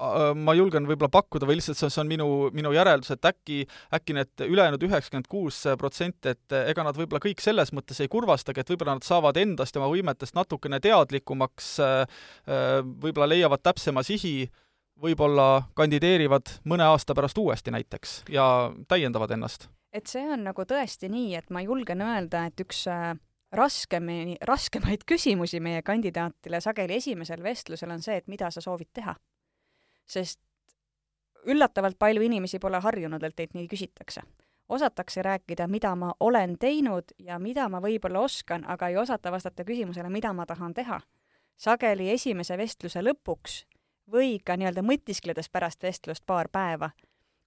Äh, 0.00 0.32
ma 0.38 0.54
julgen 0.56 0.86
võib-olla 0.88 1.10
pakkuda 1.12 1.46
või 1.48 1.58
lihtsalt 1.58 1.78
see, 1.78 1.90
see 1.92 2.00
on 2.02 2.08
minu, 2.08 2.26
minu 2.56 2.72
järeldus, 2.72 3.12
et 3.12 3.26
äkki, 3.28 3.60
äkki 3.96 4.16
need 4.16 4.44
ülejäänud 4.46 4.84
üheksakümmend 4.86 5.28
kuus 5.30 5.60
protsenti, 5.80 6.32
et 6.32 6.56
ega 6.62 6.84
nad 6.86 6.96
võib-olla 6.96 7.20
kõik 7.22 7.42
selles 7.44 7.74
mõttes 7.76 8.00
ei 8.00 8.08
kurvastagi, 8.12 8.62
et 8.62 8.72
võib-olla 8.72 8.96
nad 8.96 9.06
saavad 9.06 9.36
endast 9.40 9.76
ja 9.76 9.82
oma 9.82 9.90
võimetest 9.92 10.36
natukene 10.38 10.80
teadlikumaks, 10.80 11.70
äh, 11.84 12.22
äh, 12.48 12.78
võib-olla 12.80 13.28
leiavad 13.34 13.64
täpsema 13.66 14.04
sihi, 14.06 14.48
võib-olla 15.00 15.62
kandideerivad 15.74 16.60
mõne 16.64 16.84
aasta 16.84 17.14
pärast 17.14 17.38
uuesti 17.38 17.70
näiteks 17.70 18.22
ja 18.28 18.72
täiendavad 18.88 19.30
ennast. 19.30 19.68
et 19.92 20.06
see 20.06 20.22
on 20.32 20.44
nagu 20.44 20.62
tõesti 20.62 21.08
nii, 21.08 21.34
et 21.34 21.50
ma 21.50 21.62
julgen 21.62 22.02
öelda, 22.02 22.46
et 22.46 22.60
üks 22.60 22.86
raskemini, 23.52 24.36
raskemaid 24.46 25.02
küsimusi 25.06 25.60
meie 25.60 25.82
kandidaatile 25.82 26.60
sageli 26.60 27.00
esimesel 27.00 27.42
vestlusel 27.42 27.90
on 27.90 28.02
see, 28.02 28.16
et 28.16 28.28
mida 28.28 28.50
sa 28.50 28.60
soovid 28.60 28.92
teha 28.94 29.16
sest 30.10 30.40
üllatavalt 31.46 31.98
palju 31.98 32.22
inimesi 32.22 32.58
pole 32.60 32.80
harjunud, 32.82 33.22
et 33.22 33.36
teilt 33.36 33.54
nii 33.54 33.68
küsitakse. 33.68 34.22
osatakse 34.70 35.22
rääkida, 35.22 35.66
mida 35.66 35.94
ma 35.98 36.12
olen 36.20 36.52
teinud 36.58 37.10
ja 37.18 37.38
mida 37.38 37.68
ma 37.68 37.80
võib-olla 37.82 38.20
oskan, 38.22 38.64
aga 38.70 38.88
ei 38.88 38.96
osata 38.96 39.32
vastata 39.32 39.64
küsimusele, 39.64 40.08
mida 40.08 40.32
ma 40.32 40.46
tahan 40.46 40.74
teha. 40.74 41.00
sageli 41.56 42.10
esimese 42.10 42.58
vestluse 42.58 43.02
lõpuks 43.02 43.64
või 44.12 44.38
ka 44.44 44.56
nii-öelda 44.56 44.82
mõtiskledes 44.86 45.50
pärast 45.52 45.82
vestlust 45.82 46.26
paar 46.26 46.48
päeva, 46.52 46.90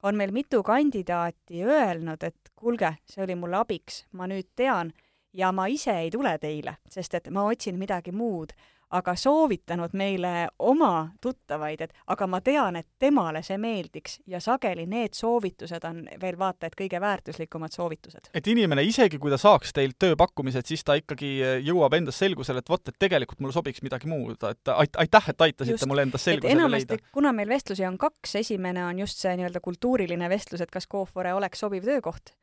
on 0.04 0.16
meil 0.20 0.32
mitu 0.32 0.64
kandidaati 0.64 1.64
öelnud, 1.64 2.24
et 2.24 2.52
kuulge, 2.56 2.96
see 3.06 3.24
oli 3.24 3.36
mulle 3.40 3.62
abiks, 3.62 4.04
ma 4.12 4.28
nüüd 4.28 4.50
tean 4.56 4.92
ja 5.34 5.52
ma 5.52 5.68
ise 5.72 5.96
ei 6.06 6.12
tule 6.12 6.38
teile, 6.40 6.78
sest 6.90 7.14
et 7.20 7.30
ma 7.32 7.46
otsin 7.50 7.80
midagi 7.80 8.12
muud 8.12 8.54
aga 8.94 9.16
soovitanud 9.18 9.94
meile 9.98 10.48
oma 10.60 11.10
tuttavaid, 11.22 11.82
et 11.82 11.94
aga 12.14 12.28
ma 12.30 12.40
tean, 12.46 12.76
et 12.78 12.88
temale 13.02 13.42
see 13.46 13.58
meeldiks 13.58 14.20
ja 14.30 14.42
sageli 14.44 14.86
need 14.90 15.18
soovitused 15.18 15.86
on 15.90 16.04
veel 16.22 16.38
vaata 16.40 16.70
et 16.70 16.78
kõige 16.78 17.02
väärtuslikumad 17.02 17.74
soovitused. 17.74 18.30
et 18.34 18.48
inimene 18.48 18.84
isegi, 18.86 19.18
kui 19.20 19.34
ta 19.34 19.40
saaks 19.42 19.74
teilt 19.74 19.98
tööpakkumised, 20.00 20.70
siis 20.70 20.86
ta 20.86 20.98
ikkagi 21.00 21.32
jõuab 21.66 21.98
endas 21.98 22.22
selgusele, 22.22 22.62
et 22.62 22.70
vot, 22.70 22.88
et 22.88 23.00
tegelikult 23.00 23.42
mulle 23.42 23.56
sobiks 23.56 23.82
midagi 23.86 24.10
muud, 24.12 24.38
et 24.50 24.74
aitäh, 24.76 25.30
et 25.34 25.48
aitasite 25.48 25.78
just, 25.78 25.90
mul 25.90 26.04
endas 26.06 26.30
selgusele 26.30 26.70
leida. 26.70 26.98
kuna 27.12 27.34
meil 27.34 27.50
vestlusi 27.50 27.86
on 27.90 27.98
kaks, 27.98 28.36
esimene 28.44 28.86
on 28.86 29.00
just 29.00 29.22
see 29.24 29.34
nii-öelda 29.40 29.64
kultuuriline 29.64 30.30
vestlus, 30.30 30.62
et 30.62 30.72
kas 30.72 30.88
Coofore 30.88 31.34
oleks 31.34 31.66
sobiv 31.66 31.88
töökoht 31.88 32.36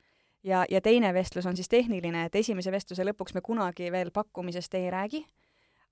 ja, 0.43 0.65
ja 0.71 0.81
teine 0.81 1.15
vestlus 1.15 1.47
on 1.47 1.57
siis 1.57 1.69
tehniline, 1.69 2.27
et 2.27 2.35
esimese 2.43 2.73
vestluse 2.73 3.07
lõpuks 3.07 3.39
me 3.39 3.45
kunagi 3.45 3.93
veel 3.93 4.11
pakkumisest 4.11 4.75
ei 4.75 4.91
räägi 4.91 5.23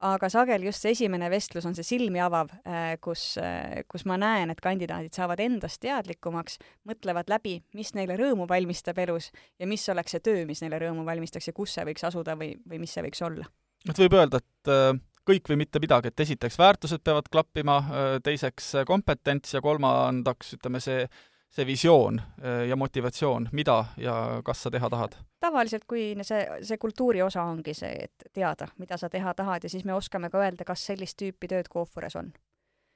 aga 0.05 0.29
sageli 0.31 0.69
just 0.69 0.85
see 0.85 0.95
esimene 0.95 1.29
vestlus 1.33 1.67
on 1.67 1.75
see 1.77 1.87
silmi 1.87 2.21
avav, 2.23 2.53
äh, 2.69 2.95
kus, 3.03 3.23
äh, 3.43 3.83
kus 3.91 4.05
ma 4.07 4.19
näen, 4.21 4.53
et 4.53 4.61
kandidaadid 4.63 5.15
saavad 5.17 5.41
endast 5.43 5.81
teadlikumaks, 5.83 6.59
mõtlevad 6.89 7.31
läbi, 7.31 7.59
mis 7.75 7.95
neile 7.99 8.19
rõõmu 8.21 8.49
valmistab 8.51 8.99
elus 9.03 9.33
ja 9.59 9.67
mis 9.71 9.87
oleks 9.91 10.15
see 10.15 10.25
töö, 10.25 10.45
mis 10.49 10.63
neile 10.63 10.81
rõõmu 10.85 11.07
valmistaks 11.09 11.51
ja 11.51 11.57
kus 11.57 11.75
see 11.75 11.87
võiks 11.89 12.07
asuda 12.07 12.37
või, 12.39 12.55
või 12.69 12.83
mis 12.85 12.95
see 12.95 13.05
võiks 13.07 13.25
olla. 13.27 13.49
et 13.89 13.99
võib 13.99 14.19
öelda, 14.21 14.43
et 14.43 14.73
äh, 14.75 14.93
kõik 15.29 15.51
või 15.51 15.65
mitte 15.65 15.83
midagi, 15.83 16.13
et 16.13 16.21
esiteks 16.25 16.57
väärtused 16.59 17.03
peavad 17.05 17.27
klappima, 17.29 17.83
teiseks 18.25 18.71
kompetents 18.89 19.53
ja 19.53 19.61
kolmandaks 19.61 20.55
ütleme, 20.57 20.81
see 20.81 21.03
see 21.51 21.67
visioon 21.67 22.21
äh, 22.21 22.67
ja 22.69 22.77
motivatsioon, 22.77 23.49
mida 23.53 23.85
ja 23.97 24.43
kas 24.45 24.63
sa 24.63 24.71
teha 24.71 24.91
tahad? 24.91 25.17
tavaliselt, 25.41 25.85
kui 25.89 26.13
see, 26.23 26.43
see 26.63 26.79
kultuuri 26.79 27.23
osa 27.23 27.43
ongi 27.43 27.75
see, 27.75 28.09
et 28.09 28.29
teada, 28.33 28.69
mida 28.79 28.99
sa 28.99 29.09
teha 29.09 29.35
tahad 29.35 29.65
ja 29.65 29.71
siis 29.71 29.85
me 29.85 29.95
oskame 29.95 30.31
ka 30.31 30.43
öelda, 30.43 30.65
kas 30.65 30.87
sellist 30.87 31.19
tüüpi 31.23 31.49
tööd 31.49 31.71
Coofores 31.73 32.17
on. 32.17 32.33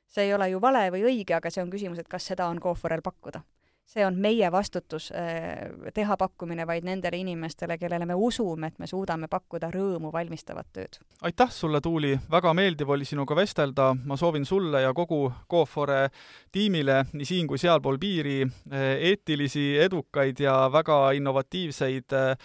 see 0.08 0.28
ei 0.28 0.34
ole 0.34 0.50
ju 0.50 0.60
vale 0.60 0.90
või 0.92 1.06
õige, 1.08 1.36
aga 1.36 1.50
see 1.50 1.62
on 1.62 1.70
küsimus, 1.70 1.98
et 1.98 2.08
kas 2.08 2.26
seda 2.26 2.46
on 2.46 2.60
Cooforel 2.60 3.02
pakkuda 3.02 3.42
see 3.86 4.04
on 4.06 4.16
meie 4.18 4.48
vastutus 4.52 5.10
äh, 5.12 5.92
teha 5.94 6.16
pakkumine 6.16 6.66
vaid 6.66 6.84
nendele 6.86 7.18
inimestele, 7.20 7.76
kellele 7.78 8.06
me 8.08 8.14
usume, 8.14 8.72
et 8.72 8.78
me 8.78 8.86
suudame 8.86 9.28
pakkuda 9.28 9.70
rõõmu 9.74 10.12
valmistavat 10.12 10.68
tööd. 10.72 10.98
aitäh 11.22 11.50
sulle, 11.50 11.80
Tuuli, 11.80 12.14
väga 12.30 12.54
meeldiv 12.54 12.90
oli 12.90 13.04
sinuga 13.04 13.36
vestelda, 13.36 13.92
ma 14.04 14.16
soovin 14.16 14.46
sulle 14.46 14.82
ja 14.82 14.92
kogu 14.94 15.32
Coofore 15.50 16.08
tiimile 16.52 17.04
nii 17.12 17.26
siin 17.26 17.48
kui 17.50 17.58
sealpool 17.58 17.98
piiri 17.98 18.40
äh, 18.42 18.86
eetilisi, 19.10 19.76
edukaid 19.78 20.40
ja 20.40 20.56
väga 20.72 21.10
innovatiivseid 21.18 22.16
äh, 22.16 22.36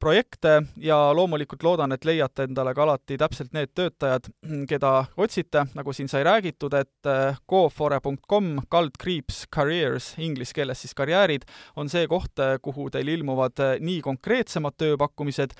projekte 0.00 0.60
ja 0.80 0.98
loomulikult 1.16 1.62
loodan, 1.62 1.92
et 1.92 2.04
leiate 2.04 2.48
endale 2.48 2.74
ka 2.74 2.84
alati 2.84 3.18
täpselt 3.20 3.52
need 3.56 3.72
töötajad, 3.74 4.28
keda 4.68 4.92
otsite, 5.16 5.66
nagu 5.74 5.94
siin 5.96 6.10
sai 6.10 6.24
räägitud, 6.26 6.74
et 6.78 7.10
gofore.com 7.50 8.50
äh, 8.58 8.68
kaldkriips 8.70 9.44
careers, 9.54 10.12
inglise 10.18 10.56
keeles 10.56 10.84
siis 10.84 10.94
karjäärid, 10.96 11.46
on 11.76 11.90
see 11.92 12.06
koht, 12.10 12.38
äh, 12.42 12.56
kuhu 12.62 12.90
teil 12.94 13.12
ilmuvad 13.16 13.60
äh, 13.64 13.76
nii 13.80 14.00
konkreetsemad 14.04 14.76
tööpakkumised 14.78 15.54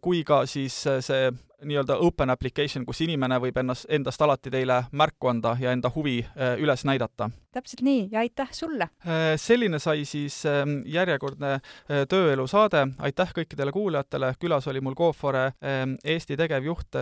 kui 0.00 0.22
ka 0.26 0.44
siis 0.48 0.74
see 1.04 1.28
nii-öelda 1.64 1.96
open 1.96 2.30
application, 2.30 2.84
kus 2.86 3.00
inimene 3.06 3.38
võib 3.40 3.56
ennast, 3.60 3.86
endast 3.88 4.22
alati 4.22 4.50
teile 4.52 4.82
märku 4.92 5.30
anda 5.30 5.56
ja 5.60 5.72
enda 5.72 5.90
huvi 5.94 6.18
äh, 6.24 6.56
üles 6.60 6.84
näidata. 6.84 7.30
täpselt 7.52 7.80
nii 7.82 8.08
ja 8.12 8.20
aitäh 8.20 8.48
sulle! 8.52 8.88
Äh, 9.06 9.34
selline 9.36 9.78
sai 9.78 10.04
siis 10.04 10.42
ähm, 10.46 10.80
järjekordne 10.84 11.52
äh, 11.54 12.04
tööelu 12.08 12.46
saade, 12.46 12.86
aitäh 12.98 13.32
kõikidele 13.38 13.72
kuulajatele, 13.72 14.34
külas 14.40 14.68
oli 14.68 14.80
mul 14.80 14.94
Coofore 14.94 15.46
ähm, 15.64 15.96
Eesti 16.04 16.36
tegevjuht 16.36 16.96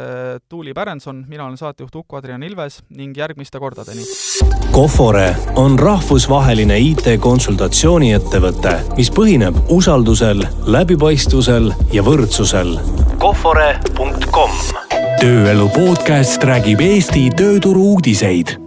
Tuuli 0.49 0.73
Pärenson, 0.75 1.25
mina 1.29 1.45
olen 1.45 1.57
saatejuht 1.59 1.95
Uku-Adrian 1.95 2.43
Ilves 2.43 2.83
ning 2.89 3.17
järgmiste 3.17 3.59
kordadeni! 3.59 4.07
Cofore 4.75 5.37
on 5.57 5.79
rahvusvaheline 5.79 6.75
IT-konsultatsiooniettevõte, 6.83 8.73
mis 8.99 9.11
põhineb 9.15 9.55
usaldusel, 9.71 10.43
läbipaistvusel 10.67 11.71
ja 11.95 12.03
võrdsusel. 12.03 12.75
Cofore.com 13.23 14.44
tööelu 15.21 15.69
podcast 15.73 16.45
räägib 16.45 16.83
Eesti 16.85 17.29
tööturu 17.39 17.87
uudiseid 17.95 18.64